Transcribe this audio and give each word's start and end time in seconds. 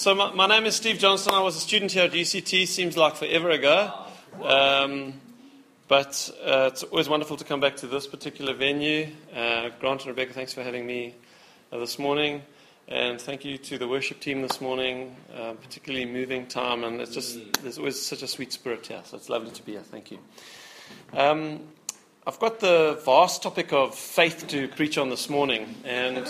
So 0.00 0.14
my, 0.14 0.32
my, 0.32 0.46
name 0.46 0.64
is 0.64 0.76
Steve 0.76 0.96
Johnston. 0.96 1.34
I 1.34 1.42
was 1.42 1.56
a 1.56 1.60
student 1.60 1.92
here 1.92 2.04
at 2.04 2.12
UCT. 2.12 2.66
Seems 2.66 2.96
like 2.96 3.16
forever 3.16 3.50
ago, 3.50 3.92
um, 4.42 5.20
but 5.88 6.30
uh, 6.42 6.70
it's 6.72 6.82
always 6.84 7.06
wonderful 7.06 7.36
to 7.36 7.44
come 7.44 7.60
back 7.60 7.76
to 7.76 7.86
this 7.86 8.06
particular 8.06 8.54
venue. 8.54 9.08
Uh, 9.30 9.68
Grant 9.78 10.00
and 10.00 10.06
Rebecca, 10.06 10.32
thanks 10.32 10.54
for 10.54 10.62
having 10.62 10.86
me 10.86 11.14
uh, 11.70 11.76
this 11.76 11.98
morning, 11.98 12.40
and 12.88 13.20
thank 13.20 13.44
you 13.44 13.58
to 13.58 13.76
the 13.76 13.86
worship 13.86 14.20
team 14.20 14.40
this 14.40 14.58
morning, 14.62 15.14
uh, 15.36 15.52
particularly 15.52 16.06
moving 16.06 16.46
time. 16.46 16.82
And 16.82 16.98
it's 16.98 17.12
just 17.12 17.38
there's 17.62 17.76
always 17.76 18.00
such 18.00 18.22
a 18.22 18.26
sweet 18.26 18.54
spirit 18.54 18.86
here, 18.86 19.02
so 19.04 19.18
it's 19.18 19.28
lovely 19.28 19.50
to 19.50 19.62
be 19.62 19.72
here. 19.72 19.82
Thank 19.82 20.12
you. 20.12 20.18
Um, 21.12 21.60
I've 22.26 22.38
got 22.38 22.60
the 22.60 23.00
vast 23.02 23.42
topic 23.42 23.72
of 23.72 23.94
faith 23.94 24.46
to 24.48 24.68
preach 24.68 24.98
on 24.98 25.08
this 25.08 25.30
morning, 25.30 25.74
and 25.86 26.28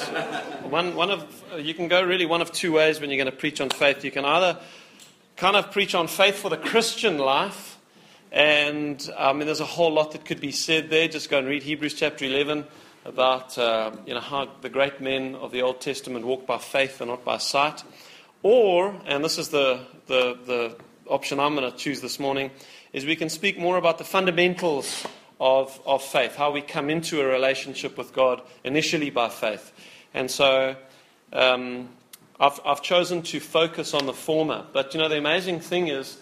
one, 0.70 0.94
one 0.94 1.10
of 1.10 1.42
you 1.58 1.74
can 1.74 1.88
go 1.88 2.00
really 2.00 2.26
one 2.26 2.40
of 2.40 2.52
two 2.52 2.70
ways 2.70 3.00
when 3.00 3.10
you're 3.10 3.16
going 3.16 3.30
to 3.30 3.36
preach 3.36 3.60
on 3.60 3.70
faith. 3.70 4.04
You 4.04 4.12
can 4.12 4.24
either 4.24 4.60
kind 5.36 5.56
of 5.56 5.72
preach 5.72 5.96
on 5.96 6.06
faith 6.06 6.36
for 6.36 6.48
the 6.48 6.56
Christian 6.56 7.18
life, 7.18 7.76
and 8.30 9.10
I 9.18 9.32
mean, 9.32 9.46
there's 9.46 9.58
a 9.58 9.64
whole 9.64 9.92
lot 9.92 10.12
that 10.12 10.24
could 10.24 10.40
be 10.40 10.52
said 10.52 10.90
there. 10.90 11.08
Just 11.08 11.28
go 11.28 11.38
and 11.38 11.48
read 11.48 11.64
Hebrews 11.64 11.94
chapter 11.94 12.24
11 12.24 12.66
about 13.04 13.58
uh, 13.58 13.90
you 14.06 14.14
know 14.14 14.20
how 14.20 14.48
the 14.60 14.68
great 14.68 15.00
men 15.00 15.34
of 15.34 15.50
the 15.50 15.62
Old 15.62 15.80
Testament 15.80 16.24
walked 16.24 16.46
by 16.46 16.58
faith 16.58 17.00
and 17.00 17.10
not 17.10 17.24
by 17.24 17.38
sight. 17.38 17.82
Or, 18.44 18.94
and 19.06 19.24
this 19.24 19.38
is 19.38 19.48
the 19.48 19.80
the, 20.06 20.38
the 20.46 20.76
option 21.08 21.40
I'm 21.40 21.56
going 21.56 21.68
to 21.68 21.76
choose 21.76 22.00
this 22.00 22.20
morning, 22.20 22.52
is 22.92 23.04
we 23.04 23.16
can 23.16 23.28
speak 23.28 23.58
more 23.58 23.76
about 23.76 23.98
the 23.98 24.04
fundamentals 24.04 25.04
of, 25.40 25.80
of 25.86 26.02
faith, 26.02 26.36
how 26.36 26.50
we 26.50 26.60
come 26.60 26.90
into 26.90 27.20
a 27.20 27.24
relationship 27.24 27.96
with 27.96 28.12
God 28.12 28.42
initially 28.62 29.08
by 29.08 29.30
faith. 29.30 29.72
And 30.12 30.30
so 30.30 30.76
um, 31.32 31.88
I've, 32.38 32.60
I've 32.64 32.82
chosen 32.82 33.22
to 33.22 33.40
focus 33.40 33.94
on 33.94 34.06
the 34.06 34.12
former. 34.12 34.66
But 34.72 34.92
you 34.92 35.00
know, 35.00 35.08
the 35.08 35.18
amazing 35.18 35.60
thing 35.60 35.88
is, 35.88 36.18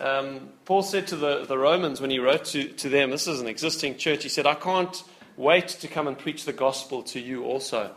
um, 0.00 0.48
Paul 0.64 0.82
said 0.82 1.08
to 1.08 1.16
the, 1.16 1.44
the 1.44 1.58
Romans 1.58 2.00
when 2.00 2.10
he 2.10 2.20
wrote 2.20 2.44
to, 2.46 2.68
to 2.68 2.88
them, 2.88 3.10
this 3.10 3.26
is 3.26 3.40
an 3.40 3.48
existing 3.48 3.98
church, 3.98 4.22
he 4.22 4.28
said, 4.28 4.46
I 4.46 4.54
can't 4.54 5.02
wait 5.36 5.68
to 5.68 5.88
come 5.88 6.06
and 6.06 6.16
preach 6.16 6.44
the 6.44 6.52
gospel 6.52 7.02
to 7.02 7.20
you 7.20 7.44
also. 7.44 7.90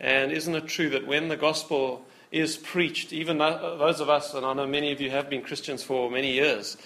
And 0.00 0.32
isn't 0.32 0.54
it 0.54 0.66
true 0.66 0.90
that 0.90 1.06
when 1.06 1.28
the 1.28 1.36
gospel 1.36 2.04
is 2.32 2.56
preached, 2.56 3.12
even 3.12 3.38
those 3.38 4.00
of 4.00 4.10
us, 4.10 4.34
and 4.34 4.44
I 4.44 4.52
know 4.52 4.66
many 4.66 4.92
of 4.92 5.00
you 5.00 5.10
have 5.10 5.30
been 5.30 5.42
Christians 5.42 5.82
for 5.82 6.10
many 6.10 6.32
years, 6.32 6.76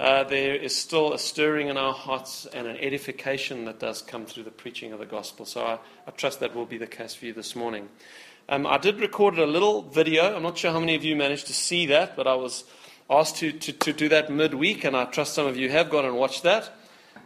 uh, 0.00 0.24
there 0.24 0.54
is 0.54 0.74
still 0.74 1.12
a 1.12 1.18
stirring 1.18 1.68
in 1.68 1.76
our 1.76 1.92
hearts 1.92 2.46
and 2.54 2.66
an 2.66 2.78
edification 2.78 3.66
that 3.66 3.78
does 3.78 4.00
come 4.00 4.24
through 4.24 4.44
the 4.44 4.50
preaching 4.50 4.94
of 4.94 4.98
the 4.98 5.04
gospel. 5.04 5.44
So 5.44 5.62
I, 5.62 5.78
I 6.06 6.10
trust 6.12 6.40
that 6.40 6.56
will 6.56 6.64
be 6.64 6.78
the 6.78 6.86
case 6.86 7.12
for 7.14 7.26
you 7.26 7.34
this 7.34 7.54
morning. 7.54 7.90
Um, 8.48 8.66
I 8.66 8.78
did 8.78 8.98
record 8.98 9.38
a 9.38 9.44
little 9.44 9.82
video. 9.82 10.34
I'm 10.34 10.42
not 10.42 10.56
sure 10.56 10.72
how 10.72 10.80
many 10.80 10.94
of 10.94 11.04
you 11.04 11.16
managed 11.16 11.48
to 11.48 11.52
see 11.52 11.84
that, 11.86 12.16
but 12.16 12.26
I 12.26 12.34
was 12.34 12.64
asked 13.10 13.36
to, 13.36 13.52
to, 13.52 13.72
to 13.74 13.92
do 13.92 14.08
that 14.08 14.32
midweek, 14.32 14.84
and 14.84 14.96
I 14.96 15.04
trust 15.04 15.34
some 15.34 15.46
of 15.46 15.58
you 15.58 15.68
have 15.68 15.90
gone 15.90 16.06
and 16.06 16.16
watched 16.16 16.44
that. 16.44 16.72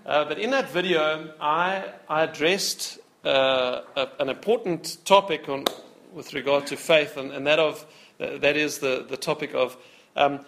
Uh, 0.04 0.24
but 0.24 0.40
in 0.40 0.50
that 0.50 0.68
video, 0.70 1.32
I, 1.40 1.92
I 2.08 2.24
addressed 2.24 2.98
uh, 3.24 3.82
a, 3.94 4.08
an 4.18 4.30
important 4.30 4.98
topic 5.04 5.48
on, 5.48 5.64
with 6.12 6.34
regard 6.34 6.66
to 6.66 6.76
faith, 6.76 7.16
and, 7.16 7.30
and 7.30 7.46
that, 7.46 7.60
of, 7.60 7.86
that 8.18 8.56
is 8.56 8.80
the, 8.80 9.06
the 9.08 9.16
topic 9.16 9.54
of 9.54 9.76
um, 10.16 10.44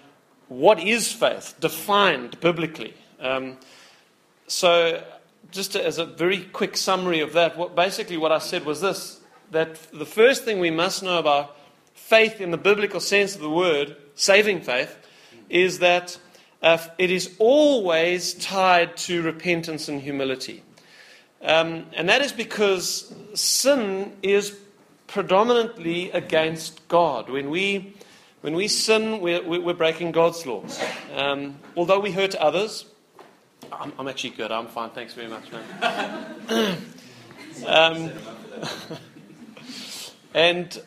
what 0.49 0.79
is 0.81 1.13
faith 1.13 1.55
defined 1.61 2.41
biblically? 2.41 2.95
Um, 3.21 3.59
so, 4.47 5.03
just 5.51 5.75
as 5.75 5.99
a 5.99 6.07
very 6.07 6.43
quick 6.43 6.77
summary 6.77 7.21
of 7.21 7.33
that, 7.33 7.57
what, 7.57 7.75
basically 7.75 8.17
what 8.17 8.33
I 8.33 8.39
said 8.39 8.65
was 8.65 8.81
this 8.81 9.21
that 9.51 9.79
the 9.93 10.07
first 10.07 10.45
thing 10.45 10.59
we 10.59 10.71
must 10.71 11.03
know 11.03 11.19
about 11.19 11.57
faith 11.95 12.41
in 12.41 12.51
the 12.51 12.59
biblical 12.59 13.01
sense 13.01 13.35
of 13.35 13.41
the 13.41 13.51
word, 13.51 13.97
saving 14.15 14.61
faith, 14.61 14.99
is 15.49 15.79
that 15.79 16.19
uh, 16.63 16.79
it 16.99 17.11
is 17.11 17.35
always 17.39 18.35
tied 18.35 18.97
to 18.97 19.23
repentance 19.23 19.89
and 19.89 20.01
humility. 20.01 20.63
Um, 21.43 21.87
and 21.95 22.09
that 22.09 22.23
is 22.23 22.33
because 22.33 23.15
sin 23.35 24.17
is 24.23 24.57
predominantly 25.07 26.11
against 26.11 26.87
God. 26.89 27.31
When 27.31 27.51
we 27.51 27.95
when 28.47 28.55
we 28.55 28.69
sin, 28.69 29.21
we're, 29.21 29.43
we're 29.43 29.75
breaking 29.75 30.13
God's 30.13 30.47
laws. 30.47 30.81
Um, 31.17 31.57
although 31.77 31.99
we 31.99 32.13
hurt 32.13 32.37
others, 32.37 32.85
I'm, 33.73 33.93
I'm, 33.99 34.07
actually 34.07 34.31
good. 34.31 34.53
I'm 34.53 34.69
fine. 34.69 34.91
Thanks 34.91 35.15
very 35.15 35.27
much, 35.27 35.51
man. 35.51 36.37
um, 37.67 38.13
and 40.35 40.81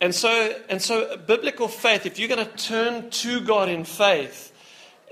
and 0.00 0.12
so 0.12 0.56
and 0.68 0.82
so, 0.82 1.16
biblical 1.16 1.68
faith. 1.68 2.06
If 2.06 2.18
you're 2.18 2.26
going 2.26 2.44
to 2.44 2.56
turn 2.56 3.08
to 3.10 3.40
God 3.40 3.68
in 3.68 3.84
faith, 3.84 4.52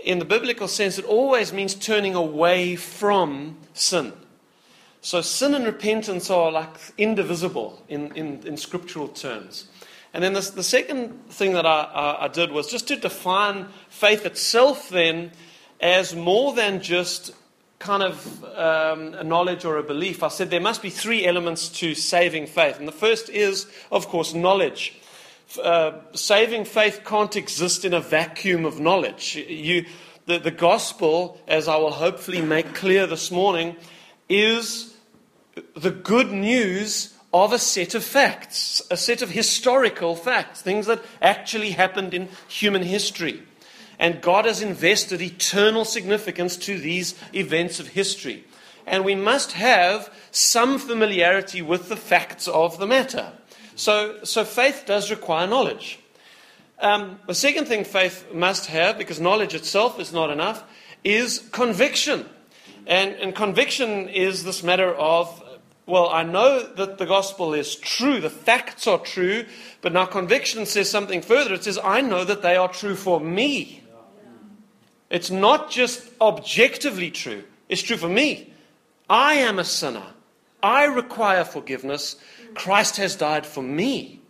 in 0.04 0.18
the 0.18 0.24
biblical 0.24 0.66
sense, 0.66 0.98
it 0.98 1.04
always 1.04 1.52
means 1.52 1.76
turning 1.76 2.16
away 2.16 2.74
from 2.74 3.56
sin. 3.72 4.12
So 5.00 5.20
sin 5.20 5.54
and 5.54 5.64
repentance 5.64 6.28
are 6.28 6.50
like 6.50 6.76
indivisible 6.98 7.84
in, 7.88 8.10
in, 8.16 8.44
in 8.44 8.56
scriptural 8.56 9.06
terms. 9.06 9.68
And 10.18 10.24
then 10.24 10.32
the, 10.32 10.40
the 10.40 10.64
second 10.64 11.30
thing 11.30 11.52
that 11.52 11.64
I, 11.64 11.82
I, 11.82 12.24
I 12.24 12.28
did 12.28 12.50
was 12.50 12.66
just 12.66 12.88
to 12.88 12.96
define 12.96 13.68
faith 13.88 14.26
itself 14.26 14.88
then 14.88 15.30
as 15.80 16.12
more 16.12 16.52
than 16.54 16.82
just 16.82 17.32
kind 17.78 18.02
of 18.02 18.44
um, 18.56 19.14
a 19.14 19.22
knowledge 19.22 19.64
or 19.64 19.76
a 19.76 19.82
belief. 19.84 20.24
I 20.24 20.26
said 20.26 20.50
there 20.50 20.60
must 20.60 20.82
be 20.82 20.90
three 20.90 21.24
elements 21.24 21.68
to 21.68 21.94
saving 21.94 22.48
faith. 22.48 22.80
And 22.80 22.88
the 22.88 22.90
first 22.90 23.28
is, 23.28 23.68
of 23.92 24.08
course, 24.08 24.34
knowledge. 24.34 25.00
Uh, 25.62 25.92
saving 26.14 26.64
faith 26.64 27.02
can't 27.04 27.36
exist 27.36 27.84
in 27.84 27.94
a 27.94 28.00
vacuum 28.00 28.64
of 28.64 28.80
knowledge. 28.80 29.36
You, 29.36 29.86
the, 30.26 30.40
the 30.40 30.50
gospel, 30.50 31.40
as 31.46 31.68
I 31.68 31.76
will 31.76 31.92
hopefully 31.92 32.40
make 32.40 32.74
clear 32.74 33.06
this 33.06 33.30
morning, 33.30 33.76
is 34.28 34.96
the 35.76 35.92
good 35.92 36.32
news 36.32 37.14
of 37.32 37.52
a 37.52 37.58
set 37.58 37.94
of 37.94 38.04
facts, 38.04 38.80
a 38.90 38.96
set 38.96 39.20
of 39.20 39.30
historical 39.30 40.16
facts, 40.16 40.62
things 40.62 40.86
that 40.86 41.02
actually 41.20 41.72
happened 41.72 42.14
in 42.14 42.28
human 42.48 42.82
history. 42.82 43.42
And 43.98 44.22
God 44.22 44.44
has 44.44 44.62
invested 44.62 45.20
eternal 45.20 45.84
significance 45.84 46.56
to 46.58 46.78
these 46.78 47.14
events 47.34 47.80
of 47.80 47.88
history. 47.88 48.44
And 48.86 49.04
we 49.04 49.14
must 49.14 49.52
have 49.52 50.12
some 50.30 50.78
familiarity 50.78 51.60
with 51.60 51.88
the 51.88 51.96
facts 51.96 52.48
of 52.48 52.78
the 52.78 52.86
matter. 52.86 53.32
So, 53.74 54.24
so 54.24 54.44
faith 54.44 54.84
does 54.86 55.10
require 55.10 55.46
knowledge. 55.46 55.98
Um, 56.80 57.18
the 57.26 57.34
second 57.34 57.66
thing 57.66 57.84
faith 57.84 58.32
must 58.32 58.66
have, 58.66 58.96
because 58.96 59.20
knowledge 59.20 59.54
itself 59.54 60.00
is 60.00 60.12
not 60.12 60.30
enough, 60.30 60.64
is 61.04 61.46
conviction. 61.52 62.26
And, 62.86 63.12
and 63.16 63.34
conviction 63.34 64.08
is 64.08 64.44
this 64.44 64.62
matter 64.62 64.94
of 64.94 65.42
well, 65.88 66.10
I 66.10 66.22
know 66.22 66.62
that 66.62 66.98
the 66.98 67.06
gospel 67.06 67.54
is 67.54 67.74
true, 67.74 68.20
the 68.20 68.28
facts 68.28 68.86
are 68.86 68.98
true, 68.98 69.46
but 69.80 69.94
now 69.94 70.04
conviction 70.04 70.66
says 70.66 70.90
something 70.90 71.22
further. 71.22 71.54
It 71.54 71.64
says, 71.64 71.78
I 71.82 72.02
know 72.02 72.24
that 72.24 72.42
they 72.42 72.56
are 72.56 72.68
true 72.68 72.94
for 72.94 73.18
me. 73.18 73.82
It's 75.08 75.30
not 75.30 75.70
just 75.70 76.06
objectively 76.20 77.10
true, 77.10 77.42
it's 77.70 77.80
true 77.80 77.96
for 77.96 78.08
me. 78.08 78.52
I 79.08 79.34
am 79.36 79.58
a 79.58 79.64
sinner. 79.64 80.04
I 80.62 80.84
require 80.84 81.44
forgiveness. 81.44 82.16
Christ 82.54 82.98
has 82.98 83.16
died 83.16 83.46
for 83.46 83.62
me. 83.62 84.20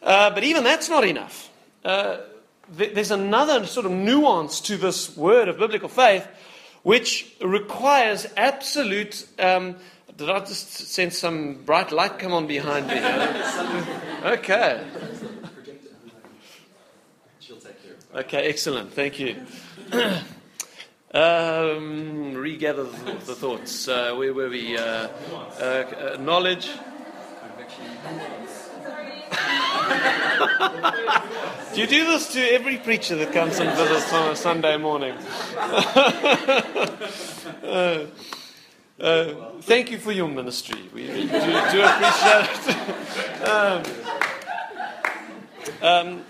Uh, 0.00 0.30
but 0.30 0.44
even 0.44 0.62
that's 0.62 0.88
not 0.88 1.04
enough. 1.04 1.50
Uh, 1.84 2.18
th- 2.78 2.94
there's 2.94 3.10
another 3.10 3.66
sort 3.66 3.86
of 3.86 3.92
nuance 3.92 4.60
to 4.60 4.76
this 4.76 5.16
word 5.16 5.48
of 5.48 5.58
biblical 5.58 5.88
faith 5.88 6.28
which 6.82 7.34
requires 7.42 8.26
absolute 8.36 9.26
um, 9.38 9.76
did 10.20 10.28
I 10.28 10.40
just 10.40 10.70
sense 10.70 11.18
some 11.18 11.54
bright 11.64 11.92
light 11.92 12.18
come 12.18 12.34
on 12.34 12.46
behind 12.46 12.88
me? 12.88 12.94
okay. 14.32 14.84
Okay, 18.14 18.50
excellent. 18.50 18.92
Thank 18.92 19.18
you. 19.18 19.36
um, 21.14 22.34
regather 22.34 22.84
the, 22.84 23.12
the 23.24 23.34
thoughts. 23.34 23.88
Uh, 23.88 24.14
where 24.14 24.34
were 24.34 24.50
we? 24.50 24.76
Uh, 24.76 24.82
uh, 24.82 25.08
uh 25.62 26.18
knowledge. 26.20 26.68
do 31.74 31.80
you 31.80 31.86
do 31.86 32.04
this 32.04 32.30
to 32.34 32.40
every 32.40 32.76
preacher 32.76 33.16
that 33.16 33.32
comes 33.32 33.58
and 33.58 33.74
visits 33.74 34.12
on 34.12 34.32
a 34.32 34.36
Sunday 34.36 34.76
morning? 34.76 35.16
Uh, 39.00 39.50
thank 39.62 39.90
you 39.90 39.98
for 39.98 40.12
your 40.12 40.28
ministry. 40.28 40.78
We 40.92 41.06
do, 41.06 41.26
do 41.26 41.82
appreciate 41.82 42.50
it. 42.66 43.48
um, 43.48 43.82
um, 45.80 46.24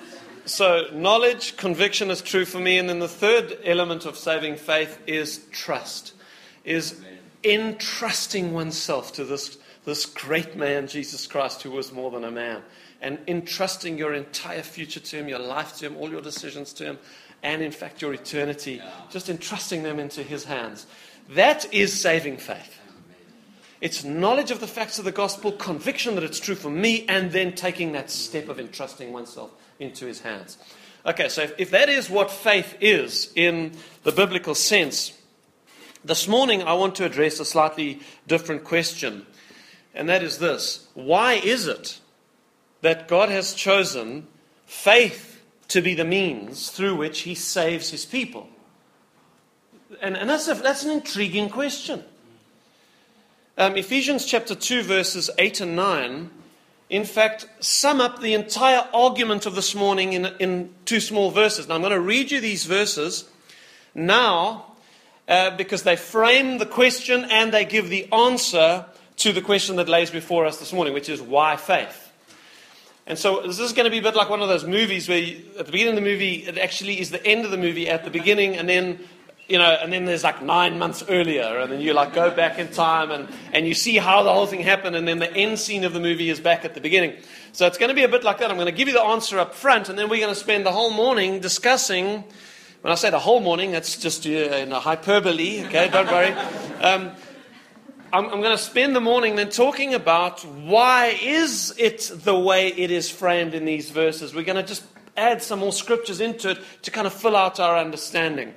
so, 0.44 0.86
knowledge, 0.92 1.56
conviction 1.56 2.10
is 2.10 2.22
true 2.22 2.44
for 2.44 2.60
me. 2.60 2.78
And 2.78 2.88
then 2.88 3.00
the 3.00 3.08
third 3.08 3.58
element 3.64 4.06
of 4.06 4.16
saving 4.16 4.56
faith 4.56 5.00
is 5.08 5.44
trust, 5.50 6.14
is 6.64 7.00
entrusting 7.42 8.52
oneself 8.52 9.12
to 9.14 9.24
this, 9.24 9.58
this 9.84 10.06
great 10.06 10.54
man, 10.54 10.86
Jesus 10.86 11.26
Christ, 11.26 11.62
who 11.62 11.72
was 11.72 11.92
more 11.92 12.12
than 12.12 12.22
a 12.22 12.30
man. 12.30 12.62
and 13.02 13.18
entrusting 13.26 13.96
your 13.96 14.14
entire 14.14 14.62
future 14.62 15.00
to 15.00 15.16
Him, 15.16 15.28
your 15.28 15.38
life 15.38 15.76
to 15.78 15.86
Him, 15.86 15.96
all 15.96 16.10
your 16.10 16.20
decisions 16.20 16.72
to 16.74 16.84
Him, 16.84 16.98
and 17.42 17.62
in 17.62 17.72
fact 17.72 18.02
your 18.02 18.12
eternity, 18.12 18.82
just 19.10 19.28
entrusting 19.30 19.82
them 19.82 19.98
into 19.98 20.22
His 20.22 20.44
hands. 20.44 20.86
That 21.30 21.72
is 21.72 21.98
saving 21.98 22.38
faith. 22.38 22.78
It's 23.80 24.04
knowledge 24.04 24.50
of 24.50 24.60
the 24.60 24.66
facts 24.66 24.98
of 24.98 25.04
the 25.04 25.12
gospel, 25.12 25.52
conviction 25.52 26.16
that 26.16 26.24
it's 26.24 26.40
true 26.40 26.54
for 26.54 26.70
me, 26.70 27.06
and 27.08 27.30
then 27.30 27.54
taking 27.54 27.92
that 27.92 28.10
step 28.10 28.48
of 28.48 28.58
entrusting 28.58 29.12
oneself 29.12 29.50
into 29.78 30.06
His 30.06 30.20
hands. 30.20 30.58
Okay, 31.06 31.28
so 31.28 31.42
if, 31.42 31.54
if 31.56 31.70
that 31.70 31.88
is 31.88 32.10
what 32.10 32.30
faith 32.30 32.76
is 32.80 33.32
in 33.34 33.72
the 34.02 34.12
biblical 34.12 34.54
sense, 34.54 35.12
this 36.04 36.28
morning 36.28 36.62
I 36.62 36.74
want 36.74 36.96
to 36.96 37.06
address 37.06 37.40
a 37.40 37.44
slightly 37.44 38.00
different 38.26 38.64
question, 38.64 39.24
and 39.94 40.08
that 40.08 40.22
is 40.22 40.38
this 40.38 40.88
Why 40.94 41.34
is 41.34 41.66
it 41.66 42.00
that 42.82 43.08
God 43.08 43.28
has 43.28 43.54
chosen 43.54 44.26
faith 44.66 45.42
to 45.68 45.80
be 45.80 45.94
the 45.94 46.04
means 46.04 46.70
through 46.70 46.96
which 46.96 47.20
He 47.20 47.34
saves 47.34 47.90
His 47.90 48.04
people? 48.04 48.48
And, 50.00 50.16
and 50.16 50.30
that's, 50.30 50.48
a, 50.48 50.54
that's 50.54 50.84
an 50.84 50.90
intriguing 50.90 51.50
question. 51.50 52.02
Um, 53.58 53.76
Ephesians 53.76 54.24
chapter 54.24 54.54
2, 54.54 54.82
verses 54.82 55.30
8 55.38 55.60
and 55.60 55.76
9 55.76 56.30
in 56.90 57.04
fact, 57.04 57.46
sum 57.60 58.00
up 58.00 58.20
the 58.20 58.34
entire 58.34 58.84
argument 58.92 59.46
of 59.46 59.54
this 59.54 59.76
morning 59.76 60.12
in, 60.12 60.26
in 60.40 60.74
two 60.84 60.98
small 60.98 61.30
verses. 61.30 61.68
Now, 61.68 61.76
I'm 61.76 61.82
going 61.82 61.92
to 61.92 62.00
read 62.00 62.32
you 62.32 62.40
these 62.40 62.64
verses 62.64 63.30
now 63.94 64.66
uh, 65.28 65.56
because 65.56 65.84
they 65.84 65.94
frame 65.94 66.58
the 66.58 66.66
question 66.66 67.26
and 67.30 67.54
they 67.54 67.64
give 67.64 67.88
the 67.88 68.12
answer 68.12 68.86
to 69.18 69.32
the 69.32 69.40
question 69.40 69.76
that 69.76 69.88
lays 69.88 70.10
before 70.10 70.46
us 70.46 70.58
this 70.58 70.72
morning, 70.72 70.92
which 70.92 71.08
is 71.08 71.22
why 71.22 71.56
faith? 71.56 72.10
And 73.06 73.16
so 73.16 73.42
this 73.42 73.60
is 73.60 73.72
going 73.72 73.84
to 73.84 73.90
be 73.90 73.98
a 73.98 74.02
bit 74.02 74.16
like 74.16 74.28
one 74.28 74.42
of 74.42 74.48
those 74.48 74.64
movies 74.64 75.08
where 75.08 75.18
you, 75.18 75.44
at 75.60 75.66
the 75.66 75.72
beginning 75.72 75.96
of 75.96 76.02
the 76.02 76.10
movie, 76.10 76.46
it 76.46 76.58
actually 76.58 77.00
is 77.00 77.10
the 77.10 77.24
end 77.24 77.44
of 77.44 77.52
the 77.52 77.56
movie 77.56 77.88
at 77.88 78.02
the 78.02 78.10
beginning, 78.10 78.56
and 78.56 78.68
then 78.68 78.98
you 79.50 79.58
know, 79.58 79.76
and 79.82 79.92
then 79.92 80.04
there's 80.04 80.22
like 80.22 80.40
nine 80.42 80.78
months 80.78 81.02
earlier, 81.08 81.58
and 81.58 81.72
then 81.72 81.80
you 81.80 81.92
like 81.92 82.14
go 82.14 82.30
back 82.30 82.58
in 82.58 82.68
time 82.68 83.10
and, 83.10 83.28
and 83.52 83.66
you 83.66 83.74
see 83.74 83.96
how 83.96 84.22
the 84.22 84.32
whole 84.32 84.46
thing 84.46 84.60
happened, 84.60 84.94
and 84.94 85.08
then 85.08 85.18
the 85.18 85.32
end 85.34 85.58
scene 85.58 85.82
of 85.82 85.92
the 85.92 85.98
movie 85.98 86.30
is 86.30 86.38
back 86.38 86.64
at 86.64 86.74
the 86.74 86.80
beginning. 86.80 87.14
So 87.52 87.66
it's 87.66 87.76
going 87.76 87.88
to 87.88 87.94
be 87.94 88.04
a 88.04 88.08
bit 88.08 88.22
like 88.22 88.38
that. 88.38 88.50
I'm 88.50 88.56
going 88.56 88.66
to 88.66 88.72
give 88.72 88.86
you 88.86 88.94
the 88.94 89.02
answer 89.02 89.40
up 89.40 89.54
front, 89.54 89.88
and 89.88 89.98
then 89.98 90.08
we're 90.08 90.20
going 90.20 90.32
to 90.32 90.40
spend 90.40 90.64
the 90.64 90.70
whole 90.70 90.92
morning 90.92 91.40
discussing. 91.40 92.22
When 92.82 92.92
I 92.92 92.94
say 92.94 93.10
the 93.10 93.18
whole 93.18 93.40
morning, 93.40 93.72
that's 93.72 93.96
just 93.96 94.24
uh, 94.24 94.30
in 94.30 94.72
a 94.72 94.78
hyperbole, 94.78 95.64
okay? 95.66 95.88
Don't 95.88 96.06
worry. 96.06 96.34
Um, 96.80 97.10
I'm, 98.10 98.24
I'm 98.24 98.40
going 98.40 98.56
to 98.56 98.62
spend 98.62 98.96
the 98.96 99.02
morning 99.02 99.36
then 99.36 99.50
talking 99.50 99.92
about 99.92 100.40
why 100.46 101.18
is 101.22 101.74
it 101.76 102.10
the 102.24 102.36
way 102.36 102.68
it 102.68 102.90
is 102.90 103.10
framed 103.10 103.52
in 103.52 103.66
these 103.66 103.90
verses. 103.90 104.34
We're 104.34 104.44
going 104.44 104.56
to 104.56 104.66
just 104.66 104.82
add 105.16 105.42
some 105.42 105.58
more 105.58 105.72
scriptures 105.72 106.20
into 106.20 106.50
it 106.50 106.58
to 106.82 106.90
kind 106.90 107.06
of 107.06 107.12
fill 107.12 107.36
out 107.36 107.60
our 107.60 107.76
understanding. 107.76 108.54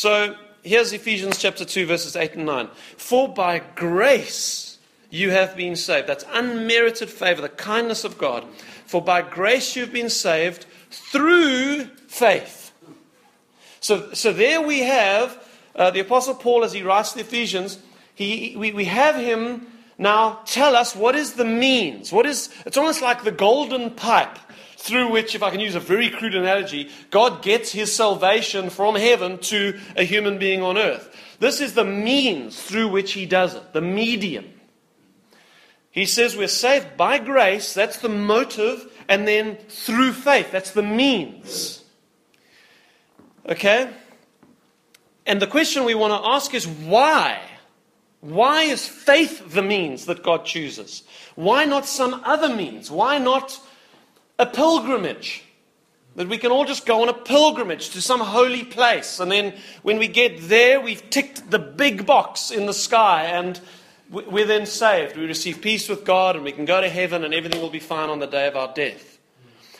So 0.00 0.34
here's 0.62 0.94
Ephesians 0.94 1.36
chapter 1.36 1.62
2, 1.62 1.84
verses 1.84 2.16
8 2.16 2.32
and 2.36 2.46
9. 2.46 2.70
For 2.96 3.28
by 3.28 3.58
grace 3.58 4.78
you 5.10 5.30
have 5.30 5.54
been 5.54 5.76
saved. 5.76 6.06
That's 6.06 6.24
unmerited 6.32 7.10
favor, 7.10 7.42
the 7.42 7.50
kindness 7.50 8.02
of 8.04 8.16
God. 8.16 8.46
For 8.86 9.02
by 9.02 9.20
grace 9.20 9.76
you've 9.76 9.92
been 9.92 10.08
saved 10.08 10.64
through 10.88 11.84
faith. 12.08 12.72
So, 13.80 14.14
so 14.14 14.32
there 14.32 14.62
we 14.62 14.78
have 14.78 15.46
uh, 15.76 15.90
the 15.90 16.00
Apostle 16.00 16.34
Paul 16.34 16.64
as 16.64 16.72
he 16.72 16.82
writes 16.82 17.12
the 17.12 17.20
Ephesians. 17.20 17.78
He, 18.14 18.54
we, 18.56 18.72
we 18.72 18.86
have 18.86 19.16
him 19.16 19.66
now 19.98 20.40
tell 20.46 20.76
us 20.76 20.96
what 20.96 21.14
is 21.14 21.34
the 21.34 21.44
means. 21.44 22.10
What 22.10 22.24
is, 22.24 22.48
it's 22.64 22.78
almost 22.78 23.02
like 23.02 23.22
the 23.22 23.32
golden 23.32 23.90
pipe 23.90 24.38
through 24.80 25.10
which, 25.10 25.34
if 25.34 25.42
I 25.42 25.50
can 25.50 25.60
use 25.60 25.74
a 25.74 25.80
very 25.80 26.08
crude 26.08 26.34
analogy, 26.34 26.88
God 27.10 27.42
gets 27.42 27.70
his 27.70 27.94
salvation 27.94 28.70
from 28.70 28.94
heaven 28.94 29.36
to 29.38 29.78
a 29.94 30.04
human 30.04 30.38
being 30.38 30.62
on 30.62 30.78
earth. 30.78 31.14
This 31.38 31.60
is 31.60 31.74
the 31.74 31.84
means 31.84 32.60
through 32.60 32.88
which 32.88 33.12
he 33.12 33.26
does 33.26 33.54
it, 33.54 33.74
the 33.74 33.82
medium. 33.82 34.46
He 35.90 36.06
says 36.06 36.34
we're 36.34 36.48
saved 36.48 36.96
by 36.96 37.18
grace, 37.18 37.74
that's 37.74 37.98
the 37.98 38.08
motive, 38.08 38.90
and 39.06 39.28
then 39.28 39.56
through 39.68 40.12
faith, 40.12 40.50
that's 40.50 40.70
the 40.70 40.82
means. 40.82 41.84
Okay? 43.46 43.90
And 45.26 45.42
the 45.42 45.46
question 45.46 45.84
we 45.84 45.94
want 45.94 46.14
to 46.14 46.30
ask 46.30 46.54
is 46.54 46.66
why? 46.66 47.38
Why 48.20 48.62
is 48.62 48.88
faith 48.88 49.52
the 49.52 49.62
means 49.62 50.06
that 50.06 50.22
God 50.22 50.46
chooses? 50.46 51.02
Why 51.34 51.66
not 51.66 51.84
some 51.84 52.22
other 52.24 52.54
means? 52.54 52.90
Why 52.90 53.18
not 53.18 53.60
a 54.40 54.46
pilgrimage. 54.46 55.44
That 56.16 56.28
we 56.28 56.38
can 56.38 56.50
all 56.50 56.64
just 56.64 56.86
go 56.86 57.02
on 57.02 57.08
a 57.08 57.14
pilgrimage 57.14 57.90
to 57.90 58.02
some 58.02 58.20
holy 58.20 58.64
place. 58.64 59.20
And 59.20 59.30
then 59.30 59.54
when 59.82 59.98
we 59.98 60.08
get 60.08 60.48
there, 60.48 60.80
we've 60.80 61.08
ticked 61.08 61.50
the 61.50 61.58
big 61.58 62.04
box 62.04 62.50
in 62.50 62.66
the 62.66 62.74
sky 62.74 63.26
and 63.26 63.60
we're 64.10 64.46
then 64.46 64.66
saved. 64.66 65.16
We 65.16 65.26
receive 65.26 65.62
peace 65.62 65.88
with 65.88 66.04
God 66.04 66.34
and 66.34 66.44
we 66.44 66.50
can 66.50 66.64
go 66.64 66.80
to 66.80 66.88
heaven 66.88 67.24
and 67.24 67.32
everything 67.32 67.60
will 67.60 67.70
be 67.70 67.78
fine 67.78 68.10
on 68.10 68.18
the 68.18 68.26
day 68.26 68.48
of 68.48 68.56
our 68.56 68.72
death. 68.74 69.18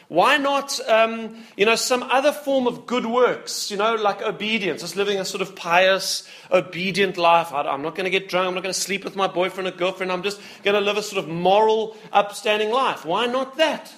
Why 0.07 0.39
not, 0.39 0.79
um, 0.89 1.37
you 1.57 1.67
know, 1.67 1.77
some 1.77 2.03
other 2.03 2.33
form 2.33 2.67
of 2.67 2.87
good 2.87 3.07
works, 3.07 3.71
you 3.71 3.77
know, 3.77 3.95
like 3.95 4.23
obedience, 4.23 4.81
just 4.83 4.97
living 4.97 5.19
a 5.19 5.25
sort 5.25 5.41
of 5.41 5.55
pious, 5.55 6.29
obedient 6.51 7.17
life. 7.17 7.53
I'm 7.53 7.83
not 7.83 7.95
going 7.95 8.05
to 8.05 8.11
get 8.11 8.29
drunk. 8.29 8.49
I'm 8.49 8.55
not 8.55 8.63
going 8.65 8.75
to 8.75 8.81
sleep 8.81 9.05
with 9.05 9.15
my 9.15 9.29
boyfriend 9.29 9.69
or 9.69 9.71
girlfriend. 9.71 10.11
I'm 10.11 10.25
just 10.25 10.41
going 10.65 10.75
to 10.75 10.81
live 10.81 10.97
a 10.97 11.03
sort 11.03 11.23
of 11.23 11.31
moral, 11.31 11.97
upstanding 12.13 12.71
life. 12.71 13.05
Why 13.05 13.27
not 13.27 13.57
that? 13.59 13.95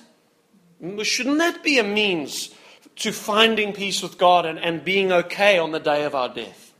Shouldn't 1.03 1.39
that 1.39 1.63
be 1.63 1.79
a 1.79 1.85
means 1.85 2.55
to 2.97 3.13
finding 3.13 3.73
peace 3.73 4.03
with 4.03 4.19
God 4.19 4.47
and, 4.47 4.59
and 4.59 4.85
being 4.85 5.13
okay 5.13 5.59
on 5.59 5.71
the 5.71 5.79
day 5.79 6.05
of 6.05 6.15
our 6.15 6.29
death? 6.29 6.73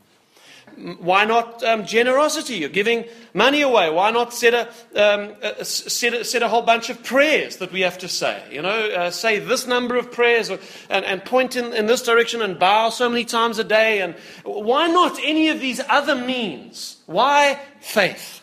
Why 0.99 1.23
not 1.25 1.63
um, 1.63 1.85
generosity? 1.85 2.55
You're 2.55 2.69
giving 2.69 3.05
money 3.33 3.61
away. 3.61 3.91
Why 3.91 4.09
not 4.09 4.33
set 4.33 4.53
a, 4.53 4.67
um, 4.99 5.35
set, 5.63 6.13
a, 6.13 6.25
set 6.25 6.41
a 6.41 6.47
whole 6.47 6.63
bunch 6.63 6.89
of 6.89 7.03
prayers 7.03 7.57
that 7.57 7.71
we 7.71 7.81
have 7.81 7.99
to 7.99 8.07
say? 8.07 8.43
You 8.51 8.63
know, 8.63 8.89
uh, 8.89 9.11
say 9.11 9.39
this 9.39 9.67
number 9.67 9.97
of 9.97 10.11
prayers 10.11 10.49
or, 10.49 10.59
and, 10.89 11.05
and 11.05 11.23
point 11.23 11.55
in, 11.55 11.73
in 11.73 11.85
this 11.85 12.01
direction 12.01 12.41
and 12.41 12.57
bow 12.57 12.89
so 12.89 13.07
many 13.07 13.23
times 13.23 13.59
a 13.59 13.63
day. 13.63 14.01
And 14.01 14.15
why 14.43 14.87
not 14.87 15.19
any 15.23 15.49
of 15.49 15.59
these 15.59 15.79
other 15.87 16.15
means? 16.15 16.97
Why 17.05 17.59
faith? 17.79 18.41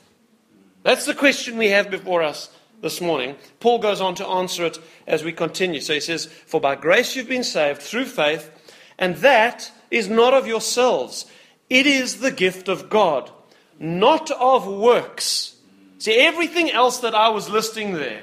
That's 0.84 1.06
the 1.06 1.14
question 1.14 1.58
we 1.58 1.68
have 1.70 1.90
before 1.90 2.22
us 2.22 2.48
this 2.80 3.00
morning. 3.00 3.36
Paul 3.58 3.78
goes 3.78 4.00
on 4.00 4.14
to 4.16 4.26
answer 4.26 4.64
it 4.64 4.78
as 5.10 5.24
we 5.24 5.32
continue. 5.32 5.80
So 5.80 5.94
he 5.94 6.00
says, 6.00 6.26
For 6.26 6.60
by 6.60 6.76
grace 6.76 7.16
you've 7.16 7.28
been 7.28 7.44
saved 7.44 7.82
through 7.82 8.06
faith, 8.06 8.50
and 8.98 9.16
that 9.16 9.70
is 9.90 10.08
not 10.08 10.32
of 10.32 10.46
yourselves. 10.46 11.26
It 11.68 11.86
is 11.86 12.20
the 12.20 12.30
gift 12.30 12.68
of 12.68 12.88
God, 12.88 13.30
not 13.78 14.30
of 14.30 14.66
works. 14.66 15.56
See, 15.98 16.18
everything 16.18 16.70
else 16.70 16.98
that 17.00 17.14
I 17.14 17.28
was 17.28 17.50
listing 17.50 17.92
there 17.92 18.22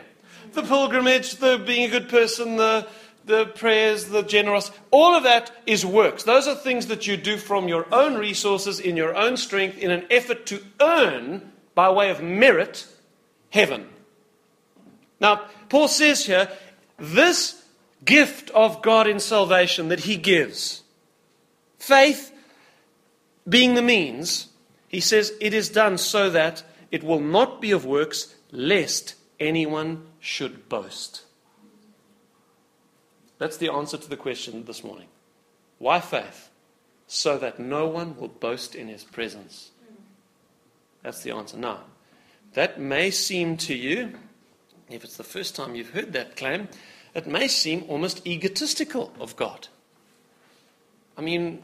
the 0.53 0.63
pilgrimage, 0.63 1.35
the 1.35 1.57
being 1.57 1.83
a 1.83 1.91
good 1.91 2.09
person, 2.09 2.55
the, 2.55 2.88
the 3.25 3.45
prayers, 3.45 4.05
the 4.05 4.23
generosity, 4.23 4.75
all 4.89 5.13
of 5.13 5.23
that 5.23 5.51
is 5.67 5.85
works. 5.85 6.23
Those 6.23 6.47
are 6.47 6.55
things 6.55 6.88
that 6.88 7.05
you 7.05 7.15
do 7.15 7.38
from 7.38 7.67
your 7.67 7.85
own 7.93 8.15
resources, 8.15 8.79
in 8.79 8.97
your 8.97 9.15
own 9.15 9.38
strength, 9.38 9.77
in 9.77 9.91
an 9.91 10.05
effort 10.09 10.47
to 10.47 10.63
earn, 10.81 11.51
by 11.75 11.91
way 11.91 12.09
of 12.09 12.23
merit, 12.23 12.88
heaven. 13.51 13.88
Now, 15.19 15.45
Paul 15.69 15.88
says 15.88 16.25
here, 16.25 16.50
this 16.97 17.63
gift 18.03 18.49
of 18.51 18.81
God 18.81 19.07
in 19.07 19.19
salvation 19.19 19.89
that 19.89 20.01
he 20.01 20.17
gives, 20.17 20.83
faith 21.77 22.31
being 23.47 23.75
the 23.75 23.81
means, 23.81 24.47
he 24.87 24.99
says 24.99 25.33
it 25.39 25.53
is 25.53 25.69
done 25.69 25.97
so 25.97 26.29
that 26.29 26.63
it 26.91 27.03
will 27.03 27.19
not 27.19 27.61
be 27.61 27.71
of 27.71 27.85
works, 27.85 28.35
lest 28.51 29.15
anyone 29.39 30.05
should 30.19 30.69
boast. 30.69 31.23
That's 33.37 33.57
the 33.57 33.71
answer 33.71 33.97
to 33.97 34.09
the 34.09 34.17
question 34.17 34.65
this 34.65 34.83
morning. 34.83 35.07
Why 35.77 35.99
faith? 35.99 36.49
So 37.07 37.37
that 37.37 37.59
no 37.59 37.87
one 37.87 38.17
will 38.17 38.27
boast 38.27 38.75
in 38.75 38.87
his 38.87 39.03
presence. 39.03 39.71
That's 41.03 41.21
the 41.23 41.31
answer. 41.31 41.57
Now, 41.57 41.81
that 42.53 42.79
may 42.79 43.11
seem 43.11 43.57
to 43.57 43.75
you 43.75 44.17
if 44.89 45.03
it's 45.03 45.17
the 45.17 45.24
first 45.24 45.56
time 45.56 45.75
you've 45.75 45.91
heard 45.91 46.13
that 46.13 46.36
claim, 46.36 46.67
it 47.13 47.27
may 47.27 47.48
seem 47.48 47.84
almost 47.88 48.25
egotistical 48.25 49.12
of 49.20 49.36
God. 49.36 49.67
I 51.17 51.22
mean, 51.22 51.63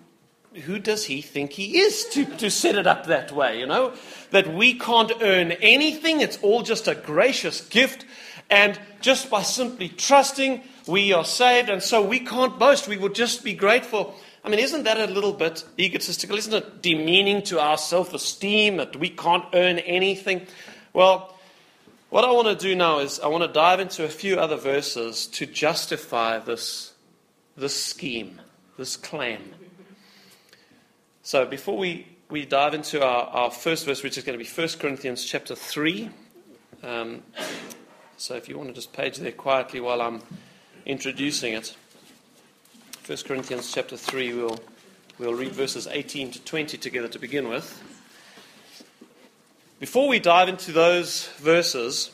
who 0.53 0.79
does 0.79 1.05
he 1.05 1.21
think 1.21 1.53
he 1.53 1.79
is 1.79 2.05
to, 2.09 2.25
to 2.37 2.49
set 2.49 2.75
it 2.75 2.87
up 2.87 3.07
that 3.07 3.31
way, 3.31 3.59
you 3.59 3.65
know? 3.65 3.93
That 4.31 4.53
we 4.53 4.77
can't 4.77 5.11
earn 5.21 5.51
anything, 5.53 6.21
it's 6.21 6.37
all 6.41 6.63
just 6.63 6.87
a 6.87 6.95
gracious 6.95 7.61
gift, 7.61 8.05
and 8.49 8.79
just 9.01 9.29
by 9.29 9.41
simply 9.41 9.89
trusting, 9.89 10.61
we 10.87 11.13
are 11.13 11.25
saved, 11.25 11.69
and 11.69 11.81
so 11.81 12.03
we 12.03 12.19
can't 12.19 12.59
boast, 12.59 12.87
we 12.87 12.97
will 12.97 13.09
just 13.09 13.43
be 13.43 13.53
grateful. 13.53 14.15
I 14.43 14.49
mean, 14.49 14.59
isn't 14.59 14.83
that 14.83 14.97
a 14.97 15.11
little 15.11 15.33
bit 15.33 15.63
egotistical? 15.79 16.37
Isn't 16.37 16.53
it 16.53 16.81
demeaning 16.81 17.43
to 17.43 17.61
our 17.61 17.77
self 17.77 18.13
esteem 18.13 18.77
that 18.77 18.95
we 18.95 19.09
can't 19.09 19.45
earn 19.53 19.79
anything? 19.79 20.45
Well, 20.91 21.32
what 22.13 22.23
I 22.23 22.31
want 22.31 22.47
to 22.47 22.55
do 22.55 22.75
now 22.75 22.99
is 22.99 23.19
I 23.19 23.25
want 23.25 23.43
to 23.43 23.51
dive 23.51 23.79
into 23.79 24.05
a 24.05 24.07
few 24.07 24.39
other 24.39 24.55
verses 24.55 25.25
to 25.29 25.47
justify 25.47 26.37
this, 26.37 26.93
this 27.57 27.75
scheme, 27.75 28.39
this 28.77 28.95
claim. 28.95 29.55
So 31.23 31.47
before 31.47 31.75
we, 31.75 32.05
we 32.29 32.45
dive 32.45 32.75
into 32.75 33.03
our, 33.03 33.23
our 33.29 33.49
first 33.49 33.87
verse, 33.87 34.03
which 34.03 34.15
is 34.19 34.23
going 34.23 34.37
to 34.37 34.45
be 34.45 34.47
1 34.47 34.67
Corinthians 34.79 35.25
chapter 35.25 35.55
3. 35.55 36.11
Um, 36.83 37.23
so 38.17 38.35
if 38.35 38.47
you 38.47 38.59
want 38.59 38.69
to 38.69 38.75
just 38.75 38.93
page 38.93 39.17
there 39.17 39.31
quietly 39.31 39.79
while 39.79 39.99
I'm 39.99 40.21
introducing 40.85 41.53
it. 41.53 41.75
1 43.07 43.17
Corinthians 43.25 43.73
chapter 43.73 43.97
3, 43.97 44.35
we'll, 44.35 44.59
we'll 45.17 45.33
read 45.33 45.53
verses 45.53 45.87
18 45.87 46.29
to 46.29 46.43
20 46.43 46.77
together 46.77 47.07
to 47.07 47.17
begin 47.17 47.49
with. 47.49 47.92
Before 49.83 50.07
we 50.07 50.17
dive 50.17 50.47
into 50.47 50.71
those 50.71 51.27
verses, 51.39 52.11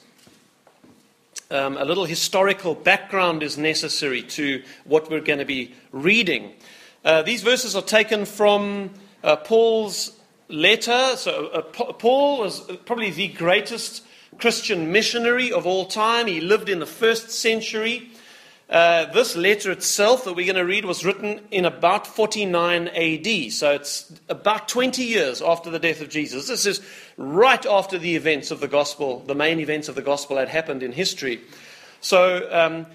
um, 1.52 1.78
a 1.78 1.86
little 1.86 2.06
historical 2.06 2.74
background 2.74 3.44
is 3.44 3.60
necessary 3.60 4.24
to 4.24 4.64
what 4.86 5.12
we're 5.12 5.20
going 5.20 5.38
to 5.38 5.46
be 5.46 5.76
reading. 5.92 6.54
Uh, 7.06 7.22
these 7.22 7.44
verses 7.44 7.76
are 7.76 7.84
taken 7.84 8.26
from 8.26 8.90
uh, 9.24 9.36
Paul's 9.36 10.20
letter. 10.48 11.16
So, 11.16 11.50
uh, 11.50 11.62
Paul 11.62 12.40
was 12.40 12.62
probably 12.86 13.12
the 13.12 13.28
greatest 13.28 14.04
Christian 14.40 14.92
missionary 14.92 15.52
of 15.52 15.68
all 15.68 15.86
time. 15.86 16.26
He 16.26 16.42
lived 16.42 16.70
in 16.70 16.80
the 16.80 16.88
first 16.88 17.30
century. 17.30 18.10
Uh, 18.70 19.06
this 19.14 19.36
letter 19.36 19.72
itself 19.72 20.26
that 20.26 20.36
we're 20.36 20.46
going 20.46 20.56
to 20.56 20.66
read 20.66 20.86
was 20.86 21.04
written 21.04 21.42
in 21.50 21.66
about 21.66 22.06
49 22.06 22.88
AD. 22.90 23.52
So 23.52 23.72
it's 23.72 24.14
about 24.30 24.68
20 24.68 25.04
years 25.04 25.42
after 25.42 25.72
the 25.72 25.80
death 25.80 26.02
of 26.02 26.10
Jesus. 26.10 26.48
This 26.48 26.68
is 26.68 26.80
right 27.18 27.66
after 27.66 27.98
the 27.98 28.16
events 28.16 28.52
of 28.52 28.60
the 28.60 28.68
gospel, 28.68 29.22
the 29.22 29.34
main 29.34 29.60
events 29.60 29.90
of 29.90 29.96
the 29.96 30.04
gospel 30.04 30.38
had 30.38 30.50
happened 30.50 30.84
in 30.84 30.92
history. 30.92 31.42
So 32.00 32.48
um, 32.52 32.86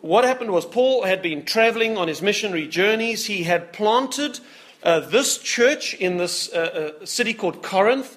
what 0.00 0.22
happened 0.22 0.52
was 0.52 0.64
Paul 0.64 1.02
had 1.02 1.22
been 1.22 1.44
traveling 1.44 1.96
on 1.96 2.06
his 2.06 2.22
missionary 2.22 2.68
journeys. 2.68 3.26
He 3.26 3.42
had 3.42 3.72
planted 3.72 4.38
uh, 4.84 5.00
this 5.00 5.38
church 5.38 5.92
in 5.94 6.18
this 6.18 6.52
uh, 6.52 6.92
uh 7.02 7.04
city 7.04 7.34
called 7.34 7.64
Corinth. 7.64 8.16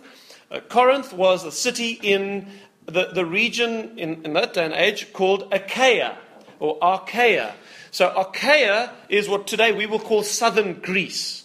Uh, 0.51 0.59
Corinth 0.59 1.11
was 1.11 1.43
a 1.43 1.51
city 1.51 1.99
in 2.03 2.51
the, 2.85 3.07
the 3.07 3.25
region 3.25 3.97
in, 3.97 4.23
in 4.23 4.33
that 4.33 4.53
day 4.53 4.65
and 4.65 4.73
age 4.75 5.11
called 5.11 5.47
Achaia 5.51 6.17
or 6.59 6.77
Achaia. 6.81 7.53
So 7.91 8.09
Achaia 8.15 8.91
is 9.09 9.29
what 9.29 9.47
today 9.47 9.71
we 9.71 9.85
will 9.85 9.99
call 9.99 10.23
southern 10.23 10.73
Greece. 10.81 11.43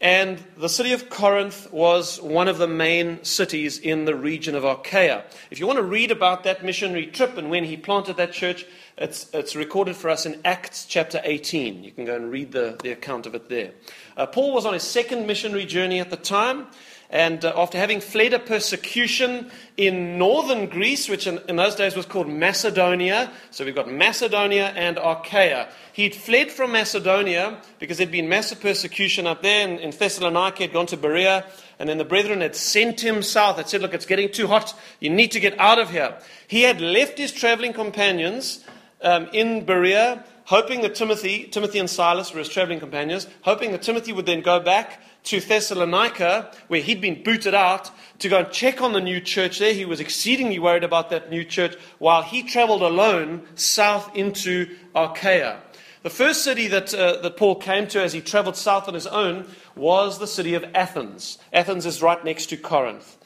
And 0.00 0.42
the 0.56 0.68
city 0.68 0.92
of 0.92 1.08
Corinth 1.08 1.72
was 1.72 2.20
one 2.20 2.46
of 2.46 2.58
the 2.58 2.68
main 2.68 3.24
cities 3.24 3.78
in 3.78 4.04
the 4.04 4.14
region 4.14 4.54
of 4.54 4.62
Achaia. 4.62 5.24
If 5.50 5.58
you 5.58 5.66
want 5.66 5.78
to 5.78 5.82
read 5.82 6.10
about 6.10 6.44
that 6.44 6.62
missionary 6.62 7.06
trip 7.06 7.38
and 7.38 7.48
when 7.48 7.64
he 7.64 7.76
planted 7.76 8.16
that 8.18 8.32
church, 8.32 8.66
it's, 8.96 9.28
it's 9.34 9.56
recorded 9.56 9.96
for 9.96 10.08
us 10.08 10.24
in 10.24 10.40
Acts 10.44 10.86
chapter 10.86 11.20
18. 11.24 11.82
You 11.82 11.90
can 11.90 12.04
go 12.04 12.14
and 12.14 12.30
read 12.30 12.52
the, 12.52 12.78
the 12.82 12.92
account 12.92 13.26
of 13.26 13.34
it 13.34 13.48
there. 13.48 13.72
Uh, 14.16 14.26
Paul 14.26 14.54
was 14.54 14.64
on 14.64 14.72
his 14.72 14.84
second 14.84 15.26
missionary 15.26 15.66
journey 15.66 15.98
at 15.98 16.10
the 16.10 16.16
time. 16.16 16.66
And 17.10 17.44
uh, 17.44 17.52
after 17.56 17.78
having 17.78 18.00
fled 18.00 18.32
a 18.32 18.38
persecution 18.38 19.50
in 19.76 20.18
northern 20.18 20.66
Greece, 20.66 21.08
which 21.08 21.26
in, 21.26 21.38
in, 21.48 21.56
those 21.56 21.74
days 21.74 21.94
was 21.94 22.06
called 22.06 22.28
Macedonia, 22.28 23.30
so 23.50 23.64
we've 23.64 23.74
got 23.74 23.90
Macedonia 23.90 24.72
and 24.74 24.98
Achaia. 24.98 25.68
He'd 25.92 26.14
fled 26.14 26.50
from 26.50 26.72
Macedonia 26.72 27.60
because 27.78 27.98
there'd 27.98 28.10
been 28.10 28.28
massive 28.28 28.60
persecution 28.60 29.26
up 29.26 29.42
there 29.42 29.68
in, 29.68 29.78
in 29.78 29.90
Thessalonica. 29.90 30.62
He'd 30.62 30.72
gone 30.72 30.86
to 30.86 30.96
Berea, 30.96 31.44
and 31.84 31.90
then 31.90 31.98
the 31.98 32.04
brethren 32.06 32.40
had 32.40 32.56
sent 32.56 33.04
him 33.04 33.20
south. 33.20 33.58
Had 33.58 33.68
said, 33.68 33.82
Look, 33.82 33.92
it's 33.92 34.06
getting 34.06 34.32
too 34.32 34.46
hot. 34.46 34.74
You 35.00 35.10
need 35.10 35.32
to 35.32 35.38
get 35.38 35.60
out 35.60 35.78
of 35.78 35.90
here. 35.90 36.16
He 36.48 36.62
had 36.62 36.80
left 36.80 37.18
his 37.18 37.30
traveling 37.30 37.74
companions 37.74 38.64
um, 39.02 39.28
in 39.34 39.66
Berea, 39.66 40.24
hoping 40.44 40.80
that 40.80 40.94
Timothy, 40.94 41.44
Timothy 41.44 41.78
and 41.78 41.90
Silas 41.90 42.32
were 42.32 42.38
his 42.38 42.48
traveling 42.48 42.80
companions, 42.80 43.26
hoping 43.42 43.72
that 43.72 43.82
Timothy 43.82 44.14
would 44.14 44.24
then 44.24 44.40
go 44.40 44.60
back 44.60 45.02
to 45.24 45.40
Thessalonica, 45.40 46.52
where 46.68 46.80
he'd 46.80 47.02
been 47.02 47.22
booted 47.22 47.52
out, 47.52 47.90
to 48.20 48.30
go 48.30 48.38
and 48.38 48.50
check 48.50 48.80
on 48.80 48.94
the 48.94 49.00
new 49.02 49.20
church 49.20 49.58
there. 49.58 49.74
He 49.74 49.84
was 49.84 50.00
exceedingly 50.00 50.58
worried 50.58 50.84
about 50.84 51.10
that 51.10 51.28
new 51.28 51.44
church 51.44 51.76
while 51.98 52.22
he 52.22 52.44
traveled 52.44 52.80
alone 52.80 53.46
south 53.56 54.16
into 54.16 54.74
Achaia. 54.94 55.60
The 56.04 56.10
first 56.10 56.44
city 56.44 56.68
that, 56.68 56.92
uh, 56.92 57.22
that 57.22 57.38
Paul 57.38 57.56
came 57.56 57.86
to 57.88 58.02
as 58.02 58.12
he 58.12 58.20
traveled 58.20 58.56
south 58.56 58.88
on 58.88 58.94
his 58.94 59.06
own 59.06 59.46
was 59.76 60.18
the 60.18 60.26
city 60.26 60.54
of 60.54 60.64
Athens. 60.74 61.38
Athens 61.52 61.86
is 61.86 62.02
right 62.02 62.22
next 62.24 62.46
to 62.46 62.56
Corinth. 62.56 63.16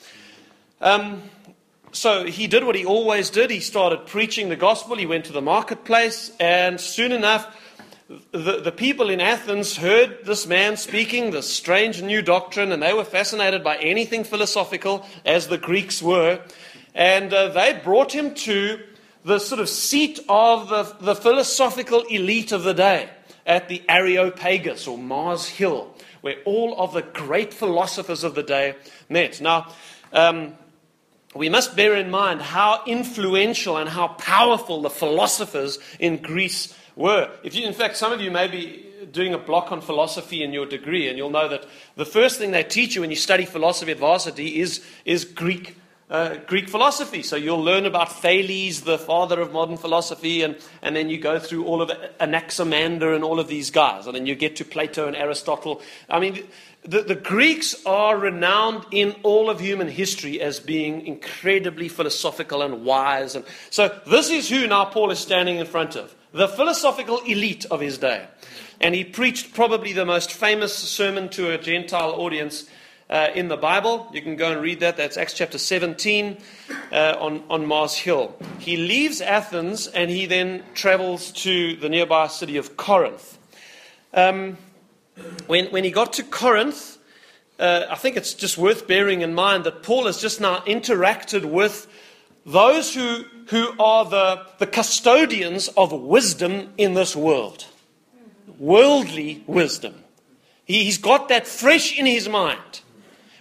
Um, 0.81 1.23
so 1.93 2.25
he 2.25 2.47
did 2.47 2.65
what 2.65 2.75
he 2.75 2.85
always 2.85 3.31
did. 3.31 3.51
He 3.51 3.61
started 3.61 4.07
preaching 4.07 4.49
the 4.49 4.57
gospel. 4.57 4.97
He 4.97 5.07
went 5.07 5.25
to 5.27 5.33
the 5.33 5.43
marketplace, 5.43 6.33
and 6.39 6.81
soon 6.81 7.13
enough, 7.13 7.55
the, 8.33 8.61
the 8.61 8.73
people 8.73 9.11
in 9.11 9.21
Athens 9.21 9.77
heard 9.77 10.25
this 10.25 10.47
man 10.47 10.77
speaking 10.77 11.31
this 11.31 11.49
strange 11.49 12.03
new 12.03 12.23
doctrine, 12.23 12.73
and 12.73 12.83
they 12.83 12.95
were 12.95 13.05
fascinated 13.05 13.63
by 13.63 13.77
anything 13.77 14.25
philosophical, 14.25 15.07
as 15.27 15.49
the 15.49 15.59
Greeks 15.59 16.03
were. 16.03 16.41
And 16.95 17.33
uh, 17.33 17.49
they 17.49 17.81
brought 17.85 18.13
him 18.13 18.35
to 18.35 18.81
the 19.25 19.39
sort 19.39 19.61
of 19.61 19.69
seat 19.69 20.21
of 20.29 20.69
the, 20.69 20.97
the 21.01 21.15
philosophical 21.15 22.03
elite 22.05 22.53
of 22.53 22.63
the 22.63 22.75
day 22.75 23.11
at 23.47 23.69
the 23.69 23.83
Areopagus 23.89 24.87
or 24.87 24.99
Mars 24.99 25.47
Hill, 25.47 25.95
where 26.21 26.37
all 26.45 26.79
of 26.81 26.93
the 26.93 27.03
great 27.03 27.53
philosophers 27.53 28.25
of 28.25 28.35
the 28.35 28.43
day 28.43 28.75
met. 29.09 29.41
Now, 29.41 29.73
um, 30.13 30.55
we 31.35 31.49
must 31.49 31.77
bear 31.77 31.95
in 31.95 32.11
mind 32.11 32.41
how 32.41 32.83
influential 32.87 33.77
and 33.77 33.89
how 33.89 34.09
powerful 34.09 34.83
the 34.83 34.91
philosophers 34.91 35.79
in 35.99 36.17
Greece 36.17 36.75
were. 36.97 37.31
If 37.43 37.55
you, 37.55 37.67
in 37.67 37.75
fact, 37.75 37.97
some 37.97 38.13
of 38.13 38.21
you 38.21 38.31
may 38.31 38.49
be 38.49 38.87
doing 39.13 39.35
a 39.35 39.39
block 39.39 39.71
on 39.73 39.81
philosophy 39.81 40.43
in 40.43 40.53
your 40.53 40.67
degree, 40.67 41.09
and 41.09 41.17
you'll 41.17 41.31
know 41.31 41.49
that 41.49 41.67
the 41.97 42.05
first 42.05 42.39
thing 42.39 42.51
they 42.51 42.63
teach 42.63 42.95
you 42.95 43.03
when 43.03 43.11
you 43.11 43.17
study 43.17 43.45
philosophy 43.45 43.93
at 43.93 43.99
varsity 43.99 44.61
is, 44.61 44.85
is 45.05 45.25
Greek. 45.25 45.77
Uh, 46.11 46.37
Greek 46.47 46.71
philosophy. 46.71 47.23
So 47.23 47.37
you'll 47.37 47.63
learn 47.63 47.85
about 47.85 48.11
Thales, 48.23 48.81
the 48.81 48.97
father 48.97 49.43
of 49.43 49.53
modern 49.53 49.77
philosophy, 49.77 50.43
and, 50.43 50.57
and 50.81 50.97
then 50.97 51.11
you 51.11 51.19
go 51.19 51.39
through 51.39 51.67
all 51.67 51.83
of 51.83 51.91
Anaximander 52.19 53.13
and 53.13 53.23
all 53.23 53.39
of 53.39 53.49
these 53.49 53.71
guys. 53.71 54.07
And 54.07 54.15
then 54.15 54.25
you 54.25 54.35
get 54.35 54.57
to 54.57 54.65
Plato 54.65 55.07
and 55.07 55.15
Aristotle. 55.15 55.83
I 56.09 56.19
mean, 56.19 56.47
the, 56.83 57.03
the 57.03 57.15
Greeks 57.15 57.85
are 57.85 58.17
renowned 58.17 58.87
in 58.91 59.17
all 59.23 59.51
of 59.51 59.61
human 59.61 59.89
history 59.89 60.41
as 60.41 60.61
being 60.61 61.07
incredibly 61.07 61.89
philosophical 61.91 62.63
and 62.63 62.87
wise. 62.87 63.35
And 63.35 63.45
so 63.69 64.01
this 64.07 64.31
is 64.31 64.49
who 64.49 64.67
now 64.67 64.87
Paul 64.87 65.11
is 65.11 65.19
standing 65.19 65.59
in 65.59 65.67
front 65.67 65.95
of 65.95 66.15
the 66.33 66.49
philosophical 66.49 67.19
elite 67.21 67.67
of 67.67 67.81
his 67.81 67.99
day. 67.99 68.27
And 68.81 68.95
he 68.95 69.05
preached 69.05 69.53
probably 69.53 69.93
the 69.93 70.07
most 70.07 70.33
famous 70.33 70.75
sermon 70.75 71.29
to 71.31 71.53
a 71.53 71.59
Gentile 71.59 72.13
audience 72.13 72.65
uh, 73.11 73.29
in 73.35 73.49
the 73.49 73.57
Bible. 73.57 74.09
You 74.13 74.23
can 74.23 74.37
go 74.37 74.53
and 74.53 74.61
read 74.61 74.81
that. 74.81 74.97
That's 74.97 75.17
Acts 75.17 75.35
chapter 75.35 75.59
17 75.59 76.39
uh, 76.93 77.17
on, 77.19 77.43
on 77.49 77.67
Mars 77.67 77.95
Hill. 77.95 78.35
He 78.59 78.77
leaves 78.77 79.21
Athens 79.21 79.87
and 79.87 80.11
he 80.11 80.27
then 80.27 80.63
travels 80.75 81.33
to 81.33 81.77
the 81.77 81.89
nearby 81.89 82.27
city 82.27 82.57
of 82.57 82.77
Corinth. 82.77 83.39
Um, 84.13 84.59
when, 85.47 85.67
when 85.67 85.85
he 85.85 85.91
got 85.91 86.13
to 86.15 86.23
Corinth, 86.23 86.99
uh, 87.59 87.87
I 87.91 87.97
think 87.97 88.17
it's 88.17 88.35
just 88.35 88.57
worth 88.57 88.87
bearing 88.87 89.23
in 89.23 89.35
mind 89.35 89.65
that 89.65 89.83
Paul 89.83 90.07
has 90.07 90.21
just 90.21 90.41
now 90.41 90.61
interacted 90.61 91.45
with 91.45 91.87
those 92.47 92.95
who, 92.95 93.25
who 93.49 93.73
are 93.81 94.05
the, 94.05 94.47
the 94.59 94.67
custodians 94.67 95.69
of 95.69 95.93
wisdom 95.93 96.73
in 96.79 96.95
this 96.95 97.17
world. 97.17 97.67
Worldly 98.59 99.45
wisdom. 99.47 100.05
He's 100.65 100.99
got 100.99 101.29
that 101.29 101.47
fresh 101.47 101.99
in 101.99 102.07
his 102.07 102.29
mind 102.29 102.81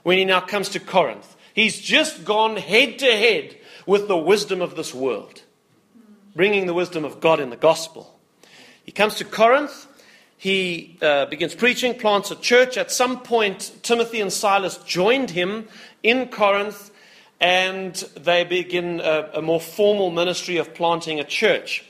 when 0.08 0.18
he 0.18 0.24
now 0.24 0.40
comes 0.40 0.70
to 0.70 0.80
Corinth. 0.80 1.36
He's 1.54 1.82
just 1.82 2.24
gone 2.24 2.56
head 2.56 2.98
to 3.00 3.06
head 3.08 3.58
with 3.86 4.08
the 4.08 4.16
wisdom 4.16 4.62
of 4.62 4.78
this 4.78 4.94
world, 4.94 5.42
bringing 6.34 6.66
the 6.66 6.74
wisdom 6.74 7.04
of 7.04 7.20
God 7.20 7.42
in 7.42 7.50
the 7.50 7.58
gospel. 7.58 8.18
He 8.86 8.94
comes 8.94 9.16
to 9.16 9.26
Corinth. 9.26 9.86
He 10.38 10.98
uh, 11.02 11.26
begins 11.26 11.56
preaching, 11.56 11.94
plants 11.94 12.32
a 12.32 12.38
church. 12.38 12.78
At 12.78 12.90
some 12.90 13.20
point, 13.20 13.74
Timothy 13.84 14.22
and 14.22 14.32
Silas 14.32 14.78
joined 14.78 15.32
him 15.32 15.68
in 16.04 16.30
Corinth 16.30 16.90
and 17.42 17.94
they 18.16 18.46
begin 18.46 19.02
a, 19.02 19.32
a 19.34 19.42
more 19.42 19.60
formal 19.60 20.10
ministry 20.10 20.56
of 20.56 20.74
planting 20.74 21.20
a 21.20 21.26
church. 21.26 21.84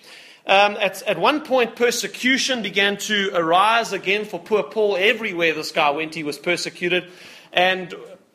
Um, 0.47 0.75
at, 0.81 1.03
at, 1.03 1.19
one 1.19 1.41
point, 1.41 1.75
persecution 1.75 2.63
began 2.63 2.97
to 2.97 3.29
arise 3.36 3.93
again 3.93 4.25
for 4.25 4.39
poor 4.39 4.63
Paul. 4.63 4.97
Everywhere 4.97 5.53
this 5.53 5.71
guy 5.71 5.91
went, 5.91 6.15
he 6.15 6.24
was 6.24 6.39
persecuted. 6.39 7.12
And, 7.54 7.94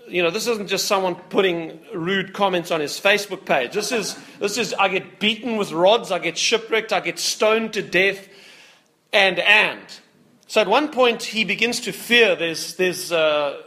you 0.09 0.23
know, 0.23 0.31
this 0.31 0.47
isn't 0.47 0.69
just 0.69 0.87
someone 0.87 1.15
putting 1.15 1.81
rude 1.95 2.33
comments 2.33 2.71
on 2.71 2.81
his 2.81 2.99
Facebook 2.99 3.45
page. 3.45 3.73
This 3.73 3.93
is, 3.93 4.19
this 4.39 4.59
is 4.59 4.75
I 4.75 4.89
get 4.89 5.19
beaten 5.19 5.57
with 5.57 5.73
rods, 5.73 6.11
I 6.11 6.19
get 6.19 6.37
shipwrecked, 6.37 6.93
I 6.93 7.01
get 7.01 7.19
stoned 7.19 7.73
to 7.75 7.83
death, 7.83 8.29
and, 9.13 9.39
and. 9.39 9.81
So 10.47 10.61
at 10.61 10.69
one 10.69 10.91
point, 10.91 11.23
he 11.23 11.45
begins 11.45 11.81
to 11.81 11.93
fear 11.93 12.37
there's, 12.37 12.77
there's 12.77 13.11
uh, 13.13 13.63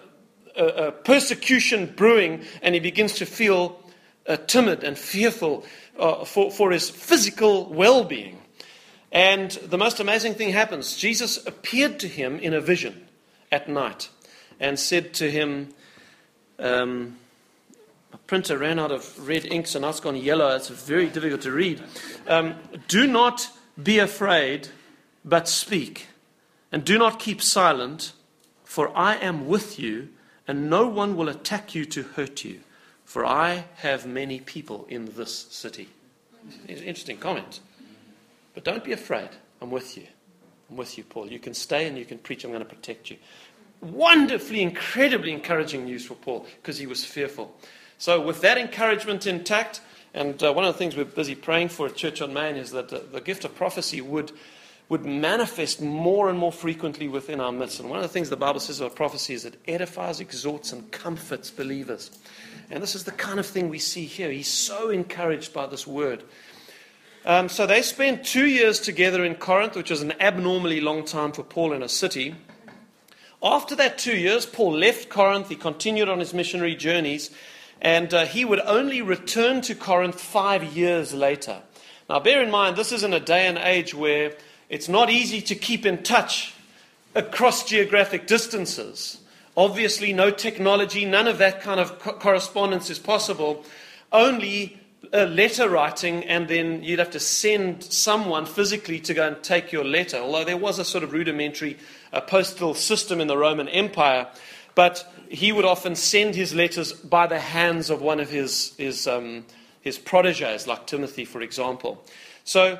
a, 0.55 0.65
a 0.65 0.91
persecution 0.91 1.93
brewing, 1.95 2.43
and 2.61 2.75
he 2.75 2.79
begins 2.79 3.13
to 3.13 3.25
feel 3.25 3.81
uh, 4.27 4.37
timid 4.37 4.83
and 4.83 4.97
fearful 4.97 5.65
uh, 5.97 6.25
for, 6.25 6.51
for 6.51 6.71
his 6.71 6.89
physical 6.89 7.65
well 7.73 8.03
being. 8.03 8.39
And 9.11 9.51
the 9.51 9.77
most 9.77 9.99
amazing 9.99 10.33
thing 10.33 10.49
happens. 10.49 10.97
Jesus 10.97 11.45
appeared 11.47 11.99
to 12.01 12.07
him 12.07 12.37
in 12.39 12.53
a 12.53 12.59
vision 12.59 13.07
at 13.51 13.69
night 13.69 14.09
and 14.59 14.79
said 14.79 15.13
to 15.15 15.29
him, 15.29 15.73
um, 16.59 17.17
a 18.13 18.17
printer 18.17 18.57
ran 18.57 18.79
out 18.79 18.91
of 18.91 19.27
red 19.27 19.45
ink, 19.45 19.67
so 19.67 19.79
now 19.79 19.89
it's 19.89 19.99
gone 19.99 20.15
yellow. 20.15 20.55
It's 20.55 20.69
very 20.69 21.07
difficult 21.07 21.41
to 21.41 21.51
read. 21.51 21.81
Um, 22.27 22.55
do 22.87 23.07
not 23.07 23.49
be 23.81 23.99
afraid, 23.99 24.69
but 25.23 25.47
speak. 25.47 26.07
And 26.71 26.83
do 26.85 26.97
not 26.97 27.19
keep 27.19 27.41
silent, 27.41 28.13
for 28.63 28.95
I 28.97 29.15
am 29.15 29.47
with 29.47 29.79
you, 29.79 30.09
and 30.47 30.69
no 30.69 30.87
one 30.87 31.15
will 31.15 31.29
attack 31.29 31.75
you 31.75 31.85
to 31.85 32.03
hurt 32.03 32.43
you, 32.43 32.61
for 33.03 33.25
I 33.25 33.65
have 33.77 34.05
many 34.05 34.39
people 34.39 34.85
in 34.89 35.11
this 35.15 35.47
city. 35.49 35.89
Interesting 36.67 37.17
comment. 37.17 37.59
But 38.53 38.63
don't 38.63 38.83
be 38.83 38.93
afraid. 38.93 39.29
I'm 39.61 39.71
with 39.71 39.97
you. 39.97 40.07
I'm 40.69 40.77
with 40.77 40.97
you, 40.97 41.03
Paul. 41.03 41.31
You 41.31 41.39
can 41.39 41.53
stay 41.53 41.87
and 41.87 41.97
you 41.97 42.05
can 42.05 42.17
preach. 42.17 42.43
I'm 42.43 42.51
going 42.51 42.63
to 42.63 42.69
protect 42.69 43.09
you. 43.09 43.17
Wonderfully, 43.81 44.61
incredibly 44.61 45.31
encouraging 45.31 45.85
news 45.85 46.05
for 46.05 46.15
Paul 46.15 46.45
because 46.61 46.77
he 46.77 46.87
was 46.87 47.05
fearful. 47.05 47.55
So, 47.97 48.19
with 48.19 48.41
that 48.41 48.57
encouragement 48.57 49.25
intact, 49.25 49.81
and 50.13 50.41
uh, 50.41 50.53
one 50.53 50.65
of 50.65 50.73
the 50.73 50.77
things 50.77 50.95
we're 50.95 51.05
busy 51.05 51.35
praying 51.35 51.69
for 51.69 51.87
at 51.87 51.95
Church 51.95 52.21
on 52.21 52.33
Main 52.33 52.55
is 52.55 52.71
that 52.71 52.91
uh, 52.91 52.99
the 53.11 53.21
gift 53.21 53.45
of 53.45 53.53
prophecy 53.53 54.01
would, 54.01 54.31
would 54.87 55.05
manifest 55.05 55.81
more 55.81 56.29
and 56.29 56.39
more 56.39 56.51
frequently 56.51 57.07
within 57.07 57.41
our 57.41 57.51
midst. 57.51 57.79
And 57.79 57.89
one 57.89 57.99
of 57.99 58.03
the 58.03 58.09
things 58.09 58.29
the 58.29 58.37
Bible 58.37 58.59
says 58.59 58.79
about 58.79 58.95
prophecy 58.95 59.33
is 59.33 59.45
it 59.45 59.59
edifies, 59.67 60.19
exhorts, 60.19 60.71
and 60.71 60.89
comforts 60.91 61.51
believers. 61.51 62.17
And 62.71 62.81
this 62.81 62.95
is 62.95 63.03
the 63.03 63.11
kind 63.11 63.39
of 63.39 63.45
thing 63.45 63.69
we 63.69 63.79
see 63.79 64.05
here. 64.05 64.31
He's 64.31 64.47
so 64.47 64.89
encouraged 64.89 65.53
by 65.53 65.67
this 65.67 65.85
word. 65.85 66.23
Um, 67.25 67.49
so 67.49 67.65
they 67.65 67.81
spent 67.81 68.23
two 68.23 68.45
years 68.45 68.79
together 68.79 69.25
in 69.25 69.35
Corinth, 69.35 69.75
which 69.75 69.89
was 69.89 70.01
an 70.01 70.13
abnormally 70.21 70.79
long 70.79 71.03
time 71.03 71.31
for 71.31 71.43
Paul 71.43 71.73
in 71.73 71.81
a 71.81 71.89
city. 71.89 72.35
After 73.43 73.75
that 73.75 73.97
two 73.97 74.15
years, 74.15 74.45
Paul 74.45 74.73
left 74.77 75.09
Corinth. 75.09 75.49
He 75.49 75.55
continued 75.55 76.09
on 76.09 76.19
his 76.19 76.33
missionary 76.33 76.75
journeys, 76.75 77.29
and 77.81 78.13
uh, 78.13 78.25
he 78.25 78.45
would 78.45 78.61
only 78.61 79.01
return 79.01 79.61
to 79.61 79.75
Corinth 79.75 80.19
five 80.19 80.63
years 80.75 81.13
later. 81.13 81.61
Now, 82.09 82.19
bear 82.19 82.41
in 82.41 82.51
mind, 82.51 82.75
this 82.75 82.91
is 82.91 83.03
in 83.03 83.13
a 83.13 83.19
day 83.19 83.47
and 83.47 83.57
age 83.57 83.93
where 83.93 84.33
it's 84.69 84.89
not 84.89 85.09
easy 85.09 85.41
to 85.41 85.55
keep 85.55 85.85
in 85.85 86.03
touch 86.03 86.53
across 87.13 87.63
geographic 87.63 88.27
distances. 88.27 89.19
Obviously, 89.57 90.11
no 90.13 90.31
technology, 90.31 91.05
none 91.05 91.27
of 91.27 91.37
that 91.37 91.61
kind 91.61 91.79
of 91.79 91.99
co- 91.99 92.13
correspondence 92.13 92.89
is 92.89 92.99
possible. 92.99 93.63
Only 94.11 94.79
a 95.13 95.25
letter 95.25 95.69
writing, 95.69 96.23
and 96.25 96.47
then 96.47 96.83
you'd 96.83 96.99
have 96.99 97.11
to 97.11 97.19
send 97.19 97.83
someone 97.83 98.45
physically 98.45 98.99
to 98.99 99.13
go 99.13 99.27
and 99.27 99.43
take 99.43 99.71
your 99.71 99.83
letter. 99.83 100.17
Although 100.17 100.43
there 100.43 100.57
was 100.57 100.79
a 100.79 100.85
sort 100.85 101.03
of 101.03 101.13
rudimentary 101.13 101.77
uh, 102.13 102.21
postal 102.21 102.73
system 102.73 103.19
in 103.19 103.27
the 103.27 103.37
Roman 103.37 103.67
Empire, 103.67 104.27
but 104.75 105.11
he 105.29 105.51
would 105.51 105.65
often 105.65 105.95
send 105.95 106.35
his 106.35 106.53
letters 106.53 106.93
by 106.93 107.27
the 107.27 107.39
hands 107.39 107.89
of 107.89 108.01
one 108.01 108.19
of 108.19 108.29
his, 108.29 108.75
his, 108.77 109.07
um, 109.07 109.45
his 109.81 109.97
proteges, 109.97 110.67
like 110.67 110.87
Timothy, 110.87 111.25
for 111.25 111.41
example. 111.41 112.03
So, 112.43 112.79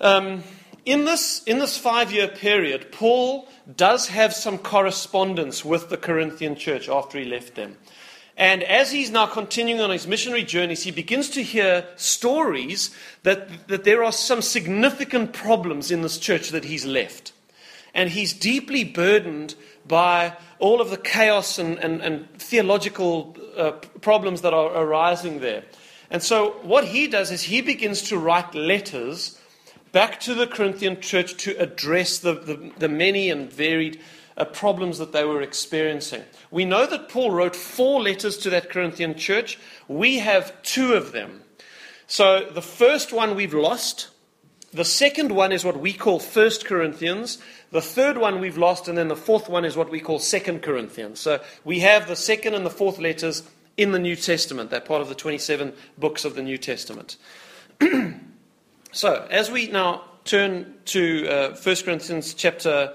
um, 0.00 0.42
in 0.84 1.04
this, 1.04 1.42
in 1.44 1.58
this 1.58 1.76
five 1.76 2.12
year 2.12 2.28
period, 2.28 2.92
Paul 2.92 3.48
does 3.76 4.08
have 4.08 4.32
some 4.32 4.56
correspondence 4.56 5.64
with 5.64 5.90
the 5.90 5.98
Corinthian 5.98 6.56
church 6.56 6.88
after 6.88 7.18
he 7.18 7.24
left 7.24 7.56
them. 7.56 7.76
And 8.38 8.62
as 8.62 8.92
he's 8.92 9.10
now 9.10 9.26
continuing 9.26 9.80
on 9.80 9.90
his 9.90 10.06
missionary 10.06 10.44
journeys, 10.44 10.84
he 10.84 10.92
begins 10.92 11.28
to 11.30 11.42
hear 11.42 11.84
stories 11.96 12.94
that, 13.24 13.66
that 13.66 13.82
there 13.82 14.04
are 14.04 14.12
some 14.12 14.42
significant 14.42 15.32
problems 15.32 15.90
in 15.90 16.02
this 16.02 16.18
church 16.18 16.50
that 16.50 16.64
he's 16.64 16.86
left. 16.86 17.32
And 17.92 18.10
he's 18.10 18.32
deeply 18.32 18.84
burdened 18.84 19.56
by 19.88 20.36
all 20.60 20.80
of 20.80 20.90
the 20.90 20.96
chaos 20.96 21.58
and, 21.58 21.78
and, 21.78 22.00
and 22.00 22.32
theological 22.34 23.36
uh, 23.56 23.72
problems 24.02 24.42
that 24.42 24.54
are 24.54 24.68
arising 24.68 25.40
there. 25.40 25.64
And 26.08 26.22
so, 26.22 26.50
what 26.62 26.84
he 26.84 27.08
does 27.08 27.32
is 27.32 27.42
he 27.42 27.60
begins 27.60 28.02
to 28.02 28.18
write 28.18 28.54
letters 28.54 29.36
back 29.90 30.20
to 30.20 30.34
the 30.34 30.46
Corinthian 30.46 31.00
church 31.00 31.36
to 31.38 31.56
address 31.60 32.18
the, 32.18 32.34
the, 32.34 32.72
the 32.78 32.88
many 32.88 33.30
and 33.30 33.52
varied 33.52 34.00
uh, 34.38 34.44
problems 34.44 34.98
that 34.98 35.12
they 35.12 35.24
were 35.24 35.42
experiencing. 35.42 36.22
We 36.50 36.64
know 36.64 36.86
that 36.86 37.08
Paul 37.08 37.32
wrote 37.32 37.56
four 37.56 38.00
letters 38.00 38.38
to 38.38 38.50
that 38.50 38.70
Corinthian 38.70 39.16
church. 39.16 39.58
We 39.88 40.18
have 40.18 40.62
two 40.62 40.94
of 40.94 41.12
them. 41.12 41.42
So 42.06 42.48
the 42.50 42.62
first 42.62 43.12
one 43.12 43.34
we've 43.34 43.52
lost. 43.52 44.08
The 44.72 44.84
second 44.84 45.32
one 45.32 45.50
is 45.50 45.64
what 45.64 45.80
we 45.80 45.92
call 45.92 46.18
First 46.18 46.64
Corinthians. 46.64 47.38
The 47.70 47.82
third 47.82 48.16
one 48.16 48.40
we've 48.40 48.56
lost, 48.56 48.88
and 48.88 48.96
then 48.96 49.08
the 49.08 49.16
fourth 49.16 49.48
one 49.48 49.64
is 49.64 49.76
what 49.76 49.90
we 49.90 50.00
call 50.00 50.18
Second 50.18 50.62
Corinthians. 50.62 51.20
So 51.20 51.40
we 51.64 51.80
have 51.80 52.06
the 52.06 52.16
second 52.16 52.54
and 52.54 52.64
the 52.64 52.70
fourth 52.70 52.98
letters 52.98 53.42
in 53.76 53.92
the 53.92 53.98
New 53.98 54.16
Testament. 54.16 54.70
They're 54.70 54.80
part 54.80 55.02
of 55.02 55.08
the 55.08 55.14
27 55.14 55.72
books 55.98 56.24
of 56.24 56.34
the 56.34 56.42
New 56.42 56.58
Testament. 56.58 57.16
so 58.92 59.26
as 59.30 59.50
we 59.50 59.68
now 59.68 60.04
turn 60.24 60.74
to 60.86 61.28
uh, 61.28 61.56
1 61.56 61.76
Corinthians 61.84 62.34
chapter 62.34 62.94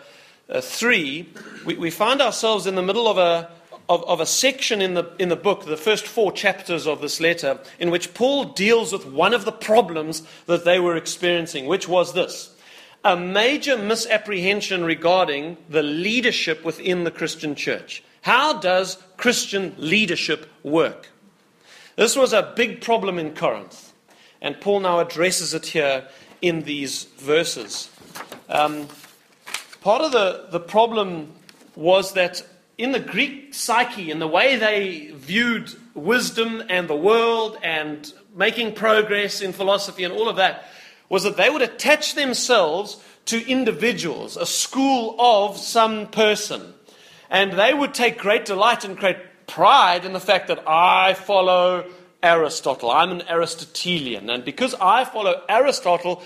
uh, 0.53 0.61
3, 0.61 1.27
we, 1.65 1.75
we 1.75 1.89
find 1.89 2.21
ourselves 2.21 2.67
in 2.67 2.75
the 2.75 2.81
middle 2.81 3.07
of 3.07 3.17
a, 3.17 3.49
of, 3.89 4.03
of, 4.05 4.19
a 4.19 4.25
section 4.25 4.81
in 4.81 4.93
the, 4.93 5.11
in 5.19 5.29
the 5.29 5.35
book, 5.35 5.65
the 5.65 5.75
first 5.75 6.05
four 6.05 6.31
chapters 6.31 6.87
of 6.87 7.01
this 7.01 7.19
letter, 7.19 7.59
in 7.79 7.91
which 7.91 8.13
Paul 8.13 8.45
deals 8.45 8.93
with 8.93 9.05
one 9.05 9.33
of 9.33 9.45
the 9.45 9.51
problems 9.51 10.23
that 10.45 10.63
they 10.63 10.79
were 10.79 10.95
experiencing, 10.95 11.65
which 11.65 11.87
was 11.87 12.13
this 12.13 12.51
a 13.03 13.17
major 13.17 13.77
misapprehension 13.77 14.85
regarding 14.85 15.57
the 15.67 15.83
leadership 15.83 16.63
within 16.63 17.03
the 17.03 17.11
Christian 17.11 17.53
church. 17.53 18.01
How 18.21 18.59
does 18.59 18.97
Christian 19.17 19.75
leadership 19.77 20.49
work? 20.63 21.09
This 21.97 22.15
was 22.15 22.31
a 22.31 22.53
big 22.55 22.79
problem 22.79 23.19
in 23.19 23.35
Corinth, 23.35 23.91
and 24.41 24.59
Paul 24.61 24.79
now 24.79 24.99
addresses 24.99 25.53
it 25.53 25.67
here 25.67 26.07
in 26.41 26.63
these 26.63 27.03
verses. 27.17 27.89
Um, 28.47 28.87
Part 29.83 30.01
of 30.01 30.13
the, 30.13 30.47
the 30.49 30.61
problem 30.61 31.33
was 31.75 32.13
that 32.13 32.41
in 32.77 32.93
the 32.93 33.01
Greek 33.01 33.53
psyche, 33.53 34.11
in 34.11 34.19
the 34.19 34.27
way 34.29 34.55
they 34.55 35.11
viewed 35.13 35.75
wisdom 35.93 36.63
and 36.69 36.87
the 36.87 36.95
world 36.95 37.57
and 37.61 38.11
making 38.33 38.75
progress 38.75 39.41
in 39.41 39.51
philosophy 39.51 40.05
and 40.05 40.13
all 40.13 40.29
of 40.29 40.37
that, 40.37 40.69
was 41.09 41.23
that 41.23 41.35
they 41.35 41.49
would 41.49 41.61
attach 41.61 42.15
themselves 42.15 43.03
to 43.25 43.45
individuals, 43.45 44.37
a 44.37 44.45
school 44.45 45.17
of 45.19 45.57
some 45.57 46.07
person. 46.07 46.73
And 47.29 47.51
they 47.51 47.73
would 47.73 47.93
take 47.93 48.17
great 48.17 48.45
delight 48.45 48.85
and 48.85 48.95
great 48.95 49.17
pride 49.47 50.05
in 50.05 50.13
the 50.13 50.21
fact 50.21 50.47
that 50.47 50.63
I 50.65 51.13
follow 51.13 51.91
Aristotle. 52.23 52.89
I'm 52.89 53.11
an 53.11 53.23
Aristotelian. 53.27 54.29
And 54.29 54.45
because 54.45 54.75
I 54.75 55.03
follow 55.03 55.43
Aristotle, 55.49 56.23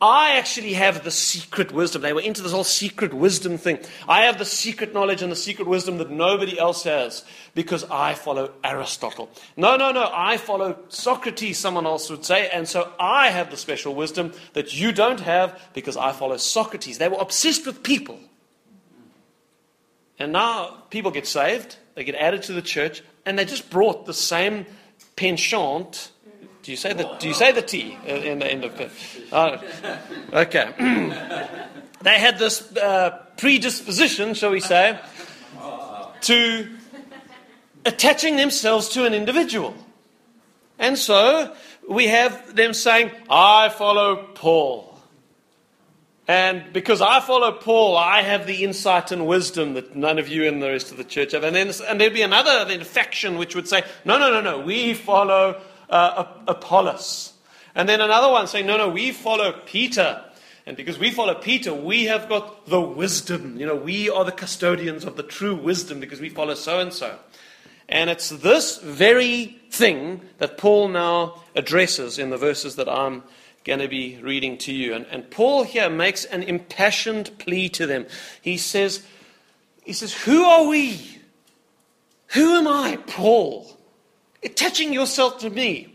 I 0.00 0.36
actually 0.36 0.74
have 0.74 1.02
the 1.02 1.10
secret 1.10 1.72
wisdom. 1.72 2.02
They 2.02 2.12
were 2.12 2.20
into 2.20 2.40
this 2.40 2.52
whole 2.52 2.62
secret 2.62 3.12
wisdom 3.12 3.58
thing. 3.58 3.80
I 4.08 4.22
have 4.22 4.38
the 4.38 4.44
secret 4.44 4.94
knowledge 4.94 5.22
and 5.22 5.32
the 5.32 5.36
secret 5.36 5.66
wisdom 5.66 5.98
that 5.98 6.08
nobody 6.08 6.56
else 6.56 6.84
has 6.84 7.24
because 7.54 7.82
I 7.90 8.14
follow 8.14 8.52
Aristotle. 8.62 9.28
No, 9.56 9.76
no, 9.76 9.90
no. 9.90 10.08
I 10.14 10.36
follow 10.36 10.78
Socrates, 10.88 11.58
someone 11.58 11.84
else 11.84 12.08
would 12.10 12.24
say. 12.24 12.48
And 12.48 12.68
so 12.68 12.92
I 13.00 13.30
have 13.30 13.50
the 13.50 13.56
special 13.56 13.96
wisdom 13.96 14.32
that 14.52 14.72
you 14.72 14.92
don't 14.92 15.20
have 15.20 15.60
because 15.74 15.96
I 15.96 16.12
follow 16.12 16.36
Socrates. 16.36 16.98
They 16.98 17.08
were 17.08 17.18
obsessed 17.18 17.66
with 17.66 17.82
people. 17.82 18.20
And 20.20 20.32
now 20.32 20.84
people 20.90 21.10
get 21.10 21.26
saved, 21.26 21.76
they 21.94 22.04
get 22.04 22.14
added 22.14 22.42
to 22.44 22.52
the 22.52 22.62
church, 22.62 23.02
and 23.26 23.36
they 23.36 23.44
just 23.44 23.68
brought 23.68 24.06
the 24.06 24.14
same 24.14 24.66
penchant 25.16 26.10
do 26.68 26.72
you 26.72 26.76
say 26.76 26.92
the 26.92 27.16
Do 27.18 27.28
you 27.28 27.32
say 27.32 27.50
the 27.50 27.62
T 27.62 27.96
in 28.04 28.40
the 28.40 28.46
end 28.46 28.62
of? 28.62 28.78
Oh, 29.32 29.58
okay. 30.34 30.70
they 32.02 32.18
had 32.18 32.38
this 32.38 32.76
uh, 32.76 33.24
predisposition, 33.38 34.34
shall 34.34 34.50
we 34.50 34.60
say, 34.60 35.00
to 36.20 36.68
attaching 37.86 38.36
themselves 38.36 38.90
to 38.90 39.06
an 39.06 39.14
individual, 39.14 39.74
and 40.78 40.98
so 40.98 41.56
we 41.88 42.08
have 42.08 42.54
them 42.54 42.74
saying, 42.74 43.12
"I 43.30 43.70
follow 43.70 44.28
Paul." 44.34 45.00
And 46.30 46.70
because 46.74 47.00
I 47.00 47.20
follow 47.20 47.52
Paul, 47.52 47.96
I 47.96 48.20
have 48.20 48.46
the 48.46 48.62
insight 48.62 49.10
and 49.10 49.26
wisdom 49.26 49.72
that 49.72 49.96
none 49.96 50.18
of 50.18 50.28
you 50.28 50.42
in 50.42 50.60
the 50.60 50.68
rest 50.68 50.90
of 50.90 50.98
the 50.98 51.04
church 51.04 51.32
have. 51.32 51.42
And 51.42 51.56
then 51.56 51.72
and 51.88 51.98
there'd 51.98 52.12
be 52.12 52.20
another 52.20 52.84
faction 52.84 53.38
which 53.38 53.54
would 53.54 53.66
say, 53.66 53.82
no, 54.04 54.18
no, 54.18 54.30
no, 54.30 54.42
no, 54.42 54.60
we 54.60 54.92
follow 54.92 55.58
uh, 55.90 56.26
Apollos. 56.46 57.32
And 57.74 57.88
then 57.88 58.00
another 58.00 58.30
one 58.30 58.46
saying, 58.46 58.66
no, 58.66 58.76
no, 58.76 58.88
we 58.88 59.12
follow 59.12 59.52
Peter. 59.64 60.24
And 60.66 60.76
because 60.76 60.98
we 60.98 61.10
follow 61.10 61.34
Peter, 61.34 61.72
we 61.72 62.04
have 62.04 62.28
got 62.28 62.66
the 62.66 62.80
wisdom. 62.80 63.58
You 63.58 63.66
know, 63.66 63.76
we 63.76 64.10
are 64.10 64.24
the 64.24 64.32
custodians 64.32 65.04
of 65.04 65.16
the 65.16 65.22
true 65.22 65.54
wisdom 65.54 66.00
because 66.00 66.20
we 66.20 66.28
follow 66.28 66.54
so 66.54 66.80
and 66.80 66.92
so. 66.92 67.18
And 67.88 68.10
it's 68.10 68.28
this 68.28 68.78
very 68.78 69.60
thing 69.70 70.20
that 70.38 70.58
Paul 70.58 70.88
now 70.88 71.42
addresses 71.54 72.18
in 72.18 72.30
the 72.30 72.36
verses 72.36 72.76
that 72.76 72.88
I'm 72.88 73.22
going 73.64 73.78
to 73.78 73.88
be 73.88 74.18
reading 74.22 74.58
to 74.58 74.72
you. 74.72 74.92
And, 74.94 75.06
and 75.06 75.30
Paul 75.30 75.62
here 75.64 75.88
makes 75.88 76.24
an 76.26 76.42
impassioned 76.42 77.38
plea 77.38 77.68
to 77.70 77.86
them. 77.86 78.06
He 78.42 78.58
says, 78.58 79.06
he 79.84 79.92
says, 79.94 80.12
Who 80.12 80.44
are 80.44 80.66
we? 80.66 81.18
Who 82.28 82.56
am 82.56 82.68
I, 82.68 82.98
Paul? 83.06 83.77
Attaching 84.42 84.92
yourself 84.92 85.38
to 85.40 85.50
me. 85.50 85.94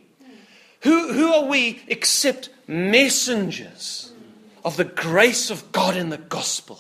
Who, 0.82 1.14
who 1.14 1.34
are 1.34 1.46
we 1.46 1.82
except 1.88 2.50
messengers 2.68 4.12
of 4.66 4.76
the 4.76 4.84
grace 4.84 5.50
of 5.50 5.72
God 5.72 5.96
in 5.96 6.10
the 6.10 6.18
gospel? 6.18 6.80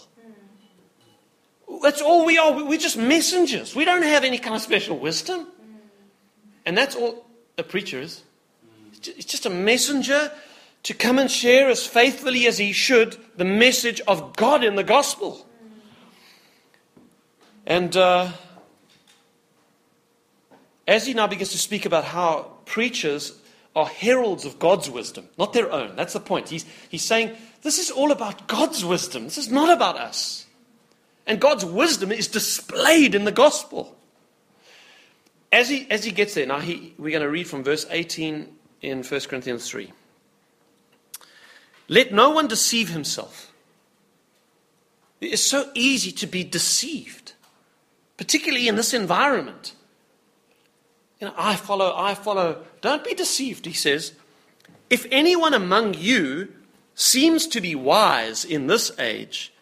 That's 1.81 2.01
all 2.01 2.25
we 2.25 2.37
are. 2.37 2.65
We're 2.65 2.77
just 2.77 2.97
messengers. 2.97 3.75
We 3.75 3.85
don't 3.85 4.03
have 4.03 4.23
any 4.23 4.37
kind 4.37 4.55
of 4.55 4.61
special 4.61 4.97
wisdom. 4.99 5.47
And 6.65 6.77
that's 6.77 6.95
all 6.95 7.25
a 7.57 7.63
preacher 7.63 7.99
is. 7.99 8.23
It's 8.93 9.25
just 9.25 9.45
a 9.45 9.49
messenger 9.49 10.31
to 10.83 10.93
come 10.93 11.17
and 11.17 11.29
share 11.29 11.69
as 11.69 11.85
faithfully 11.85 12.45
as 12.45 12.57
he 12.57 12.73
should 12.73 13.17
the 13.37 13.45
message 13.45 14.01
of 14.01 14.35
God 14.35 14.63
in 14.63 14.75
the 14.75 14.83
gospel. 14.83 15.45
And 17.65 17.95
uh, 17.95 18.31
as 20.87 21.05
he 21.05 21.13
now 21.13 21.27
begins 21.27 21.51
to 21.51 21.57
speak 21.57 21.85
about 21.85 22.03
how 22.03 22.51
preachers 22.65 23.37
are 23.75 23.85
heralds 23.85 24.45
of 24.45 24.59
God's 24.59 24.89
wisdom, 24.89 25.27
not 25.37 25.53
their 25.53 25.71
own, 25.71 25.95
that's 25.95 26.13
the 26.13 26.19
point. 26.19 26.49
He's, 26.49 26.65
he's 26.89 27.03
saying 27.03 27.35
this 27.61 27.79
is 27.79 27.89
all 27.89 28.11
about 28.11 28.47
God's 28.47 28.83
wisdom, 28.85 29.23
this 29.23 29.37
is 29.37 29.49
not 29.49 29.69
about 29.69 29.97
us. 29.97 30.45
And 31.25 31.39
God's 31.39 31.63
wisdom 31.63 32.11
is 32.11 32.27
displayed 32.27 33.15
in 33.15 33.23
the 33.23 33.31
gospel. 33.31 33.95
As 35.53 35.69
he, 35.69 35.87
as 35.89 36.03
he 36.03 36.11
gets 36.11 36.33
there, 36.33 36.45
now 36.45 36.59
he, 36.59 36.93
we're 36.97 37.11
going 37.11 37.21
to 37.21 37.29
read 37.29 37.47
from 37.47 37.63
verse 37.63 37.85
18 37.89 38.53
in 38.81 39.03
1 39.03 39.21
Corinthians 39.21 39.69
3. 39.69 39.91
Let 41.87 42.11
no 42.13 42.31
one 42.31 42.47
deceive 42.47 42.89
himself. 42.89 43.51
It 45.21 45.31
is 45.31 45.41
so 45.41 45.69
easy 45.73 46.11
to 46.11 46.27
be 46.27 46.43
deceived, 46.43 47.33
particularly 48.17 48.67
in 48.67 48.75
this 48.75 48.93
environment. 48.93 49.73
You 51.19 51.27
know, 51.27 51.33
I 51.37 51.55
follow, 51.55 51.93
I 51.95 52.15
follow. 52.15 52.63
Don't 52.81 53.03
be 53.03 53.13
deceived, 53.13 53.65
he 53.65 53.73
says. 53.73 54.13
If 54.89 55.07
anyone 55.11 55.53
among 55.53 55.95
you 55.95 56.53
seems 56.95 57.47
to 57.47 57.61
be 57.61 57.75
wise 57.75 58.45
in 58.45 58.67
this 58.67 58.97
age, 58.99 59.53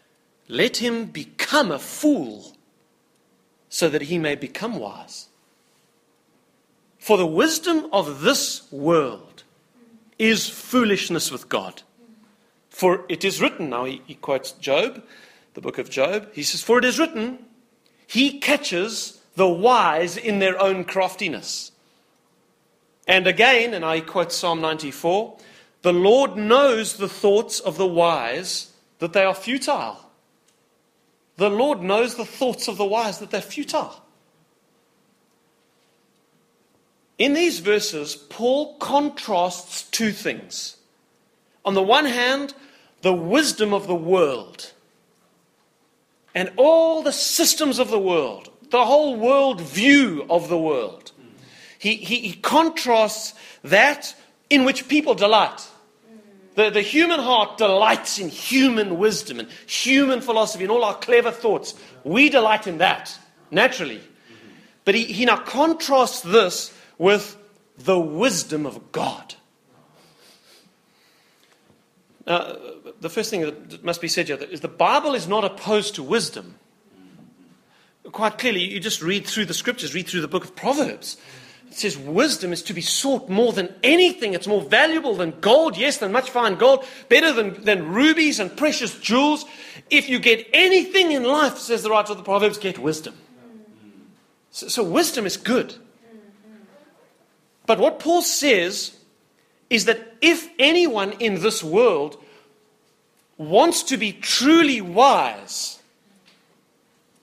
let 0.47 0.77
him 0.77 1.05
become 1.05 1.71
a 1.71 1.79
fool 1.79 2.57
so 3.69 3.87
that 3.87 4.03
he 4.03 4.17
may 4.17 4.35
become 4.35 4.77
wise. 4.77 5.29
For 6.99 7.17
the 7.17 7.25
wisdom 7.25 7.87
of 7.93 8.21
this 8.21 8.69
world 8.71 9.43
is 10.19 10.49
foolishness 10.49 11.31
with 11.31 11.47
God. 11.47 11.81
For 12.69 13.05
it 13.07 13.23
is 13.23 13.41
written, 13.41 13.69
now 13.69 13.85
he, 13.85 14.01
he, 14.05 14.15
quotes 14.15 14.51
Job, 14.51 15.03
the 15.53 15.61
book 15.61 15.77
of 15.77 15.89
Job. 15.89 16.29
He 16.33 16.43
says, 16.43 16.61
For 16.61 16.79
it 16.79 16.85
is 16.85 16.99
written, 16.99 17.39
He 18.05 18.39
catches 18.39 19.20
the 19.35 19.47
wise 19.47 20.17
in 20.17 20.39
their 20.39 20.61
own 20.61 20.83
craftiness. 20.83 21.71
And 23.07 23.27
again, 23.27 23.73
and 23.73 23.83
I 23.83 24.01
quote 24.01 24.31
Psalm 24.31 24.61
94, 24.61 25.37
the 25.81 25.93
Lord 25.93 26.37
knows 26.37 26.97
the 26.97 27.09
thoughts 27.09 27.59
of 27.59 27.77
the 27.77 27.87
wise, 27.87 28.71
that 28.99 29.13
they 29.13 29.23
are 29.23 29.33
futile. 29.33 30.09
The 31.37 31.49
Lord 31.49 31.81
knows 31.81 32.15
the 32.15 32.25
thoughts 32.25 32.67
of 32.67 32.77
the 32.77 32.85
wise, 32.85 33.17
that 33.17 33.31
they're 33.31 33.41
futile. 33.41 34.03
In 37.17 37.33
these 37.33 37.59
verses, 37.59 38.15
Paul 38.15 38.75
contrasts 38.77 39.83
two 39.83 40.11
things. 40.11 40.77
On 41.65 41.73
the 41.73 41.81
one 41.81 42.05
hand, 42.05 42.53
the 43.01 43.13
wisdom 43.13 43.73
of 43.73 43.87
the 43.87 43.95
world 43.95 44.71
and 46.33 46.51
all 46.57 47.01
the 47.01 47.11
systems 47.11 47.79
of 47.79 47.89
the 47.89 47.99
world, 47.99 48.50
the 48.71 48.85
whole 48.85 49.15
world 49.15 49.61
view 49.61 50.25
of 50.29 50.49
the 50.49 50.57
world. 50.57 51.11
He, 51.77 51.95
he, 51.95 52.19
he 52.19 52.33
contrasts 52.33 53.33
that 53.63 54.15
in 54.49 54.65
which 54.65 54.87
people 54.87 55.13
delight. 55.13 55.67
The, 56.55 56.69
the 56.69 56.81
human 56.81 57.19
heart 57.19 57.57
delights 57.57 58.19
in 58.19 58.29
human 58.29 58.97
wisdom 58.97 59.39
and 59.39 59.49
human 59.67 60.21
philosophy 60.21 60.63
and 60.63 60.71
all 60.71 60.83
our 60.83 60.97
clever 60.97 61.31
thoughts. 61.31 61.73
We 62.03 62.29
delight 62.29 62.67
in 62.67 62.79
that, 62.79 63.17
naturally. 63.49 64.01
But 64.83 64.95
he, 64.95 65.05
he 65.05 65.25
now 65.25 65.37
contrasts 65.37 66.21
this 66.21 66.73
with 66.97 67.37
the 67.77 67.99
wisdom 67.99 68.65
of 68.65 68.91
God. 68.91 69.35
Now, 72.27 72.57
the 72.99 73.09
first 73.09 73.29
thing 73.29 73.41
that 73.41 73.83
must 73.83 74.01
be 74.01 74.07
said 74.07 74.27
here 74.27 74.37
is 74.37 74.61
the 74.61 74.67
Bible 74.67 75.15
is 75.15 75.27
not 75.27 75.43
opposed 75.43 75.95
to 75.95 76.03
wisdom. 76.03 76.55
Quite 78.09 78.37
clearly, 78.37 78.61
you 78.61 78.79
just 78.79 79.01
read 79.01 79.27
through 79.27 79.45
the 79.45 79.53
scriptures, 79.53 79.93
read 79.93 80.07
through 80.07 80.21
the 80.21 80.27
book 80.27 80.43
of 80.43 80.55
Proverbs. 80.55 81.17
It 81.67 81.75
says 81.75 81.97
wisdom 81.97 82.51
is 82.51 82.63
to 82.63 82.73
be 82.73 82.81
sought 82.81 83.29
more 83.29 83.53
than 83.53 83.73
anything. 83.81 84.33
It's 84.33 84.47
more 84.47 84.61
valuable 84.61 85.15
than 85.15 85.39
gold, 85.39 85.77
yes, 85.77 85.97
than 85.97 86.11
much 86.11 86.29
fine 86.29 86.55
gold, 86.55 86.83
better 87.07 87.31
than, 87.31 87.63
than 87.63 87.93
rubies 87.93 88.39
and 88.39 88.55
precious 88.57 88.99
jewels. 88.99 89.45
If 89.89 90.09
you 90.09 90.19
get 90.19 90.47
anything 90.51 91.11
in 91.11 91.23
life, 91.23 91.57
says 91.57 91.83
the 91.83 91.89
writer 91.89 92.11
of 92.11 92.17
the 92.17 92.23
Proverbs, 92.23 92.57
get 92.57 92.77
wisdom. 92.77 93.15
So, 94.49 94.67
so 94.67 94.83
wisdom 94.83 95.25
is 95.25 95.37
good. 95.37 95.75
But 97.65 97.79
what 97.79 97.99
Paul 97.99 98.21
says 98.21 98.97
is 99.69 99.85
that 99.85 100.17
if 100.21 100.49
anyone 100.59 101.13
in 101.13 101.35
this 101.41 101.63
world 101.63 102.21
wants 103.37 103.83
to 103.83 103.97
be 103.97 104.11
truly 104.11 104.81
wise, 104.81 105.80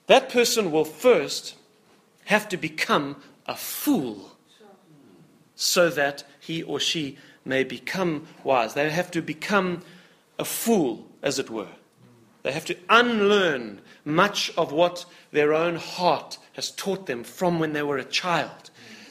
that 0.08 0.28
person 0.28 0.70
will 0.70 0.84
first 0.84 1.54
have 2.24 2.48
to 2.48 2.56
become 2.56 3.16
a 3.46 3.54
fool 3.54 4.36
so 5.54 5.88
that 5.90 6.24
he 6.40 6.62
or 6.62 6.78
she 6.78 7.16
may 7.44 7.64
become 7.64 8.26
wise. 8.44 8.74
They 8.74 8.90
have 8.90 9.10
to 9.12 9.22
become 9.22 9.82
a 10.38 10.44
fool, 10.44 11.06
as 11.22 11.38
it 11.38 11.50
were. 11.50 11.68
They 12.42 12.52
have 12.52 12.64
to 12.66 12.76
unlearn 12.88 13.80
much 14.04 14.50
of 14.56 14.72
what 14.72 15.04
their 15.32 15.52
own 15.52 15.76
heart 15.76 16.38
has 16.54 16.70
taught 16.70 17.06
them 17.06 17.24
from 17.24 17.58
when 17.58 17.72
they 17.72 17.82
were 17.82 17.98
a 17.98 18.04
child. 18.04 18.67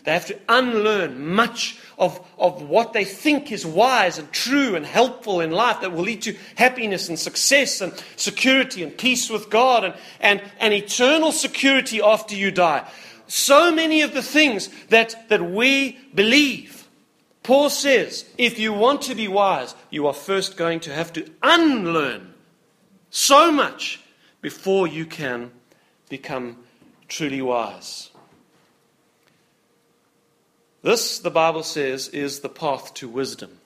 They 0.08 0.14
have 0.14 0.28
to 0.28 0.40
unlearn 0.48 1.36
much 1.36 1.78
of, 1.98 2.26
of 2.40 2.62
what 2.62 2.94
they 2.94 3.04
think 3.04 3.52
is 3.52 3.66
wise 3.66 4.18
and 4.18 4.32
true 4.32 4.78
and 4.78 4.86
helpful 4.86 5.42
in 5.42 5.52
life 5.52 5.82
that 5.82 5.92
will 5.92 6.04
lead 6.04 6.22
to 6.22 6.38
happiness 6.56 7.10
and 7.10 7.20
success 7.20 7.82
and 7.82 7.92
security 8.16 8.84
and 8.84 8.98
peace 8.98 9.30
with 9.30 9.50
God 9.50 9.84
and, 9.84 9.94
and, 10.22 10.42
and 10.62 10.74
eternal 10.74 11.34
security 11.34 12.02
after 12.02 12.36
you 12.36 12.52
die 12.52 12.90
so 13.28 13.74
many 13.74 14.02
of 14.02 14.14
the 14.14 14.24
things 14.24 14.70
that, 14.88 15.28
that 15.28 15.52
we 15.52 16.00
believe. 16.16 16.88
Paul 17.44 17.70
says, 17.70 18.24
if 18.38 18.58
you 18.58 18.72
want 18.72 19.02
to 19.04 19.16
be 19.16 19.28
wise, 19.28 19.76
you 19.90 20.08
are 20.08 20.14
first 20.14 20.56
going 20.56 20.80
to 20.82 20.94
have 20.94 21.12
to 21.14 21.30
unlearn 21.44 22.34
so 23.10 23.52
much 23.52 24.00
before 24.40 24.88
you 24.88 25.06
can 25.06 25.52
become 26.08 26.58
truly 27.10 27.42
wise. 27.42 28.10
This, 30.88 31.20
the 31.20 31.30
Bible 31.30 31.64
says, 31.64 32.08
is 32.08 32.40
the 32.40 32.48
path 32.48 32.94
to 32.94 33.10
wisdom. 33.10 33.60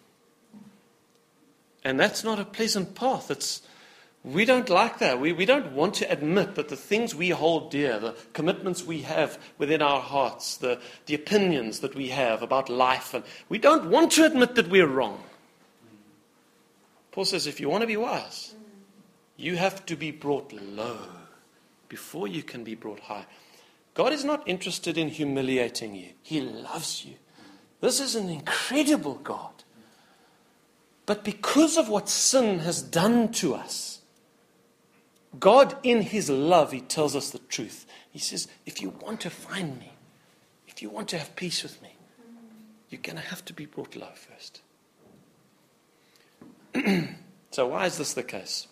And 1.84 2.00
that's 2.00 2.24
not 2.24 2.40
a 2.40 2.46
pleasant 2.46 2.96
path. 2.96 3.30
It's, 3.30 3.62
we 4.24 4.44
don't 4.44 4.72
like 4.72 4.98
that. 4.98 5.20
We, 5.20 5.32
we 5.32 5.46
don't 5.46 5.74
want 5.74 5.94
to 5.96 6.12
admit 6.12 6.56
that 6.56 6.70
the 6.70 6.76
things 6.76 7.14
we 7.14 7.30
hold 7.30 7.70
dear, 7.70 8.00
the 8.00 8.16
commitments 8.34 8.84
we 8.84 9.04
have 9.04 9.38
within 9.60 9.84
our 9.84 10.02
hearts, 10.02 10.58
the, 10.58 10.80
the 11.06 11.14
opinions 11.14 11.82
that 11.82 11.94
we 11.94 12.10
have 12.10 12.42
about 12.42 12.70
life, 12.70 13.14
and 13.14 13.24
we 13.50 13.60
don't 13.60 13.92
want 13.92 14.14
to 14.14 14.26
admit 14.26 14.56
that 14.56 14.70
we're 14.70 14.88
wrong. 14.88 15.22
Paul 17.12 17.26
says 17.26 17.46
if 17.46 17.60
you 17.60 17.70
want 17.70 17.82
to 17.82 17.88
be 17.88 17.98
wise, 17.98 18.56
you 19.38 19.58
have 19.58 19.86
to 19.86 19.96
be 19.96 20.10
brought 20.10 20.52
low 20.52 20.98
before 21.88 22.28
you 22.28 22.42
can 22.42 22.64
be 22.64 22.74
brought 22.74 23.02
high. 23.02 23.28
God 23.94 24.14
is 24.14 24.24
not 24.24 24.48
interested 24.48 24.98
in 24.98 25.10
humiliating 25.10 25.96
you, 25.96 26.10
He 26.22 26.42
loves 26.42 27.06
you. 27.06 27.16
This 27.82 28.00
is 28.00 28.16
an 28.16 28.30
incredible 28.30 29.16
God. 29.16 29.52
But 31.06 31.24
because 31.24 31.78
of 31.78 31.90
what 31.90 32.08
sin 32.08 32.60
has 32.60 32.82
done 32.82 33.32
to 33.34 33.56
us, 33.56 34.02
God, 35.40 35.76
in 35.84 36.02
His 36.02 36.30
love, 36.30 36.72
He 36.72 36.82
tells 36.82 37.16
us 37.16 37.32
the 37.32 37.40
truth. 37.40 37.86
He 38.12 38.20
says, 38.20 38.48
if 38.66 38.82
you 38.82 38.94
want 39.02 39.22
to 39.22 39.30
find 39.30 39.80
me, 39.80 39.94
if 40.68 40.82
you 40.82 40.90
want 40.90 41.10
to 41.10 41.18
have 41.18 41.36
peace 41.36 41.64
with 41.64 41.82
me, 41.82 41.96
you're 42.90 43.02
going 43.02 43.16
to 43.16 43.24
have 43.24 43.44
to 43.46 43.54
be 43.54 43.66
brought 43.66 43.96
low 43.96 44.10
first. 44.14 44.62
so, 47.52 47.68
why 47.68 47.86
is 47.86 47.98
this 47.98 48.14
the 48.14 48.24
case? 48.24 48.68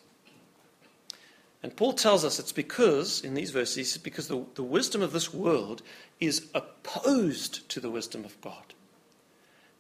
And 1.62 1.76
Paul 1.76 1.94
tells 1.94 2.24
us 2.24 2.40
it's 2.40 2.54
because, 2.54 3.22
in 3.22 3.34
these 3.34 3.52
verses, 3.52 3.98
because 3.98 4.28
the, 4.28 4.46
the 4.56 4.64
wisdom 4.64 5.02
of 5.02 5.12
this 5.12 5.34
world 5.34 5.82
is 6.20 6.48
opposed 6.54 7.68
to 7.70 7.80
the 7.80 7.90
wisdom 7.90 8.24
of 8.24 8.40
God. 8.42 8.74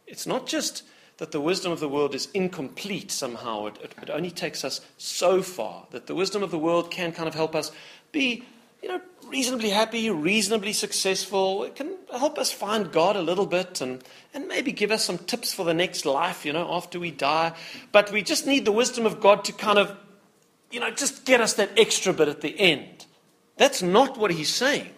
It's 0.05 0.27
not 0.27 0.45
just 0.45 0.83
that 1.17 1.31
the 1.31 1.41
wisdom 1.41 1.71
of 1.71 1.79
the 1.79 1.89
world 1.89 2.15
is 2.15 2.29
incomplete 2.33 3.11
somehow, 3.11 3.67
it, 3.67 3.77
it, 3.83 3.95
it 4.01 4.09
only 4.09 4.31
takes 4.31 4.63
us 4.63 4.81
so 4.97 5.41
far, 5.41 5.85
that 5.91 6.07
the 6.07 6.15
wisdom 6.15 6.43
of 6.43 6.51
the 6.51 6.57
world 6.57 6.91
can 6.91 7.11
kind 7.11 7.27
of 7.27 7.35
help 7.35 7.55
us 7.55 7.71
be 8.11 8.43
you 8.81 8.87
know, 8.87 9.01
reasonably 9.27 9.69
happy, 9.69 10.09
reasonably 10.09 10.71
successful. 10.71 11.63
It 11.63 11.75
can 11.75 11.95
help 12.11 12.39
us 12.39 12.51
find 12.51 12.91
God 12.91 13.15
a 13.15 13.21
little 13.21 13.45
bit 13.45 13.81
and, 13.81 14.01
and 14.33 14.47
maybe 14.47 14.71
give 14.71 14.91
us 14.91 15.03
some 15.03 15.17
tips 15.17 15.53
for 15.53 15.65
the 15.65 15.73
next 15.73 16.05
life, 16.05 16.45
you 16.45 16.53
know, 16.53 16.73
after 16.73 16.99
we 16.99 17.11
die. 17.11 17.53
But 17.91 18.11
we 18.11 18.21
just 18.21 18.47
need 18.47 18.63
the 18.63 18.71
wisdom 18.71 19.05
of 19.05 19.19
God 19.19 19.43
to 19.45 19.51
kind 19.51 19.77
of, 19.77 19.97
you 20.71 20.79
know, 20.79 20.91
just 20.91 21.25
get 21.25 21.41
us 21.41 21.53
that 21.53 21.71
extra 21.77 22.13
bit 22.13 22.27
at 22.27 22.41
the 22.41 22.60
end. 22.60 23.05
That's 23.58 23.82
not 23.82 24.17
what 24.17 24.32
he's 24.32 24.49
saying. 24.49 24.89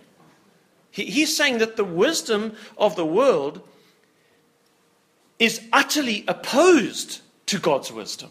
He, 0.91 1.05
he's 1.05 1.35
saying 1.35 1.59
that 1.59 1.77
the 1.77 1.85
wisdom 1.85 2.55
of 2.77 2.95
the 2.95 3.05
world 3.05 3.61
is 5.39 5.61
utterly 5.73 6.23
opposed 6.27 7.21
to 7.47 7.57
God's 7.57 7.91
wisdom. 7.91 8.29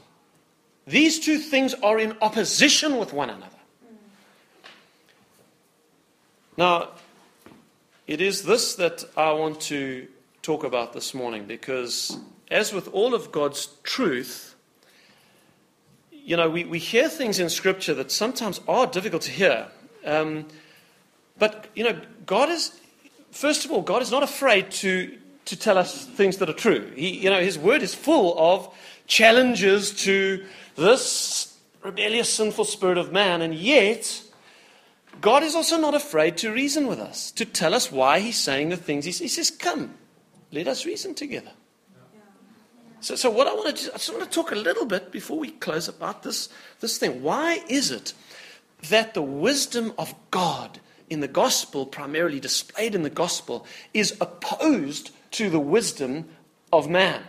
These 0.86 1.20
two 1.20 1.38
things 1.38 1.74
are 1.74 1.98
in 1.98 2.16
opposition 2.20 2.98
with 2.98 3.12
one 3.12 3.30
another. 3.30 3.46
Now, 6.56 6.90
it 8.06 8.20
is 8.20 8.42
this 8.42 8.74
that 8.74 9.04
I 9.16 9.32
want 9.32 9.60
to 9.62 10.06
talk 10.42 10.64
about 10.64 10.92
this 10.92 11.14
morning 11.14 11.46
because, 11.46 12.18
as 12.50 12.72
with 12.72 12.88
all 12.88 13.14
of 13.14 13.32
God's 13.32 13.68
truth, 13.82 14.49
you 16.30 16.36
know, 16.36 16.48
we, 16.48 16.62
we 16.62 16.78
hear 16.78 17.08
things 17.08 17.40
in 17.40 17.50
Scripture 17.50 17.92
that 17.94 18.12
sometimes 18.12 18.60
are 18.68 18.86
difficult 18.86 19.22
to 19.22 19.32
hear. 19.32 19.66
Um, 20.04 20.46
but, 21.40 21.66
you 21.74 21.82
know, 21.82 22.00
God 22.24 22.48
is, 22.50 22.80
first 23.32 23.64
of 23.64 23.72
all, 23.72 23.82
God 23.82 24.00
is 24.00 24.12
not 24.12 24.22
afraid 24.22 24.70
to, 24.82 25.18
to 25.46 25.56
tell 25.56 25.76
us 25.76 26.06
things 26.06 26.36
that 26.36 26.48
are 26.48 26.52
true. 26.52 26.88
He, 26.94 27.18
you 27.18 27.30
know, 27.30 27.40
His 27.40 27.58
Word 27.58 27.82
is 27.82 27.96
full 27.96 28.38
of 28.38 28.72
challenges 29.08 29.90
to 30.04 30.44
this 30.76 31.58
rebellious, 31.82 32.32
sinful 32.32 32.66
spirit 32.66 32.96
of 32.96 33.10
man, 33.10 33.42
and 33.42 33.52
yet, 33.52 34.22
God 35.20 35.42
is 35.42 35.56
also 35.56 35.80
not 35.80 35.94
afraid 35.94 36.36
to 36.36 36.52
reason 36.52 36.86
with 36.86 37.00
us, 37.00 37.32
to 37.32 37.44
tell 37.44 37.74
us 37.74 37.90
why 37.90 38.20
He's 38.20 38.38
saying 38.38 38.68
the 38.68 38.76
things 38.76 39.04
He, 39.04 39.10
says. 39.10 39.20
he 39.22 39.28
says. 39.28 39.50
Come, 39.50 39.94
let 40.52 40.68
us 40.68 40.86
reason 40.86 41.12
together. 41.12 41.50
So, 43.00 43.16
so 43.16 43.30
what 43.30 43.46
I 43.46 43.54
want 43.54 43.76
to 43.76 43.84
do, 43.84 43.90
I 43.90 43.96
just 43.96 44.12
want 44.12 44.24
to 44.24 44.30
talk 44.30 44.52
a 44.52 44.56
little 44.56 44.84
bit 44.84 45.10
before 45.10 45.38
we 45.38 45.50
close 45.50 45.88
about 45.88 46.22
this, 46.22 46.48
this 46.80 46.98
thing. 46.98 47.22
Why 47.22 47.64
is 47.68 47.90
it 47.90 48.12
that 48.88 49.14
the 49.14 49.22
wisdom 49.22 49.92
of 49.98 50.14
God 50.30 50.80
in 51.08 51.20
the 51.20 51.28
gospel, 51.28 51.86
primarily 51.86 52.40
displayed 52.40 52.94
in 52.94 53.02
the 53.02 53.10
gospel, 53.10 53.66
is 53.94 54.16
opposed 54.20 55.10
to 55.32 55.48
the 55.48 55.60
wisdom 55.60 56.28
of 56.72 56.90
man? 56.90 57.22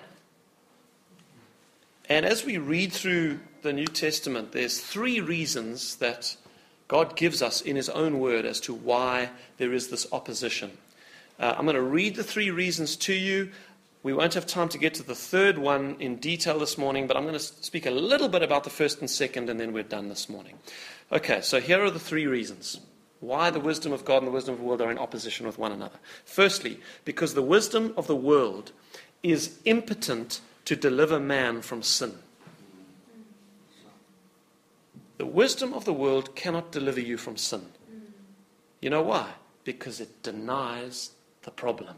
And 2.10 2.26
as 2.26 2.44
we 2.44 2.58
read 2.58 2.92
through 2.92 3.40
the 3.62 3.72
New 3.72 3.88
Testament, 3.88 4.52
there's 4.52 4.82
three 4.82 5.22
reasons 5.22 5.96
that 5.98 6.36
God 6.90 7.16
gives 7.16 7.42
us 7.42 7.62
in 7.62 7.78
His 7.78 7.88
own 7.88 8.20
word 8.20 8.46
as 8.46 8.60
to 8.62 8.74
why 8.74 9.30
there 9.58 9.74
is 9.74 9.88
this 9.88 10.06
opposition. 10.12 10.72
Uh, 11.40 11.56
I'm 11.58 11.66
going 11.66 11.76
to 11.76 11.82
read 11.82 12.16
the 12.16 12.24
three 12.24 12.52
reasons 12.52 12.98
to 12.98 13.14
you. 13.14 13.52
We 14.04 14.14
won't 14.14 14.34
have 14.34 14.48
time 14.48 14.68
to 14.70 14.80
get 14.80 14.96
to 14.96 15.04
the 15.04 15.14
third 15.14 15.60
one 15.60 15.96
in 16.00 16.16
detail 16.16 16.58
this 16.58 16.78
morning, 16.78 17.06
but 17.06 17.16
I'm 17.16 17.24
going 17.24 17.34
to 17.34 17.40
speak 17.40 17.86
a 17.86 17.92
little 17.92 18.30
bit 18.30 18.42
about 18.42 18.64
the 18.64 18.72
first 18.72 19.00
and 19.00 19.10
second, 19.10 19.50
and 19.50 19.60
then 19.60 19.74
we're 19.74 19.84
done 19.84 20.10
this 20.10 20.28
morning. 20.28 20.58
Okay, 21.12 21.42
so 21.42 21.60
here 21.60 21.84
are 21.84 21.92
the 21.92 22.00
three 22.00 22.26
reasons 22.26 22.80
why 23.20 23.52
the 23.52 23.60
wisdom 23.60 23.94
of 23.94 24.04
God 24.04 24.18
and 24.18 24.28
the 24.28 24.32
wisdom 24.32 24.56
of 24.56 24.60
the 24.60 24.66
world 24.66 24.82
are 24.82 24.90
in 24.90 24.98
opposition 24.98 25.46
with 25.46 25.60
one 25.60 25.72
another. 25.72 26.00
Firstly, 26.26 26.80
because 27.06 27.36
the 27.36 27.44
wisdom 27.44 27.94
of 27.96 28.08
the 28.08 28.16
world 28.16 28.72
is 29.22 29.60
impotent 29.66 30.42
to 30.66 30.76
deliver 30.76 31.20
man 31.20 31.62
from 31.62 31.84
sin. 31.84 32.16
The 35.20 35.28
wisdom 35.28 35.72
of 35.74 35.86
the 35.86 35.94
world 35.94 36.36
cannot 36.36 36.72
deliver 36.72 37.00
you 37.00 37.18
from 37.18 37.38
sin. 37.38 37.68
You 38.82 38.90
know 38.90 39.04
why? 39.04 39.30
Because 39.64 40.02
it 40.02 40.24
denies 40.24 41.12
the 41.44 41.52
problem. 41.52 41.98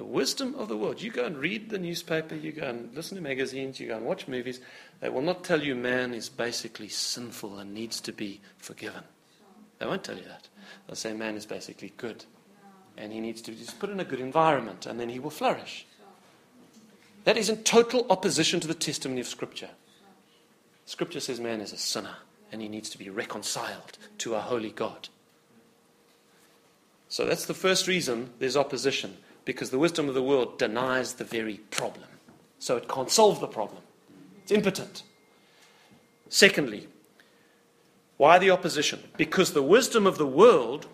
The 0.00 0.06
wisdom 0.06 0.54
of 0.54 0.68
the 0.68 0.78
world. 0.78 1.02
You 1.02 1.10
go 1.10 1.26
and 1.26 1.36
read 1.36 1.68
the 1.68 1.78
newspaper, 1.78 2.34
you 2.34 2.52
go 2.52 2.66
and 2.66 2.88
listen 2.94 3.16
to 3.16 3.22
magazines, 3.22 3.78
you 3.78 3.88
go 3.88 3.98
and 3.98 4.06
watch 4.06 4.26
movies. 4.26 4.58
They 5.00 5.10
will 5.10 5.20
not 5.20 5.44
tell 5.44 5.62
you 5.62 5.74
man 5.74 6.14
is 6.14 6.30
basically 6.30 6.88
sinful 6.88 7.58
and 7.58 7.74
needs 7.74 8.00
to 8.00 8.12
be 8.14 8.40
forgiven. 8.56 9.02
They 9.78 9.84
won't 9.84 10.02
tell 10.02 10.16
you 10.16 10.24
that. 10.24 10.48
They'll 10.86 10.96
say 10.96 11.12
man 11.12 11.36
is 11.36 11.44
basically 11.44 11.92
good 11.98 12.24
and 12.96 13.12
he 13.12 13.20
needs 13.20 13.42
to 13.42 13.52
just 13.52 13.78
put 13.78 13.90
in 13.90 14.00
a 14.00 14.04
good 14.04 14.20
environment 14.20 14.86
and 14.86 14.98
then 14.98 15.10
he 15.10 15.18
will 15.18 15.28
flourish. 15.28 15.86
That 17.24 17.36
is 17.36 17.50
in 17.50 17.62
total 17.62 18.06
opposition 18.08 18.58
to 18.60 18.68
the 18.68 18.72
testimony 18.72 19.20
of 19.20 19.26
Scripture. 19.26 19.68
Scripture 20.86 21.20
says 21.20 21.40
man 21.40 21.60
is 21.60 21.74
a 21.74 21.76
sinner 21.76 22.16
and 22.50 22.62
he 22.62 22.68
needs 22.68 22.88
to 22.88 22.96
be 22.96 23.10
reconciled 23.10 23.98
to 24.16 24.34
a 24.34 24.40
holy 24.40 24.70
God. 24.70 25.10
So 27.10 27.26
that's 27.26 27.44
the 27.44 27.52
first 27.52 27.86
reason 27.86 28.30
there's 28.38 28.56
opposition, 28.56 29.18
because 29.44 29.70
the 29.70 29.78
wisdom 29.78 30.08
of 30.08 30.14
the 30.14 30.22
world 30.22 30.58
denies 30.58 31.14
the 31.14 31.24
very 31.24 31.58
problem. 31.70 32.06
So 32.58 32.76
it 32.76 32.88
can't 32.88 33.10
solve 33.10 33.40
the 33.40 33.46
problem, 33.46 33.82
it's 34.42 34.52
impotent. 34.52 35.02
Secondly, 36.28 36.86
why 38.16 38.38
the 38.38 38.50
opposition? 38.50 39.02
Because 39.16 39.52
the 39.52 39.62
wisdom 39.62 40.06
of 40.06 40.18
the 40.18 40.26
world 40.26 40.86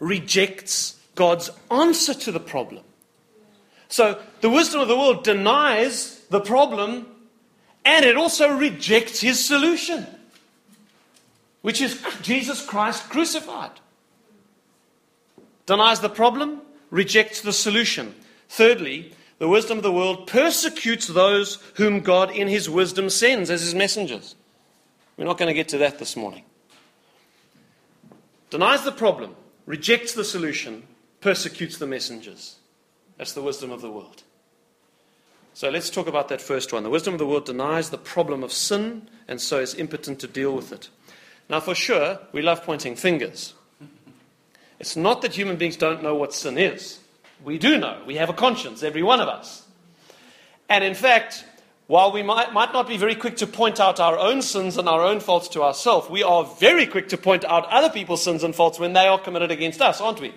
rejects 0.00 0.98
God's 1.14 1.50
answer 1.70 2.12
to 2.12 2.32
the 2.32 2.40
problem. 2.40 2.84
So 3.88 4.20
the 4.40 4.50
wisdom 4.50 4.80
of 4.80 4.88
the 4.88 4.96
world 4.96 5.24
denies 5.24 6.20
the 6.30 6.40
problem 6.40 7.06
and 7.84 8.04
it 8.04 8.16
also 8.16 8.56
rejects 8.56 9.20
his 9.20 9.44
solution, 9.44 10.06
which 11.62 11.80
is 11.80 12.02
Jesus 12.22 12.64
Christ 12.64 13.08
crucified. 13.08 13.72
Denies 15.66 16.00
the 16.00 16.08
problem, 16.08 16.62
rejects 16.90 17.40
the 17.40 17.52
solution. 17.52 18.14
Thirdly, 18.48 19.12
the 19.38 19.48
wisdom 19.48 19.78
of 19.78 19.84
the 19.84 19.92
world 19.92 20.26
persecutes 20.26 21.06
those 21.06 21.58
whom 21.74 22.00
God 22.00 22.30
in 22.30 22.48
his 22.48 22.68
wisdom 22.68 23.08
sends 23.08 23.50
as 23.50 23.62
his 23.62 23.74
messengers. 23.74 24.34
We're 25.16 25.24
not 25.24 25.38
going 25.38 25.48
to 25.48 25.54
get 25.54 25.68
to 25.68 25.78
that 25.78 25.98
this 25.98 26.16
morning. 26.16 26.44
Denies 28.50 28.84
the 28.84 28.92
problem, 28.92 29.36
rejects 29.64 30.12
the 30.12 30.24
solution, 30.24 30.82
persecutes 31.20 31.78
the 31.78 31.86
messengers. 31.86 32.56
That's 33.16 33.32
the 33.32 33.42
wisdom 33.42 33.70
of 33.70 33.80
the 33.80 33.90
world. 33.90 34.22
So 35.54 35.68
let's 35.68 35.90
talk 35.90 36.06
about 36.06 36.28
that 36.28 36.40
first 36.40 36.72
one. 36.72 36.82
The 36.82 36.90
wisdom 36.90 37.14
of 37.14 37.18
the 37.18 37.26
world 37.26 37.44
denies 37.44 37.90
the 37.90 37.98
problem 37.98 38.42
of 38.42 38.52
sin 38.52 39.08
and 39.28 39.40
so 39.40 39.58
is 39.60 39.74
impotent 39.74 40.18
to 40.20 40.26
deal 40.26 40.54
with 40.54 40.72
it. 40.72 40.88
Now, 41.48 41.60
for 41.60 41.74
sure, 41.74 42.18
we 42.32 42.42
love 42.42 42.62
pointing 42.62 42.96
fingers. 42.96 43.54
It's 44.80 44.96
not 44.96 45.22
that 45.22 45.34
human 45.34 45.56
beings 45.56 45.76
don't 45.76 46.02
know 46.02 46.14
what 46.14 46.32
sin 46.32 46.56
is. 46.58 46.98
We 47.44 47.58
do 47.58 47.78
know. 47.78 48.02
We 48.06 48.16
have 48.16 48.30
a 48.30 48.32
conscience, 48.34 48.82
every 48.82 49.02
one 49.02 49.20
of 49.20 49.28
us. 49.28 49.66
And 50.68 50.82
in 50.82 50.94
fact, 50.94 51.44
while 51.86 52.12
we 52.12 52.22
might, 52.22 52.52
might 52.52 52.72
not 52.72 52.88
be 52.88 52.96
very 52.96 53.14
quick 53.14 53.36
to 53.38 53.46
point 53.46 53.78
out 53.78 54.00
our 54.00 54.18
own 54.18 54.42
sins 54.42 54.78
and 54.78 54.88
our 54.88 55.02
own 55.02 55.20
faults 55.20 55.48
to 55.48 55.62
ourselves, 55.62 56.08
we 56.08 56.22
are 56.22 56.44
very 56.44 56.86
quick 56.86 57.08
to 57.08 57.18
point 57.18 57.44
out 57.44 57.66
other 57.66 57.90
people's 57.90 58.22
sins 58.22 58.42
and 58.42 58.54
faults 58.54 58.78
when 58.78 58.92
they 58.92 59.06
are 59.06 59.18
committed 59.18 59.50
against 59.50 59.82
us, 59.82 60.00
aren't 60.00 60.20
we? 60.20 60.32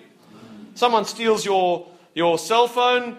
Someone 0.74 1.04
steals 1.04 1.44
your 1.44 1.86
your 2.14 2.38
cell 2.38 2.68
phone, 2.68 3.18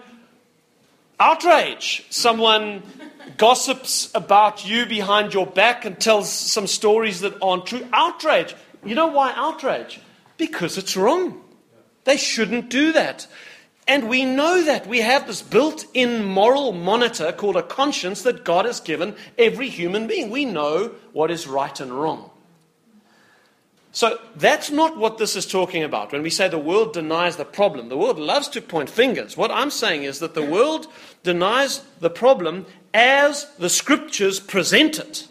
outrage. 1.18 2.06
Someone 2.10 2.82
gossips 3.36 4.10
about 4.14 4.66
you 4.66 4.86
behind 4.86 5.34
your 5.34 5.46
back 5.46 5.84
and 5.84 5.98
tells 5.98 6.30
some 6.30 6.66
stories 6.66 7.20
that 7.20 7.34
aren't 7.42 7.66
true. 7.66 7.86
Outrage. 7.92 8.54
You 8.84 8.94
know 8.94 9.08
why 9.08 9.32
outrage? 9.34 10.00
Because 10.36 10.78
it's 10.78 10.96
wrong. 10.96 11.42
They 12.04 12.16
shouldn't 12.16 12.68
do 12.68 12.92
that. 12.92 13.26
And 13.88 14.08
we 14.08 14.24
know 14.24 14.64
that. 14.64 14.86
We 14.86 15.00
have 15.00 15.26
this 15.26 15.42
built 15.42 15.86
in 15.94 16.24
moral 16.24 16.72
monitor 16.72 17.32
called 17.32 17.56
a 17.56 17.62
conscience 17.62 18.22
that 18.22 18.44
God 18.44 18.64
has 18.64 18.80
given 18.80 19.14
every 19.38 19.68
human 19.68 20.06
being. 20.06 20.30
We 20.30 20.44
know 20.44 20.92
what 21.12 21.30
is 21.30 21.46
right 21.46 21.78
and 21.80 21.92
wrong. 21.92 22.30
So 23.92 24.18
that's 24.34 24.70
not 24.70 24.98
what 24.98 25.16
this 25.16 25.36
is 25.36 25.46
talking 25.46 25.82
about. 25.82 26.12
When 26.12 26.22
we 26.22 26.28
say 26.28 26.48
the 26.48 26.58
world 26.58 26.92
denies 26.92 27.36
the 27.36 27.46
problem, 27.46 27.88
the 27.88 27.96
world 27.96 28.18
loves 28.18 28.48
to 28.48 28.60
point 28.60 28.90
fingers. 28.90 29.38
What 29.38 29.50
I'm 29.50 29.70
saying 29.70 30.02
is 30.02 30.18
that 30.18 30.34
the 30.34 30.44
world 30.44 30.86
denies 31.22 31.80
the 32.00 32.10
problem 32.10 32.66
as 32.92 33.46
the 33.58 33.70
scriptures 33.70 34.38
present 34.38 34.98
it. 34.98 35.28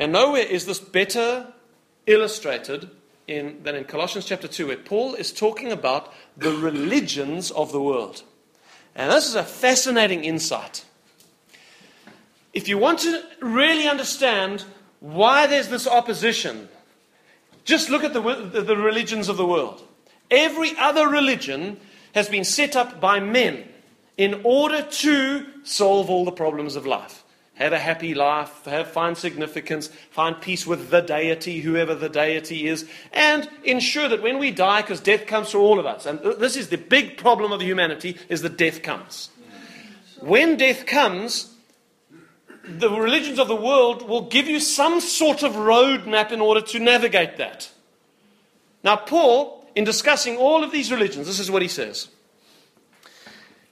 And 0.00 0.12
nowhere 0.12 0.42
is 0.42 0.64
this 0.64 0.80
better 0.80 1.52
illustrated 2.06 2.88
in, 3.28 3.62
than 3.62 3.74
in 3.74 3.84
Colossians 3.84 4.24
chapter 4.24 4.48
2, 4.48 4.68
where 4.68 4.76
Paul 4.78 5.14
is 5.14 5.30
talking 5.30 5.70
about 5.70 6.10
the 6.38 6.52
religions 6.52 7.50
of 7.50 7.70
the 7.70 7.82
world. 7.82 8.22
And 8.94 9.12
this 9.12 9.28
is 9.28 9.34
a 9.34 9.44
fascinating 9.44 10.24
insight. 10.24 10.86
If 12.54 12.66
you 12.66 12.78
want 12.78 13.00
to 13.00 13.22
really 13.42 13.86
understand 13.86 14.64
why 15.00 15.46
there's 15.46 15.68
this 15.68 15.86
opposition, 15.86 16.70
just 17.66 17.90
look 17.90 18.02
at 18.02 18.14
the, 18.14 18.20
the 18.20 18.76
religions 18.78 19.28
of 19.28 19.36
the 19.36 19.46
world. 19.46 19.86
Every 20.30 20.74
other 20.78 21.08
religion 21.08 21.78
has 22.14 22.26
been 22.26 22.44
set 22.44 22.74
up 22.74 23.02
by 23.02 23.20
men 23.20 23.68
in 24.16 24.40
order 24.44 24.80
to 24.80 25.46
solve 25.62 26.08
all 26.08 26.24
the 26.24 26.32
problems 26.32 26.74
of 26.74 26.86
life. 26.86 27.19
Have 27.60 27.74
a 27.74 27.78
happy 27.78 28.14
life, 28.14 28.64
have, 28.64 28.90
find 28.90 29.18
significance, 29.18 29.88
find 30.10 30.40
peace 30.40 30.66
with 30.66 30.88
the 30.88 31.02
deity, 31.02 31.60
whoever 31.60 31.94
the 31.94 32.08
deity 32.08 32.66
is, 32.66 32.88
and 33.12 33.46
ensure 33.64 34.08
that 34.08 34.22
when 34.22 34.38
we 34.38 34.50
die, 34.50 34.80
because 34.80 34.98
death 34.98 35.26
comes 35.26 35.50
for 35.50 35.58
all 35.58 35.78
of 35.78 35.84
us, 35.84 36.06
and 36.06 36.20
this 36.40 36.56
is 36.56 36.68
the 36.68 36.78
big 36.78 37.18
problem 37.18 37.52
of 37.52 37.60
humanity, 37.60 38.16
is 38.30 38.40
that 38.40 38.56
death 38.56 38.82
comes. 38.82 39.28
When 40.20 40.56
death 40.56 40.86
comes, 40.86 41.54
the 42.64 42.88
religions 42.88 43.38
of 43.38 43.48
the 43.48 43.56
world 43.56 44.08
will 44.08 44.22
give 44.22 44.48
you 44.48 44.58
some 44.58 44.98
sort 44.98 45.42
of 45.42 45.52
roadmap 45.52 46.32
in 46.32 46.40
order 46.40 46.62
to 46.62 46.78
navigate 46.78 47.36
that. 47.36 47.70
Now, 48.82 48.96
Paul, 48.96 49.68
in 49.74 49.84
discussing 49.84 50.38
all 50.38 50.64
of 50.64 50.72
these 50.72 50.90
religions, 50.90 51.26
this 51.26 51.40
is 51.40 51.50
what 51.50 51.60
he 51.60 51.68
says. 51.68 52.08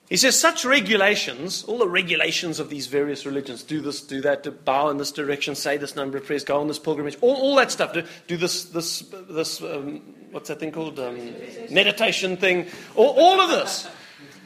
He 0.08 0.16
says, 0.16 0.38
such 0.38 0.64
regulations, 0.64 1.64
all 1.64 1.78
the 1.78 1.88
regulations 1.88 2.60
of 2.60 2.70
these 2.70 2.86
various 2.86 3.26
religions, 3.26 3.62
do 3.62 3.82
this, 3.82 4.00
do 4.00 4.22
that, 4.22 4.42
to 4.44 4.50
bow 4.50 4.88
in 4.88 4.96
this 4.96 5.12
direction, 5.12 5.54
say 5.54 5.76
this 5.76 5.96
number 5.96 6.16
of 6.16 6.24
prayers, 6.24 6.44
go 6.44 6.58
on 6.60 6.66
this 6.66 6.78
pilgrimage, 6.78 7.18
all, 7.20 7.36
all 7.36 7.56
that 7.56 7.70
stuff, 7.70 7.92
do, 7.92 8.02
do 8.26 8.38
this, 8.38 8.64
this, 8.64 9.00
this 9.28 9.60
um, 9.60 10.00
what's 10.30 10.48
that 10.48 10.60
thing 10.60 10.72
called? 10.72 10.98
Um, 10.98 11.34
meditation 11.70 12.38
thing, 12.38 12.66
all, 12.96 13.14
all 13.18 13.40
of 13.40 13.50
this. 13.50 13.86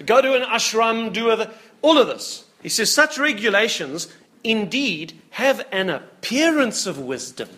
Go 0.04 0.20
to 0.20 0.34
an 0.34 0.42
ashram, 0.42 1.12
do 1.12 1.30
other, 1.30 1.50
all 1.80 1.96
of 1.96 2.08
this. 2.08 2.44
He 2.62 2.68
says, 2.68 2.92
such 2.92 3.16
regulations 3.16 4.08
indeed 4.42 5.20
have 5.30 5.64
an 5.70 5.90
appearance 5.90 6.86
of 6.86 6.98
wisdom. 6.98 7.48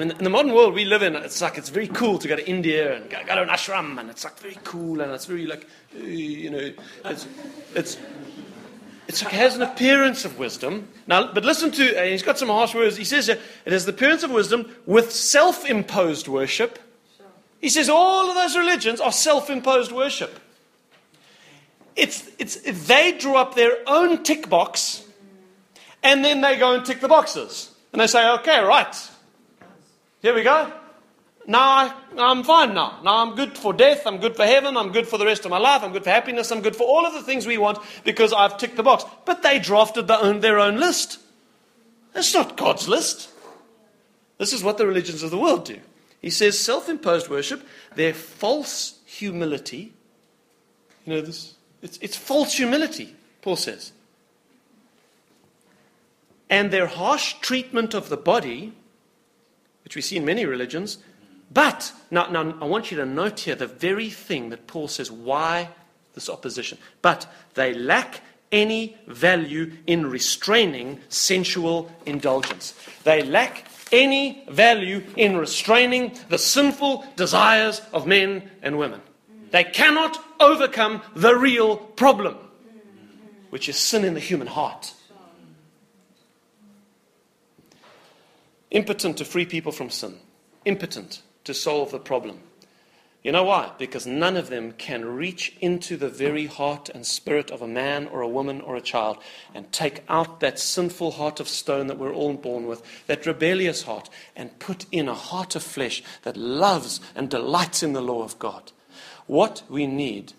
I 0.00 0.04
mean, 0.04 0.12
in 0.12 0.24
the 0.24 0.30
modern 0.30 0.54
world 0.54 0.72
we 0.72 0.86
live 0.86 1.02
in, 1.02 1.14
it's 1.14 1.42
like 1.42 1.58
it's 1.58 1.68
very 1.68 1.86
cool 1.86 2.18
to 2.20 2.26
go 2.26 2.34
to 2.34 2.48
India 2.48 2.96
and 2.96 3.10
go, 3.10 3.18
go 3.26 3.34
to 3.34 3.42
an 3.42 3.48
ashram, 3.50 4.00
and 4.00 4.08
it's 4.08 4.24
like 4.24 4.38
very 4.38 4.56
cool, 4.64 5.02
and 5.02 5.12
it's 5.12 5.26
very 5.26 5.44
like, 5.44 5.66
you 5.94 6.48
know, 6.48 6.72
it's, 7.04 7.26
it's, 7.74 7.98
it's 9.08 9.22
like, 9.22 9.34
it 9.34 9.36
has 9.36 9.56
an 9.56 9.62
appearance 9.62 10.24
of 10.24 10.38
wisdom. 10.38 10.88
Now, 11.06 11.30
but 11.30 11.44
listen 11.44 11.70
to, 11.72 12.00
uh, 12.00 12.04
he's 12.04 12.22
got 12.22 12.38
some 12.38 12.48
harsh 12.48 12.74
words. 12.74 12.96
He 12.96 13.04
says 13.04 13.28
it 13.28 13.40
has 13.66 13.84
the 13.84 13.92
appearance 13.92 14.22
of 14.22 14.30
wisdom 14.30 14.74
with 14.86 15.12
self 15.12 15.68
imposed 15.68 16.28
worship. 16.28 16.78
He 17.60 17.68
says 17.68 17.90
all 17.90 18.30
of 18.30 18.34
those 18.34 18.56
religions 18.56 19.02
are 19.02 19.12
self 19.12 19.50
imposed 19.50 19.92
worship. 19.92 20.40
It's, 21.94 22.26
it's, 22.38 22.56
they 22.86 23.18
draw 23.18 23.42
up 23.42 23.54
their 23.54 23.76
own 23.86 24.22
tick 24.22 24.48
box, 24.48 25.06
and 26.02 26.24
then 26.24 26.40
they 26.40 26.56
go 26.56 26.72
and 26.72 26.86
tick 26.86 27.00
the 27.00 27.08
boxes. 27.08 27.70
And 27.92 28.00
they 28.00 28.06
say, 28.06 28.26
okay, 28.36 28.60
right, 28.60 29.09
here 30.22 30.34
we 30.34 30.42
go. 30.42 30.72
Now 31.46 31.92
I, 32.16 32.30
am 32.30 32.44
fine 32.44 32.74
now. 32.74 33.00
Now 33.02 33.18
I'm 33.18 33.34
good 33.34 33.56
for 33.56 33.72
death. 33.72 34.06
I'm 34.06 34.18
good 34.18 34.36
for 34.36 34.44
heaven. 34.44 34.76
I'm 34.76 34.92
good 34.92 35.08
for 35.08 35.18
the 35.18 35.24
rest 35.24 35.44
of 35.44 35.50
my 35.50 35.58
life. 35.58 35.82
I'm 35.82 35.92
good 35.92 36.04
for 36.04 36.10
happiness. 36.10 36.50
I'm 36.50 36.60
good 36.60 36.76
for 36.76 36.84
all 36.84 37.06
of 37.06 37.14
the 37.14 37.22
things 37.22 37.46
we 37.46 37.58
want 37.58 37.78
because 38.04 38.32
I've 38.32 38.58
ticked 38.58 38.76
the 38.76 38.82
box. 38.82 39.04
But 39.24 39.42
they 39.42 39.58
drafted 39.58 40.06
their 40.06 40.20
own, 40.20 40.40
their 40.40 40.58
own 40.58 40.78
list. 40.78 41.18
It's 42.14 42.34
not 42.34 42.56
God's 42.56 42.88
list. 42.88 43.30
This 44.38 44.52
is 44.52 44.62
what 44.62 44.78
the 44.78 44.86
religions 44.86 45.22
of 45.22 45.30
the 45.30 45.38
world 45.38 45.64
do. 45.64 45.78
He 46.20 46.30
says 46.30 46.58
self 46.58 46.88
imposed 46.88 47.28
worship, 47.28 47.66
their 47.94 48.14
false 48.14 48.98
humility. 49.06 49.92
You 51.06 51.14
know, 51.14 51.20
this, 51.22 51.54
it's, 51.82 51.98
it's 51.98 52.16
false 52.16 52.54
humility, 52.54 53.14
Paul 53.42 53.56
says. 53.56 53.92
And 56.50 56.70
their 56.70 56.86
harsh 56.86 57.34
treatment 57.40 57.94
of 57.94 58.08
the 58.08 58.16
body 58.16 58.74
which 59.90 59.96
we 59.96 60.02
see 60.02 60.16
in 60.16 60.24
many 60.24 60.46
religions. 60.46 60.98
But, 61.52 61.90
now, 62.12 62.30
now 62.30 62.54
I 62.60 62.64
want 62.64 62.92
you 62.92 62.96
to 62.98 63.04
note 63.04 63.40
here 63.40 63.56
the 63.56 63.66
very 63.66 64.08
thing 64.08 64.50
that 64.50 64.68
Paul 64.68 64.86
says 64.86 65.10
why 65.10 65.70
this 66.14 66.30
opposition. 66.30 66.78
But 67.02 67.26
they 67.54 67.74
lack 67.74 68.20
any 68.52 68.96
value 69.08 69.72
in 69.88 70.06
restraining 70.06 71.00
sensual 71.08 71.90
indulgence. 72.06 72.72
They 73.02 73.24
lack 73.24 73.66
any 73.90 74.44
value 74.48 75.02
in 75.16 75.36
restraining 75.36 76.16
the 76.28 76.38
sinful 76.38 77.04
desires 77.16 77.82
of 77.92 78.06
men 78.06 78.48
and 78.62 78.78
women. 78.78 79.00
They 79.50 79.64
cannot 79.64 80.24
overcome 80.38 81.02
the 81.16 81.34
real 81.34 81.76
problem, 81.76 82.36
which 83.48 83.68
is 83.68 83.76
sin 83.76 84.04
in 84.04 84.14
the 84.14 84.20
human 84.20 84.46
heart. 84.46 84.94
Impotent 88.70 89.16
to 89.18 89.24
free 89.24 89.46
people 89.46 89.72
from 89.72 89.90
sin, 89.90 90.16
impotent 90.64 91.22
to 91.44 91.54
solve 91.54 91.90
the 91.90 91.98
problem. 91.98 92.40
You 93.22 93.32
know 93.32 93.44
why? 93.44 93.72
Because 93.76 94.06
none 94.06 94.38
of 94.38 94.48
them 94.48 94.72
can 94.72 95.04
reach 95.04 95.54
into 95.60 95.98
the 95.98 96.08
very 96.08 96.46
heart 96.46 96.88
and 96.88 97.04
spirit 97.04 97.50
of 97.50 97.60
a 97.60 97.68
man 97.68 98.06
or 98.06 98.22
a 98.22 98.28
woman 98.28 98.62
or 98.62 98.76
a 98.76 98.80
child 98.80 99.18
and 99.54 99.70
take 99.72 100.02
out 100.08 100.40
that 100.40 100.58
sinful 100.58 101.12
heart 101.12 101.38
of 101.38 101.46
stone 101.46 101.88
that 101.88 101.98
we're 101.98 102.14
all 102.14 102.32
born 102.32 102.66
with, 102.66 102.82
that 103.08 103.26
rebellious 103.26 103.82
heart, 103.82 104.08
and 104.34 104.58
put 104.58 104.86
in 104.90 105.06
a 105.06 105.14
heart 105.14 105.54
of 105.54 105.62
flesh 105.62 106.02
that 106.22 106.36
loves 106.36 106.98
and 107.14 107.28
delights 107.28 107.82
in 107.82 107.92
the 107.92 108.00
law 108.00 108.22
of 108.22 108.38
God. 108.38 108.72
What 109.26 109.64
we 109.68 109.86
need, 109.86 110.32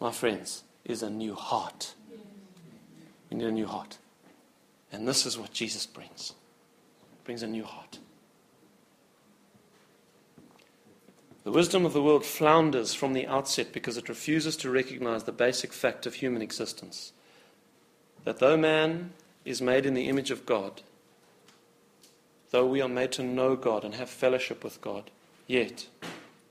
my 0.00 0.10
friends, 0.10 0.64
is 0.84 1.04
a 1.04 1.10
new 1.10 1.36
heart. 1.36 1.94
We 3.30 3.36
need 3.38 3.46
a 3.46 3.52
new 3.52 3.66
heart. 3.66 3.98
And 4.90 5.06
this 5.06 5.24
is 5.24 5.38
what 5.38 5.52
Jesus 5.52 5.86
brings 5.86 6.32
brings 7.24 7.42
a 7.42 7.46
new 7.46 7.64
heart. 7.64 7.98
The 11.44 11.52
wisdom 11.52 11.84
of 11.84 11.92
the 11.92 12.02
world 12.02 12.24
flounders 12.24 12.94
from 12.94 13.12
the 13.12 13.26
outset 13.26 13.72
because 13.72 13.96
it 13.96 14.08
refuses 14.08 14.56
to 14.58 14.70
recognize 14.70 15.24
the 15.24 15.32
basic 15.32 15.72
fact 15.72 16.06
of 16.06 16.14
human 16.14 16.40
existence 16.40 17.12
that 18.24 18.38
though 18.38 18.56
man 18.56 19.12
is 19.44 19.60
made 19.60 19.86
in 19.86 19.94
the 19.94 20.08
image 20.08 20.30
of 20.30 20.46
God, 20.46 20.80
though 22.50 22.66
we 22.66 22.80
are 22.80 22.88
made 22.88 23.12
to 23.12 23.22
know 23.22 23.54
God 23.56 23.84
and 23.84 23.94
have 23.94 24.08
fellowship 24.08 24.64
with 24.64 24.80
God, 24.80 25.10
yet 25.46 25.86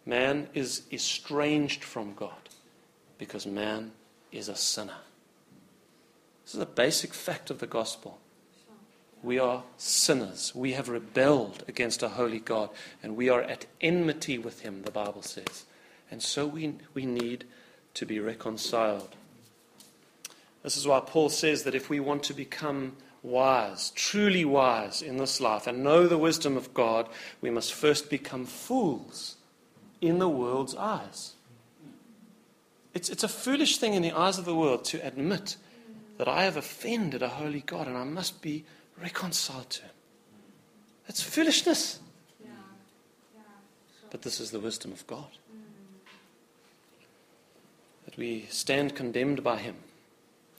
man 0.05 0.47
is 0.53 0.83
estranged 0.91 1.83
from 1.83 2.13
God 2.13 2.49
because 3.17 3.47
man 3.47 3.91
is 4.31 4.47
a 4.47 4.55
sinner. 4.55 5.01
This 6.45 6.55
is 6.55 6.61
a 6.61 6.65
basic 6.65 7.13
fact 7.13 7.49
of 7.49 7.59
the 7.59 7.67
gospel. 7.67 8.19
We 9.23 9.39
are 9.39 9.63
sinners. 9.77 10.53
We 10.53 10.73
have 10.73 10.89
rebelled 10.89 11.63
against 11.67 12.03
a 12.03 12.09
holy 12.09 12.39
God, 12.39 12.69
and 13.01 13.15
we 13.15 13.29
are 13.29 13.41
at 13.41 13.65
enmity 13.79 14.37
with 14.37 14.61
Him, 14.61 14.83
the 14.83 14.91
Bible 14.91 15.21
says. 15.21 15.65
And 16.11 16.21
so 16.21 16.45
we, 16.45 16.75
we 16.93 17.05
need 17.05 17.45
to 17.93 18.05
be 18.05 18.19
reconciled. 18.19 19.15
This 20.61 20.75
is 20.75 20.85
why 20.85 20.99
Paul 20.99 21.29
says 21.29 21.63
that 21.63 21.75
if 21.75 21.89
we 21.89 22.01
want 22.01 22.23
to 22.23 22.33
become 22.33 22.97
wise, 23.21 23.91
truly 23.91 24.43
wise 24.43 25.01
in 25.01 25.17
this 25.17 25.39
life, 25.39 25.67
and 25.67 25.83
know 25.83 26.07
the 26.07 26.17
wisdom 26.17 26.57
of 26.57 26.73
God, 26.73 27.07
we 27.39 27.49
must 27.49 27.73
first 27.73 28.09
become 28.09 28.45
fools 28.45 29.37
in 30.01 30.19
the 30.19 30.29
world's 30.29 30.75
eyes. 30.75 31.33
It's, 32.93 33.09
it's 33.09 33.23
a 33.23 33.29
foolish 33.29 33.77
thing 33.77 33.93
in 33.93 34.01
the 34.01 34.11
eyes 34.11 34.37
of 34.37 34.45
the 34.45 34.55
world 34.55 34.83
to 34.85 35.05
admit 35.05 35.55
that 36.17 36.27
I 36.27 36.43
have 36.43 36.57
offended 36.57 37.23
a 37.23 37.29
holy 37.29 37.61
God 37.61 37.87
and 37.87 37.97
I 37.97 38.03
must 38.03 38.41
be 38.41 38.65
reconciled 39.01 39.69
to 39.71 39.81
Him. 39.83 39.91
That's 41.07 41.21
foolishness. 41.21 41.99
But 44.09 44.21
this 44.21 44.39
is 44.39 44.51
the 44.51 44.59
wisdom 44.59 44.91
of 44.91 45.05
God. 45.07 45.27
That 48.05 48.15
we 48.15 48.45
stand 48.49 48.95
condemned 48.95 49.43
by 49.43 49.57
Him. 49.57 49.75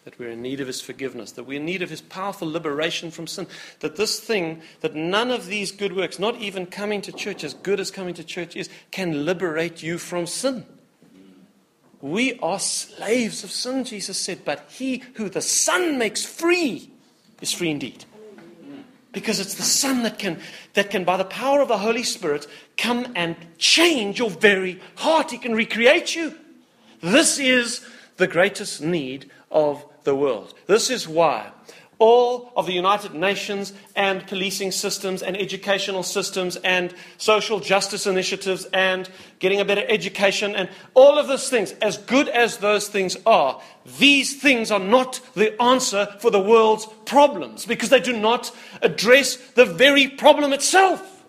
That 0.05 0.18
we're 0.18 0.31
in 0.31 0.42
need 0.42 0.61
of 0.61 0.66
His 0.66 0.81
forgiveness. 0.81 1.31
That 1.33 1.44
we're 1.44 1.61
in 1.61 1.64
need 1.64 1.81
of 1.81 1.88
His 1.88 2.01
powerful 2.01 2.51
liberation 2.51 3.12
from 3.12 3.29
sin. 3.29 3.47
That 3.79 3.94
this 3.94 4.18
thing, 4.18 4.61
that 4.81 4.97
none 4.97 5.31
of 5.31 5.47
these 5.47 5.70
good 5.70 5.94
works, 5.94 6.18
not 6.18 6.37
even 6.37 6.66
coming 6.66 7.01
to 7.03 7.12
church, 7.12 7.45
as 7.45 7.55
good 7.55 7.78
as 7.78 7.93
coming 7.93 8.14
to 8.14 8.24
church 8.24 8.57
is, 8.57 8.68
can 8.91 9.24
liberate 9.24 9.85
you 9.85 9.99
from 9.99 10.26
sin. 10.26 10.66
We 12.01 12.39
are 12.41 12.59
slaves 12.59 13.45
of 13.45 13.51
sin, 13.51 13.85
Jesus 13.85 14.18
said, 14.18 14.45
but 14.45 14.68
he 14.68 15.03
who 15.14 15.30
the 15.30 15.41
Son 15.41 15.97
makes 15.97 16.24
free 16.24 16.91
is 17.41 17.53
free 17.53 17.70
indeed. 17.70 18.05
Because 19.15 19.41
it's 19.41 19.55
the 19.55 19.62
Son 19.62 20.03
that 20.03 20.19
can, 20.19 20.39
that 20.75 20.91
can, 20.91 21.05
by 21.05 21.17
the 21.17 21.25
power 21.25 21.62
of 21.62 21.69
the 21.69 21.79
Holy 21.79 22.03
Spirit, 22.03 22.47
come 22.77 23.07
and 23.15 23.37
change 23.57 24.19
your 24.19 24.29
very 24.29 24.81
heart. 24.97 25.31
He 25.31 25.39
can 25.39 25.55
recreate 25.55 26.15
you. 26.15 26.35
This 27.01 27.39
is 27.39 27.87
the 28.19 28.27
greatest 28.27 28.83
need 28.83 29.31
of 29.51 29.85
the 30.03 30.15
world. 30.15 30.53
This 30.67 30.91
is 30.91 31.09
why 31.09 31.51
all 32.05 32.52
of 32.55 32.66
the 32.66 32.72
United 32.74 33.14
Nations 33.14 33.72
and 33.96 34.26
policing 34.26 34.72
systems 34.72 35.22
and 35.22 35.38
educational 35.38 36.02
systems 36.02 36.57
and 36.57 36.92
social 37.16 37.61
justice 37.61 38.07
initiatives 38.07 38.66
and 38.74 39.09
getting 39.38 39.59
a 39.59 39.64
better 39.64 39.86
education 39.88 40.55
and 40.55 40.68
all 40.92 41.18
of 41.18 41.28
those 41.28 41.48
things, 41.48 41.72
as 41.80 41.96
good 41.96 42.28
as 42.28 42.59
those 42.59 42.88
things 42.88 43.16
are, 43.24 43.59
these 43.98 44.38
things 44.38 44.70
are 44.70 44.78
not 44.78 45.18
the 45.32 45.59
answer 45.62 46.14
for 46.20 46.30
the 46.30 46.38
world's 46.38 46.86
problems 47.07 47.64
because 47.64 47.88
they 47.88 48.00
do 48.00 48.12
not 48.14 48.55
address 48.82 49.36
the 49.55 49.64
very 49.64 50.07
problem 50.07 50.52
itself, 50.52 51.24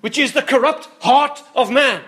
which 0.00 0.16
is 0.16 0.32
the 0.32 0.40
corrupt 0.40 0.88
heart 1.02 1.42
of 1.54 1.70
man. 1.70 2.00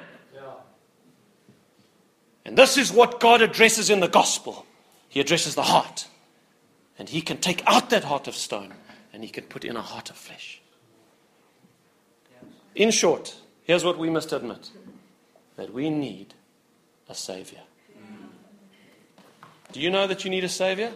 And 2.46 2.56
this 2.56 2.78
is 2.78 2.90
what 2.90 3.20
God 3.20 3.42
addresses 3.42 3.90
in 3.90 4.00
the 4.00 4.08
gospel. 4.08 4.64
He 5.10 5.20
addresses 5.20 5.54
the 5.54 5.64
heart. 5.64 6.08
And 6.98 7.08
He 7.08 7.20
can 7.20 7.38
take 7.38 7.62
out 7.66 7.90
that 7.90 8.04
heart 8.04 8.28
of 8.28 8.36
stone 8.36 8.74
and 9.12 9.22
He 9.22 9.30
can 9.30 9.44
put 9.44 9.64
in 9.64 9.76
a 9.76 9.82
heart 9.82 10.10
of 10.10 10.16
flesh. 10.16 10.60
In 12.74 12.90
short, 12.90 13.36
here's 13.62 13.84
what 13.84 13.98
we 13.98 14.10
must 14.10 14.32
admit 14.32 14.70
that 15.56 15.72
we 15.72 15.90
need 15.90 16.34
a 17.08 17.14
Savior. 17.14 17.60
Do 19.72 19.80
you 19.80 19.90
know 19.90 20.06
that 20.06 20.24
you 20.24 20.30
need 20.30 20.44
a 20.44 20.48
Savior? 20.48 20.92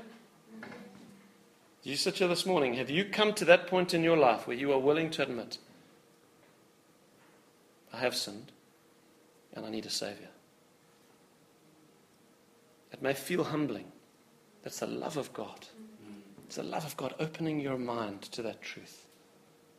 Do 0.63 1.91
you 1.91 1.97
sit 1.97 2.17
here 2.17 2.29
this 2.29 2.45
morning? 2.45 2.75
Have 2.75 2.91
you 2.91 3.05
come 3.05 3.33
to 3.35 3.45
that 3.47 3.67
point 3.67 3.95
in 3.95 4.03
your 4.03 4.17
life 4.17 4.47
where 4.47 4.57
you 4.57 4.73
are 4.73 4.79
willing 4.79 5.11
to 5.11 5.23
admit, 5.23 5.59
I 7.93 7.99
have 7.99 8.15
sinned 8.15 8.53
and 9.55 9.65
I 9.65 9.71
need 9.71 9.87
a 9.87 9.91
Savior? 9.91 10.29
It 12.93 13.03
may 13.03 13.15
feel 13.15 13.45
humbling. 13.45 13.91
That's 14.63 14.81
the 14.81 14.87
love 14.87 15.17
of 15.17 15.33
God. 15.33 15.67
It's 16.49 16.57
the 16.57 16.63
love 16.63 16.87
of 16.87 16.97
God 16.97 17.15
opening 17.21 17.61
your 17.61 17.77
mind 17.77 18.23
to 18.23 18.41
that 18.41 18.63
truth. 18.63 19.07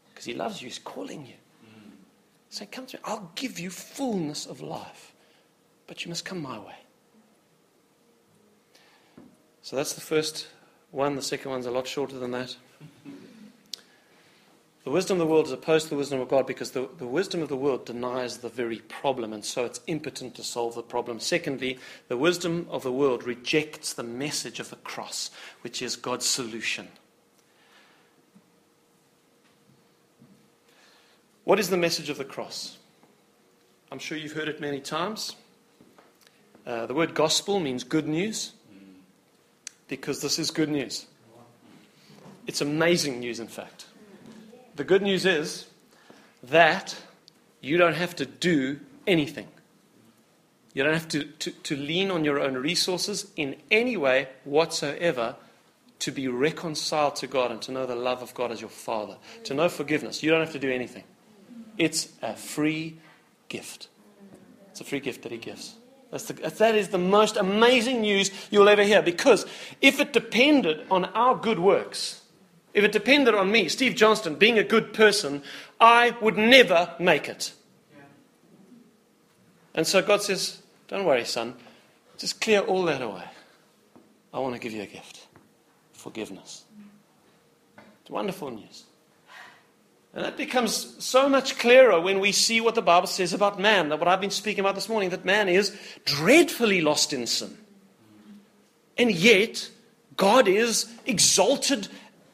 Because 0.09 0.25
He 0.25 0.35
loves 0.35 0.61
you, 0.61 0.67
He's 0.67 0.77
calling 0.77 1.25
you. 1.25 1.33
Mm. 1.65 1.93
Say, 2.51 2.67
Come 2.67 2.85
to 2.85 2.97
me, 2.97 3.01
I'll 3.05 3.31
give 3.33 3.57
you 3.57 3.71
fullness 3.71 4.45
of 4.45 4.61
life, 4.61 5.13
but 5.87 6.05
you 6.05 6.09
must 6.09 6.25
come 6.25 6.43
my 6.43 6.59
way. 6.59 6.75
So 9.63 9.75
that's 9.75 9.93
the 9.93 10.01
first 10.01 10.47
one. 10.91 11.15
The 11.15 11.23
second 11.23 11.49
one's 11.49 11.65
a 11.65 11.71
lot 11.71 11.87
shorter 11.87 12.19
than 12.19 12.29
that. 12.31 12.55
The 14.85 14.91
wisdom 14.91 15.15
of 15.15 15.27
the 15.27 15.31
world 15.31 15.45
is 15.45 15.51
opposed 15.51 15.85
to 15.85 15.89
the 15.89 15.97
wisdom 15.97 16.21
of 16.21 16.29
God 16.29 16.47
because 16.47 16.71
the, 16.71 16.87
the 16.97 17.05
wisdom 17.05 17.41
of 17.41 17.49
the 17.49 17.57
world 17.57 17.85
denies 17.85 18.37
the 18.37 18.49
very 18.49 18.79
problem, 18.79 19.33
and 19.33 19.43
so 19.43 19.65
it's 19.65 19.81
impotent 19.87 20.35
to 20.35 20.43
solve 20.43 20.75
the 20.75 20.81
problem. 20.81 21.19
Secondly, 21.19 21.77
the 22.07 22.17
wisdom 22.17 22.65
of 22.69 22.83
the 22.83 22.91
world 22.91 23.23
rejects 23.23 23.93
the 23.93 24.03
message 24.03 24.59
of 24.59 24.69
the 24.69 24.77
cross, 24.77 25.31
which 25.61 25.81
is 25.81 25.95
God's 25.95 26.25
solution. 26.25 26.87
What 31.43 31.59
is 31.59 31.69
the 31.69 31.77
message 31.77 32.09
of 32.09 32.17
the 32.17 32.25
cross? 32.25 32.77
I'm 33.91 33.99
sure 33.99 34.17
you've 34.17 34.33
heard 34.33 34.47
it 34.47 34.61
many 34.61 34.79
times. 34.79 35.35
Uh, 36.65 36.85
the 36.85 36.93
word 36.93 37.15
gospel 37.15 37.59
means 37.59 37.83
good 37.83 38.07
news 38.07 38.53
because 39.87 40.21
this 40.21 40.37
is 40.39 40.51
good 40.51 40.69
news. 40.69 41.07
It's 42.47 42.61
amazing 42.61 43.19
news, 43.19 43.39
in 43.39 43.47
fact. 43.47 43.85
The 44.79 44.85
good 44.85 45.01
news 45.01 45.25
is 45.25 45.65
that 46.41 46.95
you 47.59 47.75
don't 47.75 47.95
have 47.95 48.15
to 48.15 48.25
do 48.25 48.79
anything. 49.05 49.49
You 50.73 50.85
don't 50.85 50.93
have 50.93 51.09
to, 51.09 51.25
to, 51.25 51.51
to, 51.51 51.75
lean 51.75 52.09
on 52.09 52.23
your 52.23 52.39
own 52.39 52.53
resources 52.53 53.29
in 53.35 53.57
any 53.69 53.97
way 53.97 54.29
whatsoever 54.45 55.35
to 55.99 56.11
be 56.11 56.29
reconciled 56.29 57.17
to 57.17 57.27
God 57.27 57.51
and 57.51 57.61
to 57.63 57.73
know 57.73 57.85
the 57.85 57.95
love 57.97 58.21
of 58.21 58.33
God 58.33 58.53
as 58.53 58.61
your 58.61 58.69
Father, 58.69 59.17
to 59.43 59.53
know 59.53 59.67
forgiveness. 59.67 60.23
You 60.23 60.31
don't 60.31 60.39
have 60.39 60.53
to 60.53 60.59
do 60.59 60.71
anything. 60.71 61.03
It's 61.77 62.07
a 62.21 62.33
free 62.33 62.99
gift. 63.49 63.89
It's 64.71 64.79
a 64.79 64.85
free 64.85 65.01
gift 65.01 65.23
that 65.23 65.33
He 65.33 65.39
gives. 65.39 65.75
That's 66.09 66.23
the, 66.23 66.35
that 66.35 66.75
is 66.75 66.87
the 66.87 66.97
most 66.97 67.35
amazing 67.35 67.99
news 67.99 68.31
you'll 68.49 68.69
ever 68.69 68.83
hear 68.83 69.01
because 69.01 69.45
if 69.81 69.99
it 69.99 70.13
depended 70.13 70.87
on 70.89 71.03
our 71.03 71.35
good 71.35 71.59
works, 71.59 72.18
if 72.73 72.83
it 72.83 72.91
depended 72.91 73.33
on 73.33 73.51
me, 73.51 73.67
Steve 73.67 73.95
Johnston, 73.95 74.35
being 74.35 74.59
a 74.59 74.63
good 74.63 74.93
person, 74.93 75.43
I 75.79 76.15
would 76.21 76.37
never 76.37 76.93
make 76.99 77.27
it. 77.27 77.53
And 79.73 79.87
so 79.87 80.01
God 80.01 80.21
says, 80.21 80.61
Don't 80.87 81.05
worry, 81.05 81.25
son. 81.25 81.55
Just 82.17 82.41
clear 82.41 82.59
all 82.59 82.83
that 82.85 83.01
away. 83.01 83.23
I 84.33 84.39
want 84.39 84.55
to 84.55 84.59
give 84.59 84.73
you 84.73 84.83
a 84.83 84.87
gift 84.87 85.25
forgiveness. 85.93 86.63
It's 88.01 88.09
wonderful 88.09 88.51
news. 88.51 88.85
And 90.13 90.23
that 90.25 90.37
becomes 90.37 90.95
so 91.03 91.29
much 91.29 91.59
clearer 91.59 91.99
when 91.99 92.19
we 92.19 92.31
see 92.31 92.61
what 92.61 92.73
the 92.73 92.81
Bible 92.81 93.07
says 93.07 93.33
about 93.33 93.59
man, 93.59 93.89
that 93.89 93.99
what 93.99 94.07
I've 94.07 94.21
been 94.21 94.31
speaking 94.31 94.61
about 94.61 94.75
this 94.75 94.89
morning, 94.89 95.09
that 95.11 95.25
man 95.25 95.47
is 95.47 95.77
dreadfully 96.05 96.81
lost 96.81 97.13
in 97.13 97.27
sin. 97.27 97.57
And 98.97 99.11
yet, 99.11 99.69
God 100.17 100.47
is 100.47 100.91
exalted 101.05 101.87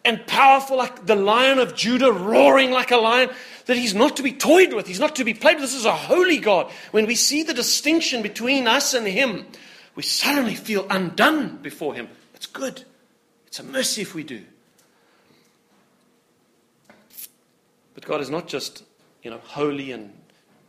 and 0.05 0.25
powerful 0.27 0.77
like 0.77 1.05
the 1.05 1.15
lion 1.15 1.59
of 1.59 1.75
Judah, 1.75 2.11
roaring 2.11 2.71
like 2.71 2.91
a 2.91 2.97
lion, 2.97 3.29
that 3.65 3.75
he's 3.75 3.95
not 3.95 4.15
to 4.17 4.23
be 4.23 4.31
toyed 4.31 4.73
with, 4.73 4.87
he's 4.87 4.99
not 4.99 5.15
to 5.15 5.23
be 5.23 5.33
played 5.33 5.55
with. 5.55 5.63
This 5.63 5.73
is 5.73 5.85
a 5.85 5.91
holy 5.91 6.37
God. 6.37 6.71
When 6.91 7.07
we 7.07 7.15
see 7.15 7.43
the 7.43 7.53
distinction 7.53 8.21
between 8.21 8.67
us 8.67 8.93
and 8.93 9.07
him, 9.07 9.45
we 9.95 10.03
suddenly 10.03 10.55
feel 10.55 10.85
undone 10.89 11.57
before 11.57 11.95
him. 11.95 12.07
It's 12.35 12.45
good. 12.45 12.83
It's 13.47 13.59
a 13.59 13.63
mercy 13.63 14.01
if 14.01 14.13
we 14.13 14.23
do. 14.23 14.43
But 17.95 18.05
God 18.05 18.21
is 18.21 18.29
not 18.29 18.47
just, 18.47 18.83
you 19.23 19.31
know, 19.31 19.39
holy 19.43 19.91
and 19.91 20.13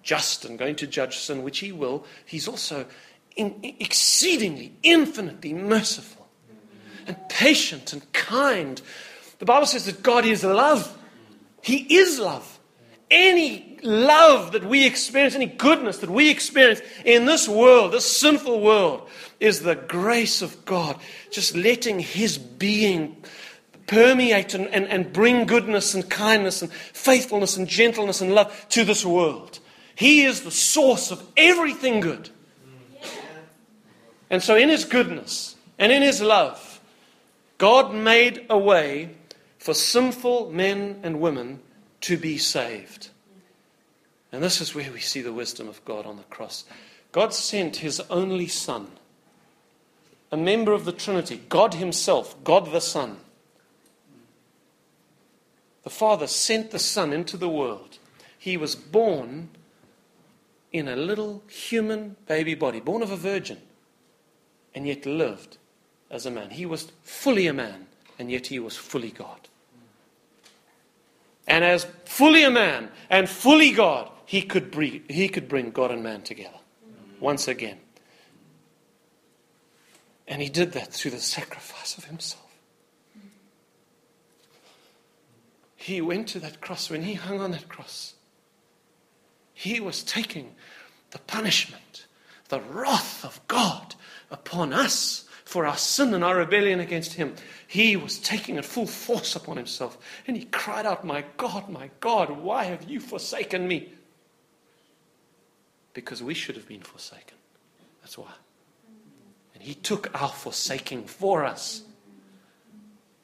just 0.02 0.44
and 0.44 0.58
going 0.58 0.76
to 0.76 0.86
judge 0.86 1.18
sin, 1.18 1.42
which 1.42 1.58
he 1.58 1.72
will. 1.72 2.06
He's 2.24 2.48
also 2.48 2.86
in, 3.34 3.60
exceedingly, 3.62 4.72
infinitely 4.82 5.52
merciful 5.52 6.28
and 7.06 7.16
patient 7.28 7.92
and 7.92 8.12
kind 8.12 8.80
the 9.38 9.44
Bible 9.44 9.66
says 9.66 9.86
that 9.86 10.02
God 10.02 10.24
is 10.24 10.44
love. 10.44 10.96
He 11.62 11.78
is 11.96 12.18
love. 12.18 12.58
Any 13.10 13.78
love 13.82 14.52
that 14.52 14.64
we 14.64 14.86
experience, 14.86 15.34
any 15.34 15.46
goodness 15.46 15.98
that 15.98 16.10
we 16.10 16.30
experience 16.30 16.80
in 17.04 17.26
this 17.26 17.48
world, 17.48 17.92
this 17.92 18.18
sinful 18.18 18.60
world, 18.60 19.08
is 19.38 19.60
the 19.60 19.74
grace 19.74 20.42
of 20.42 20.64
God. 20.64 20.98
Just 21.30 21.54
letting 21.54 22.00
His 22.00 22.38
being 22.38 23.16
permeate 23.86 24.54
and, 24.54 24.66
and, 24.68 24.86
and 24.86 25.12
bring 25.12 25.46
goodness 25.46 25.94
and 25.94 26.08
kindness 26.08 26.62
and 26.62 26.72
faithfulness 26.72 27.56
and 27.56 27.68
gentleness 27.68 28.20
and 28.20 28.34
love 28.34 28.66
to 28.70 28.84
this 28.84 29.04
world. 29.04 29.60
He 29.94 30.24
is 30.24 30.42
the 30.42 30.50
source 30.50 31.10
of 31.10 31.24
everything 31.36 32.00
good. 32.00 32.30
And 34.28 34.42
so, 34.42 34.56
in 34.56 34.68
His 34.68 34.84
goodness 34.84 35.56
and 35.78 35.92
in 35.92 36.02
His 36.02 36.20
love, 36.20 36.80
God 37.58 37.94
made 37.94 38.46
a 38.50 38.58
way 38.58 39.10
for 39.66 39.74
sinful 39.74 40.48
men 40.52 41.00
and 41.02 41.20
women 41.20 41.58
to 42.00 42.16
be 42.16 42.38
saved. 42.38 43.08
And 44.30 44.40
this 44.40 44.60
is 44.60 44.76
where 44.76 44.92
we 44.92 45.00
see 45.00 45.22
the 45.22 45.32
wisdom 45.32 45.66
of 45.68 45.84
God 45.84 46.06
on 46.06 46.18
the 46.18 46.22
cross. 46.22 46.66
God 47.10 47.34
sent 47.34 47.78
his 47.78 47.98
only 48.08 48.46
Son, 48.46 48.86
a 50.30 50.36
member 50.36 50.70
of 50.70 50.84
the 50.84 50.92
Trinity, 50.92 51.42
God 51.48 51.74
Himself, 51.74 52.36
God 52.44 52.70
the 52.70 52.80
Son. 52.80 53.16
The 55.82 55.90
Father 55.90 56.28
sent 56.28 56.70
the 56.70 56.78
Son 56.78 57.12
into 57.12 57.36
the 57.36 57.48
world. 57.48 57.98
He 58.38 58.56
was 58.56 58.76
born 58.76 59.48
in 60.70 60.86
a 60.86 60.94
little 60.94 61.42
human 61.48 62.14
baby 62.28 62.54
body, 62.54 62.78
born 62.78 63.02
of 63.02 63.10
a 63.10 63.16
virgin, 63.16 63.58
and 64.76 64.86
yet 64.86 65.06
lived 65.06 65.58
as 66.08 66.24
a 66.24 66.30
man. 66.30 66.50
He 66.50 66.66
was 66.66 66.92
fully 67.02 67.48
a 67.48 67.52
man, 67.52 67.88
and 68.16 68.30
yet 68.30 68.46
he 68.46 68.60
was 68.60 68.76
fully 68.76 69.10
God. 69.10 69.45
And 71.46 71.64
as 71.64 71.86
fully 72.04 72.42
a 72.42 72.50
man 72.50 72.90
and 73.08 73.28
fully 73.28 73.72
God, 73.72 74.10
he 74.24 74.42
could 74.42 74.70
bring, 74.70 75.04
he 75.08 75.28
could 75.28 75.48
bring 75.48 75.70
God 75.70 75.90
and 75.90 76.02
man 76.02 76.22
together 76.22 76.58
once 77.20 77.46
again. 77.46 77.78
And 80.26 80.42
he 80.42 80.48
did 80.48 80.72
that 80.72 80.92
through 80.92 81.12
the 81.12 81.20
sacrifice 81.20 81.96
of 81.96 82.04
himself. 82.06 82.42
He 85.76 86.00
went 86.00 86.26
to 86.28 86.40
that 86.40 86.60
cross. 86.60 86.90
When 86.90 87.02
he 87.02 87.14
hung 87.14 87.40
on 87.40 87.52
that 87.52 87.68
cross, 87.68 88.14
he 89.54 89.78
was 89.78 90.02
taking 90.02 90.56
the 91.12 91.20
punishment, 91.20 92.06
the 92.48 92.60
wrath 92.60 93.24
of 93.24 93.40
God 93.46 93.94
upon 94.28 94.72
us 94.72 95.25
for 95.56 95.64
our 95.64 95.78
sin 95.78 96.12
and 96.12 96.22
our 96.22 96.36
rebellion 96.36 96.80
against 96.80 97.14
him. 97.14 97.34
He 97.66 97.96
was 97.96 98.18
taking 98.18 98.56
it 98.56 98.64
full 98.66 98.86
force 98.86 99.36
upon 99.36 99.56
himself. 99.56 99.96
And 100.26 100.36
he 100.36 100.44
cried 100.44 100.84
out, 100.84 101.02
My 101.02 101.24
God, 101.38 101.70
my 101.70 101.88
God, 102.00 102.28
why 102.28 102.64
have 102.64 102.90
you 102.90 103.00
forsaken 103.00 103.66
me? 103.66 103.90
Because 105.94 106.22
we 106.22 106.34
should 106.34 106.56
have 106.56 106.68
been 106.68 106.82
forsaken. 106.82 107.38
That's 108.02 108.18
why. 108.18 108.32
And 109.54 109.62
he 109.62 109.72
took 109.72 110.10
our 110.20 110.28
forsaking 110.28 111.06
for 111.06 111.42
us. 111.42 111.84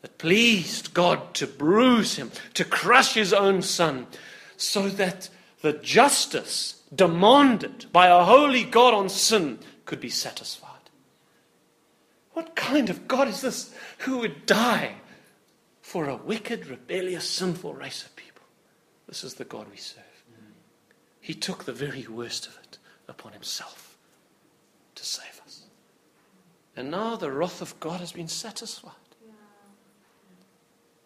That 0.00 0.16
pleased 0.16 0.94
God 0.94 1.34
to 1.34 1.46
bruise 1.46 2.16
him, 2.16 2.30
to 2.54 2.64
crush 2.64 3.12
his 3.12 3.34
own 3.34 3.60
son, 3.60 4.06
so 4.56 4.88
that 4.88 5.28
the 5.60 5.74
justice 5.74 6.80
demanded 6.94 7.92
by 7.92 8.06
a 8.06 8.24
holy 8.24 8.64
God 8.64 8.94
on 8.94 9.10
sin 9.10 9.58
could 9.84 10.00
be 10.00 10.08
satisfied. 10.08 10.61
What 12.32 12.56
kind 12.56 12.88
of 12.90 13.06
God 13.06 13.28
is 13.28 13.40
this 13.40 13.74
who 13.98 14.18
would 14.18 14.46
die 14.46 14.94
for 15.80 16.08
a 16.08 16.16
wicked, 16.16 16.66
rebellious, 16.66 17.28
sinful 17.28 17.74
race 17.74 18.04
of 18.04 18.16
people? 18.16 18.44
This 19.06 19.24
is 19.24 19.34
the 19.34 19.44
God 19.44 19.66
we 19.70 19.76
serve. 19.76 20.04
He 21.20 21.34
took 21.34 21.64
the 21.64 21.72
very 21.72 22.06
worst 22.06 22.46
of 22.46 22.58
it 22.64 22.78
upon 23.08 23.32
himself 23.32 23.96
to 24.94 25.04
save 25.04 25.40
us. 25.44 25.64
And 26.76 26.90
now 26.90 27.16
the 27.16 27.30
wrath 27.30 27.60
of 27.62 27.78
God 27.78 28.00
has 28.00 28.12
been 28.12 28.28
satisfied. 28.28 28.92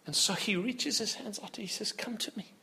And 0.05 0.15
so 0.15 0.33
he 0.33 0.55
reaches 0.55 0.97
his 0.97 1.15
hands 1.15 1.37
out 1.39 1.57
and 1.57 1.67
he 1.67 1.67
says, 1.67 1.91
Come 1.91 2.17
to 2.17 2.31
me. 2.35 2.53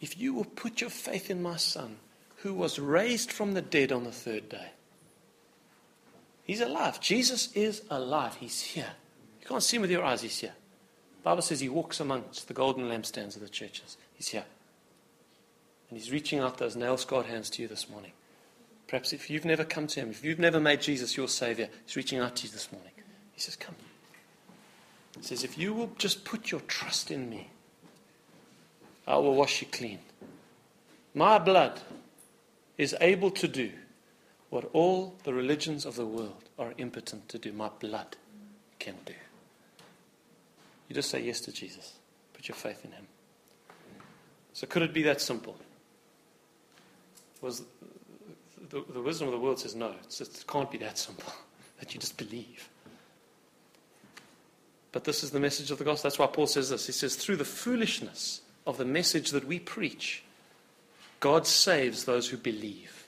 If 0.00 0.18
you 0.18 0.34
will 0.34 0.44
put 0.44 0.80
your 0.80 0.90
faith 0.90 1.30
in 1.30 1.42
my 1.42 1.56
son, 1.56 1.96
who 2.36 2.54
was 2.54 2.78
raised 2.78 3.32
from 3.32 3.54
the 3.54 3.62
dead 3.62 3.92
on 3.92 4.04
the 4.04 4.12
third 4.12 4.48
day, 4.48 4.70
he's 6.44 6.60
alive. 6.60 7.00
Jesus 7.00 7.52
is 7.54 7.82
alive. 7.90 8.36
He's 8.36 8.60
here. 8.60 8.92
You 9.40 9.46
can't 9.46 9.62
see 9.62 9.76
him 9.76 9.82
with 9.82 9.90
your 9.90 10.04
eyes, 10.04 10.22
he's 10.22 10.38
here. 10.38 10.54
The 11.18 11.24
Bible 11.24 11.42
says 11.42 11.60
he 11.60 11.68
walks 11.68 12.00
amongst 12.00 12.48
the 12.48 12.54
golden 12.54 12.84
lampstands 12.88 13.36
of 13.36 13.42
the 13.42 13.48
churches. 13.48 13.96
He's 14.14 14.28
here. 14.28 14.44
And 15.90 15.98
he's 15.98 16.10
reaching 16.12 16.38
out 16.38 16.58
those 16.58 16.76
nail 16.76 16.96
scarred 16.96 17.26
hands 17.26 17.50
to 17.50 17.62
you 17.62 17.68
this 17.68 17.90
morning. 17.90 18.12
Perhaps 18.86 19.12
if 19.12 19.28
you've 19.28 19.44
never 19.44 19.64
come 19.64 19.86
to 19.88 20.00
him, 20.00 20.10
if 20.10 20.24
you've 20.24 20.38
never 20.38 20.58
made 20.58 20.80
Jesus 20.80 21.16
your 21.16 21.28
Savior, 21.28 21.68
he's 21.84 21.96
reaching 21.96 22.18
out 22.18 22.36
to 22.36 22.46
you 22.46 22.52
this 22.52 22.72
morning. 22.72 22.92
He 23.32 23.40
says, 23.40 23.56
Come. 23.56 23.74
He 25.16 25.22
says, 25.22 25.44
If 25.44 25.58
you 25.58 25.74
will 25.74 25.92
just 25.98 26.24
put 26.24 26.50
your 26.50 26.60
trust 26.62 27.10
in 27.10 27.28
me, 27.28 27.50
I 29.06 29.16
will 29.16 29.34
wash 29.34 29.60
you 29.60 29.68
clean. 29.70 29.98
My 31.14 31.38
blood 31.38 31.80
is 32.78 32.96
able 33.00 33.30
to 33.32 33.48
do 33.48 33.72
what 34.50 34.68
all 34.72 35.16
the 35.24 35.32
religions 35.32 35.86
of 35.86 35.96
the 35.96 36.06
world 36.06 36.48
are 36.58 36.74
impotent 36.76 37.28
to 37.28 37.38
do. 37.38 37.52
My 37.52 37.70
blood 37.80 38.16
can 38.78 38.96
do. 39.06 39.14
You 40.88 40.94
just 40.94 41.10
say 41.10 41.22
yes 41.22 41.40
to 41.42 41.52
Jesus. 41.52 41.94
Put 42.34 42.48
your 42.48 42.56
faith 42.56 42.84
in 42.84 42.90
him. 42.90 43.06
So 44.52 44.66
could 44.66 44.82
it 44.82 44.92
be 44.92 45.04
that 45.04 45.20
simple? 45.20 45.56
Was 47.40 47.62
the, 48.70 48.84
the 48.92 49.00
wisdom 49.00 49.28
of 49.28 49.32
the 49.32 49.38
world 49.38 49.60
says 49.60 49.74
no, 49.74 49.94
it 50.20 50.44
can't 50.46 50.70
be 50.70 50.78
that 50.78 50.98
simple 50.98 51.32
that 51.78 51.94
you 51.94 52.00
just 52.00 52.16
believe. 52.18 52.68
But 54.92 55.04
this 55.04 55.22
is 55.22 55.30
the 55.30 55.40
message 55.40 55.70
of 55.70 55.78
the 55.78 55.84
gospel. 55.84 56.10
That's 56.10 56.18
why 56.18 56.26
Paul 56.26 56.48
says 56.48 56.70
this. 56.70 56.86
He 56.86 56.92
says, 56.92 57.14
through 57.14 57.36
the 57.36 57.44
foolishness 57.44 58.40
of 58.66 58.76
the 58.76 58.84
message 58.84 59.30
that 59.30 59.46
we 59.46 59.60
preach, 59.60 60.24
God 61.20 61.46
saves 61.46 62.04
those 62.04 62.28
who 62.28 62.36
believe. 62.36 62.99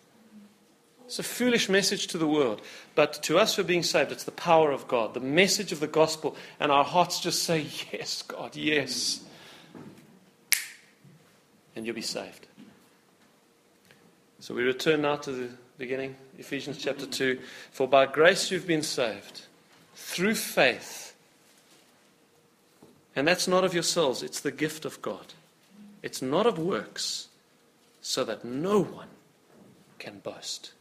It's 1.13 1.19
a 1.19 1.23
foolish 1.23 1.69
message 1.69 2.07
to 2.07 2.17
the 2.17 2.27
world, 2.27 2.63
but 2.95 3.23
to 3.25 3.39
us 3.39 3.55
who 3.55 3.61
are 3.61 3.67
being 3.67 3.83
saved, 3.83 4.13
it's 4.13 4.25
the 4.25 4.31
power 4.31 4.71
of 4.71 4.89
God, 4.89 5.13
the 5.13 5.21
message 5.21 5.71
of 5.71 5.79
the 5.79 5.87
gospel, 5.87 6.35
and 6.59 6.73
our 6.73 6.85
hearts 6.85 7.21
just 7.21 7.43
say, 7.43 7.67
Yes, 7.93 8.23
God, 8.23 8.57
yes. 8.57 9.23
And 11.77 11.85
you'll 11.85 11.95
be 11.95 12.01
saved. 12.01 12.47
So 14.41 14.55
we 14.55 14.63
return 14.63 15.03
now 15.03 15.17
to 15.17 15.33
the 15.33 15.49
beginning, 15.77 16.17
Ephesians 16.39 16.79
chapter 16.79 17.05
2. 17.05 17.39
For 17.73 17.87
by 17.87 18.07
grace 18.07 18.51
you've 18.51 18.67
been 18.67 18.83
saved, 18.83 19.43
through 19.95 20.37
faith. 20.37 21.15
And 23.15 23.29
that's 23.29 23.47
not 23.47 23.65
of 23.65 23.75
yourselves, 23.75 24.23
it's 24.23 24.41
the 24.41 24.51
gift 24.51 24.87
of 24.87 25.03
God. 25.03 25.35
It's 26.03 26.23
not 26.23 26.47
of 26.47 26.59
works, 26.59 27.29
so 28.01 28.25
that 28.25 28.47
no 28.47 28.81
one 28.81 29.09
can 29.99 30.21
boast. 30.21 30.73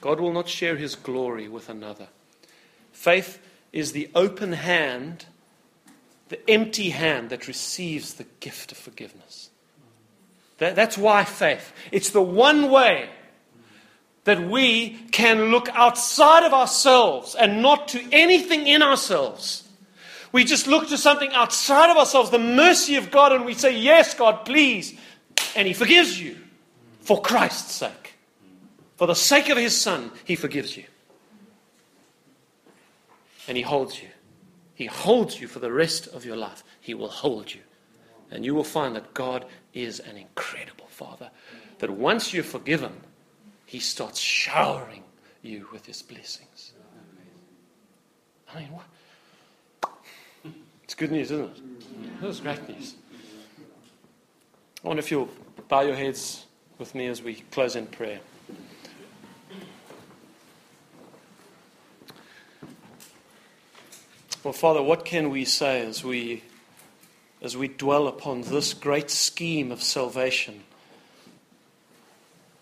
God 0.00 0.20
will 0.20 0.32
not 0.32 0.48
share 0.48 0.76
his 0.76 0.94
glory 0.94 1.48
with 1.48 1.68
another. 1.68 2.08
Faith 2.92 3.40
is 3.72 3.92
the 3.92 4.10
open 4.14 4.52
hand, 4.52 5.26
the 6.28 6.50
empty 6.50 6.90
hand 6.90 7.30
that 7.30 7.48
receives 7.48 8.14
the 8.14 8.26
gift 8.40 8.72
of 8.72 8.78
forgiveness. 8.78 9.50
That, 10.58 10.74
that's 10.74 10.98
why 10.98 11.24
faith. 11.24 11.72
It's 11.92 12.10
the 12.10 12.22
one 12.22 12.70
way 12.70 13.08
that 14.24 14.40
we 14.40 14.90
can 15.12 15.50
look 15.50 15.68
outside 15.70 16.44
of 16.44 16.52
ourselves 16.52 17.34
and 17.34 17.62
not 17.62 17.88
to 17.88 18.04
anything 18.12 18.66
in 18.66 18.82
ourselves 18.82 19.68
we 20.32 20.44
just 20.44 20.66
look 20.66 20.88
to 20.88 20.98
something 20.98 21.32
outside 21.32 21.90
of 21.90 21.96
ourselves, 21.96 22.30
the 22.30 22.38
mercy 22.38 22.96
of 22.96 23.10
God, 23.10 23.32
and 23.32 23.44
we 23.44 23.54
say, 23.54 23.76
Yes, 23.78 24.14
God, 24.14 24.44
please. 24.44 24.94
And 25.56 25.66
He 25.66 25.74
forgives 25.74 26.20
you 26.20 26.36
for 27.00 27.20
Christ's 27.20 27.74
sake. 27.74 28.07
For 28.98 29.06
the 29.06 29.14
sake 29.14 29.48
of 29.48 29.56
His 29.56 29.80
Son, 29.80 30.10
He 30.24 30.34
forgives 30.34 30.76
you. 30.76 30.82
And 33.46 33.56
He 33.56 33.62
holds 33.62 34.02
you. 34.02 34.08
He 34.74 34.86
holds 34.86 35.40
you 35.40 35.46
for 35.46 35.60
the 35.60 35.72
rest 35.72 36.08
of 36.08 36.24
your 36.24 36.36
life. 36.36 36.64
He 36.80 36.94
will 36.94 37.08
hold 37.08 37.54
you. 37.54 37.60
And 38.32 38.44
you 38.44 38.56
will 38.56 38.64
find 38.64 38.96
that 38.96 39.14
God 39.14 39.44
is 39.72 40.00
an 40.00 40.16
incredible 40.16 40.88
Father. 40.88 41.30
That 41.78 41.90
once 41.90 42.34
you're 42.34 42.42
forgiven, 42.42 42.92
He 43.66 43.78
starts 43.78 44.18
showering 44.18 45.04
you 45.42 45.68
with 45.72 45.86
His 45.86 46.02
blessings. 46.02 46.72
I 48.52 48.60
mean, 48.60 48.70
what? 48.72 49.92
It's 50.82 50.94
good 50.94 51.12
news, 51.12 51.30
isn't 51.30 51.56
it? 52.20 52.22
Was 52.22 52.40
great 52.40 52.68
news. 52.68 52.96
I 54.84 54.88
wonder 54.88 54.98
if 55.00 55.12
you'll 55.12 55.28
bow 55.68 55.82
your 55.82 55.94
heads 55.94 56.46
with 56.78 56.96
me 56.96 57.06
as 57.06 57.22
we 57.22 57.34
close 57.52 57.76
in 57.76 57.86
prayer. 57.86 58.18
Well, 64.48 64.54
Father, 64.54 64.82
what 64.82 65.04
can 65.04 65.28
we 65.28 65.44
say 65.44 65.86
as 65.86 66.02
we, 66.02 66.42
as 67.42 67.54
we 67.54 67.68
dwell 67.68 68.08
upon 68.08 68.40
this 68.40 68.72
great 68.72 69.10
scheme 69.10 69.70
of 69.70 69.82
salvation? 69.82 70.62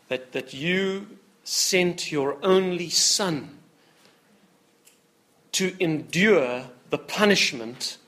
That, 0.09 0.33
that 0.33 0.53
you 0.53 1.07
sent 1.45 2.11
your 2.11 2.39
only 2.45 2.91
Son 2.91 3.59
to 5.53 5.77
endure 5.79 6.65
the 6.91 6.99
punishment 6.99 7.99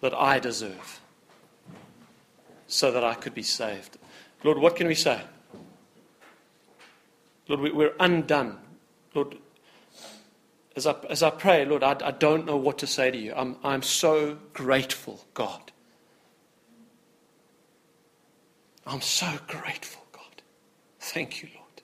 that 0.00 0.14
I 0.14 0.38
deserve 0.38 1.00
so 2.68 2.92
that 2.92 3.02
I 3.02 3.14
could 3.14 3.34
be 3.34 3.42
saved. 3.42 3.98
Lord, 4.44 4.58
what 4.58 4.76
can 4.76 4.86
we 4.86 4.94
say? 4.94 5.22
Lord, 7.48 7.62
we, 7.62 7.84
are 7.84 7.94
undone. 7.98 8.58
Lord, 9.12 9.38
as 10.76 10.86
I, 10.86 10.94
as 11.08 11.22
I 11.22 11.30
pray, 11.30 11.64
Lord, 11.64 11.82
I, 11.82 11.96
I 12.04 12.10
don't 12.12 12.46
know 12.46 12.56
what 12.56 12.78
to 12.78 12.86
say 12.86 13.10
to 13.10 13.18
you. 13.18 13.32
I'm, 13.34 13.56
I'm 13.64 13.82
so 13.82 14.38
grateful, 14.52 15.24
God. 15.34 15.72
I'm 18.86 19.00
so 19.00 19.30
grateful, 19.46 20.04
God. 20.12 20.42
Thank 21.00 21.42
you, 21.42 21.48
Lord. 21.54 21.82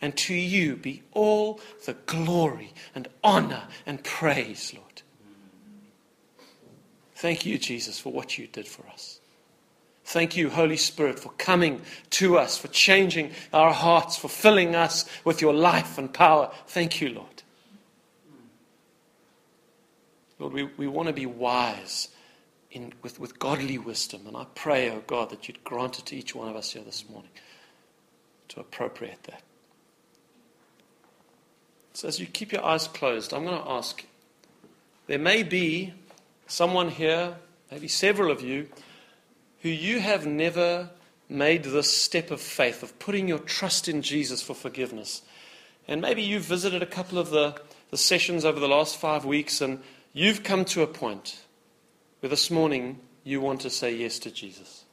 And 0.00 0.16
to 0.18 0.34
you 0.34 0.76
be 0.76 1.02
all 1.12 1.60
the 1.86 1.94
glory 1.94 2.74
and 2.94 3.08
honor 3.22 3.64
and 3.86 4.02
praise, 4.02 4.74
Lord. 4.74 5.02
Thank 7.14 7.46
you, 7.46 7.56
Jesus, 7.56 8.00
for 8.00 8.12
what 8.12 8.36
you 8.36 8.48
did 8.48 8.66
for 8.66 8.84
us. 8.88 9.20
Thank 10.04 10.36
you, 10.36 10.50
Holy 10.50 10.76
Spirit, 10.76 11.20
for 11.20 11.30
coming 11.38 11.80
to 12.10 12.36
us, 12.36 12.58
for 12.58 12.68
changing 12.68 13.30
our 13.52 13.72
hearts, 13.72 14.16
for 14.16 14.28
filling 14.28 14.74
us 14.74 15.08
with 15.24 15.40
your 15.40 15.54
life 15.54 15.96
and 15.96 16.12
power. 16.12 16.50
Thank 16.66 17.00
you, 17.00 17.10
Lord. 17.10 17.31
Lord, 20.42 20.54
we, 20.54 20.64
we 20.76 20.88
want 20.88 21.06
to 21.06 21.12
be 21.12 21.24
wise 21.24 22.08
in, 22.72 22.92
with, 23.00 23.20
with 23.20 23.38
godly 23.38 23.78
wisdom. 23.78 24.22
And 24.26 24.36
I 24.36 24.44
pray, 24.56 24.90
oh 24.90 25.00
God, 25.06 25.30
that 25.30 25.46
you'd 25.46 25.62
grant 25.62 26.00
it 26.00 26.06
to 26.06 26.16
each 26.16 26.34
one 26.34 26.48
of 26.48 26.56
us 26.56 26.72
here 26.72 26.82
this 26.82 27.08
morning 27.08 27.30
to 28.48 28.58
appropriate 28.58 29.22
that. 29.22 29.42
So 31.92 32.08
as 32.08 32.18
you 32.18 32.26
keep 32.26 32.50
your 32.50 32.64
eyes 32.64 32.88
closed, 32.88 33.32
I'm 33.32 33.44
going 33.44 33.62
to 33.62 33.70
ask 33.70 34.04
there 35.06 35.20
may 35.20 35.44
be 35.44 35.94
someone 36.48 36.88
here, 36.88 37.36
maybe 37.70 37.86
several 37.86 38.32
of 38.32 38.42
you, 38.42 38.66
who 39.60 39.68
you 39.68 40.00
have 40.00 40.26
never 40.26 40.90
made 41.28 41.62
this 41.62 41.96
step 41.96 42.32
of 42.32 42.40
faith, 42.40 42.82
of 42.82 42.98
putting 42.98 43.28
your 43.28 43.38
trust 43.38 43.86
in 43.86 44.02
Jesus 44.02 44.42
for 44.42 44.54
forgiveness. 44.54 45.22
And 45.86 46.00
maybe 46.00 46.22
you've 46.22 46.42
visited 46.42 46.82
a 46.82 46.86
couple 46.86 47.20
of 47.20 47.30
the, 47.30 47.54
the 47.92 47.96
sessions 47.96 48.44
over 48.44 48.58
the 48.58 48.66
last 48.66 48.96
five 48.96 49.24
weeks 49.24 49.60
and 49.60 49.80
you've 50.12 50.42
come 50.42 50.64
to 50.66 50.82
a 50.82 50.86
point 50.86 51.42
where 52.20 52.30
this 52.30 52.50
morning 52.50 53.00
you 53.24 53.40
want 53.40 53.60
to 53.60 53.70
say 53.70 53.94
yes 53.94 54.18
to 54.20 54.30
Jesus. 54.30 54.84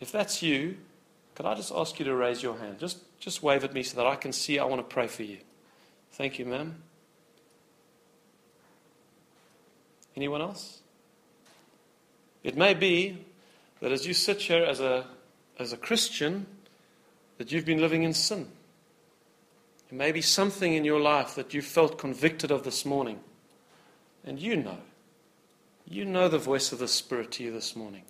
If 0.00 0.12
that's 0.12 0.42
you, 0.42 0.76
could 1.34 1.46
I 1.46 1.54
just 1.54 1.72
ask 1.74 1.98
you 1.98 2.04
to 2.04 2.14
raise 2.14 2.42
your 2.42 2.56
hand? 2.58 2.78
Just, 2.78 2.98
just 3.18 3.42
wave 3.42 3.64
at 3.64 3.72
me 3.72 3.82
so 3.82 3.96
that 3.96 4.06
I 4.06 4.16
can 4.16 4.32
see. 4.32 4.58
I 4.58 4.64
want 4.64 4.80
to 4.80 4.94
pray 4.94 5.06
for 5.06 5.22
you. 5.22 5.38
Thank 6.12 6.38
you, 6.38 6.44
ma'am. 6.44 6.82
Anyone 10.16 10.42
else? 10.42 10.80
It 12.44 12.56
may 12.56 12.74
be 12.74 13.24
that 13.80 13.90
as 13.90 14.06
you 14.06 14.14
sit 14.14 14.42
here 14.42 14.62
as 14.62 14.80
a, 14.80 15.06
as 15.58 15.72
a 15.72 15.76
Christian, 15.76 16.46
that 17.38 17.50
you've 17.50 17.64
been 17.64 17.80
living 17.80 18.04
in 18.04 18.14
sin. 18.14 18.48
It 19.90 19.94
may 19.94 20.12
be 20.12 20.22
something 20.22 20.72
in 20.72 20.84
your 20.84 21.00
life 21.00 21.34
that 21.34 21.52
you 21.52 21.62
felt 21.62 21.98
convicted 21.98 22.50
of 22.50 22.62
this 22.62 22.84
morning. 22.84 23.20
And 24.24 24.38
you 24.38 24.56
know. 24.56 24.78
You 25.86 26.04
know 26.04 26.28
the 26.28 26.38
voice 26.38 26.72
of 26.72 26.78
the 26.78 26.88
Spirit 26.88 27.32
to 27.32 27.44
you 27.44 27.52
this 27.52 27.76
morning. 27.76 28.02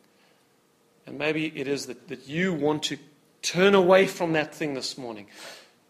And 1.06 1.18
maybe 1.18 1.52
it 1.54 1.68
is 1.68 1.86
that, 1.86 2.08
that 2.08 2.28
you 2.28 2.52
want 2.54 2.84
to 2.84 2.98
turn 3.42 3.74
away 3.74 4.06
from 4.06 4.32
that 4.32 4.54
thing 4.54 4.74
this 4.74 4.96
morning 4.96 5.26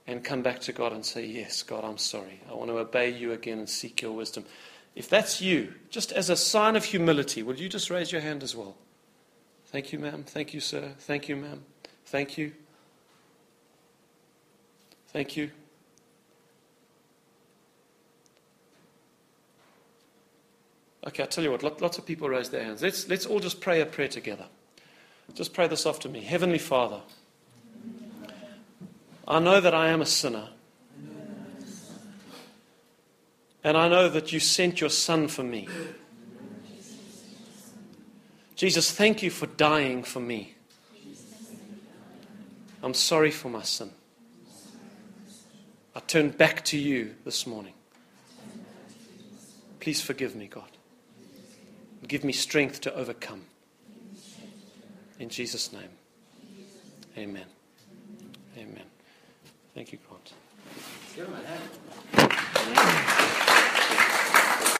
and 0.06 0.24
come 0.24 0.42
back 0.42 0.60
to 0.60 0.72
God 0.72 0.92
and 0.92 1.04
say, 1.04 1.24
Yes, 1.24 1.62
God, 1.62 1.84
I'm 1.84 1.98
sorry. 1.98 2.40
I 2.50 2.54
want 2.54 2.70
to 2.70 2.78
obey 2.78 3.10
you 3.10 3.32
again 3.32 3.58
and 3.58 3.68
seek 3.68 4.02
your 4.02 4.12
wisdom. 4.12 4.44
If 4.94 5.08
that's 5.08 5.40
you, 5.40 5.74
just 5.90 6.12
as 6.12 6.30
a 6.30 6.36
sign 6.36 6.76
of 6.76 6.84
humility, 6.84 7.42
will 7.42 7.56
you 7.56 7.68
just 7.68 7.90
raise 7.90 8.12
your 8.12 8.20
hand 8.20 8.42
as 8.42 8.54
well? 8.54 8.76
Thank 9.66 9.92
you, 9.92 9.98
ma'am. 9.98 10.24
Thank 10.24 10.54
you, 10.54 10.60
sir. 10.60 10.92
Thank 11.00 11.28
you, 11.28 11.36
ma'am. 11.36 11.64
Thank 12.06 12.38
you. 12.38 12.52
Thank 15.08 15.36
you. 15.36 15.50
Okay, 21.06 21.22
I'll 21.22 21.28
tell 21.28 21.44
you 21.44 21.50
what, 21.50 21.62
lots 21.62 21.98
of 21.98 22.06
people 22.06 22.28
raise 22.28 22.48
their 22.48 22.64
hands. 22.64 22.82
Let's, 22.82 23.08
let's 23.08 23.26
all 23.26 23.40
just 23.40 23.60
pray 23.60 23.80
a 23.80 23.86
prayer 23.86 24.08
together. 24.08 24.46
Just 25.34 25.52
pray 25.52 25.66
this 25.66 25.86
after 25.86 26.08
me. 26.08 26.20
Heavenly 26.20 26.58
Father, 26.58 27.00
I 29.26 29.38
know 29.38 29.60
that 29.60 29.74
I 29.74 29.88
am 29.88 30.00
a 30.00 30.06
sinner. 30.06 30.48
And 33.62 33.76
I 33.76 33.88
know 33.88 34.08
that 34.10 34.32
you 34.32 34.40
sent 34.40 34.80
your 34.80 34.90
Son 34.90 35.28
for 35.28 35.42
me. 35.42 35.66
Jesus, 38.56 38.90
thank 38.92 39.22
you 39.22 39.30
for 39.30 39.46
dying 39.46 40.04
for 40.04 40.20
me. 40.20 40.54
I'm 42.82 42.94
sorry 42.94 43.30
for 43.30 43.48
my 43.48 43.62
sin. 43.62 43.90
I 45.94 46.00
turn 46.00 46.30
back 46.30 46.64
to 46.66 46.78
you 46.78 47.14
this 47.24 47.46
morning. 47.46 47.72
Please 49.80 50.00
forgive 50.02 50.36
me, 50.36 50.46
God. 50.46 50.73
Give 52.06 52.24
me 52.24 52.32
strength 52.32 52.80
to 52.82 52.94
overcome. 52.94 53.42
In 55.18 55.28
Jesus' 55.28 55.72
name. 55.72 55.90
Amen. 57.16 57.46
Amen. 58.58 58.84
Thank 59.74 59.92
you, 59.92 59.98
God. 60.08 60.30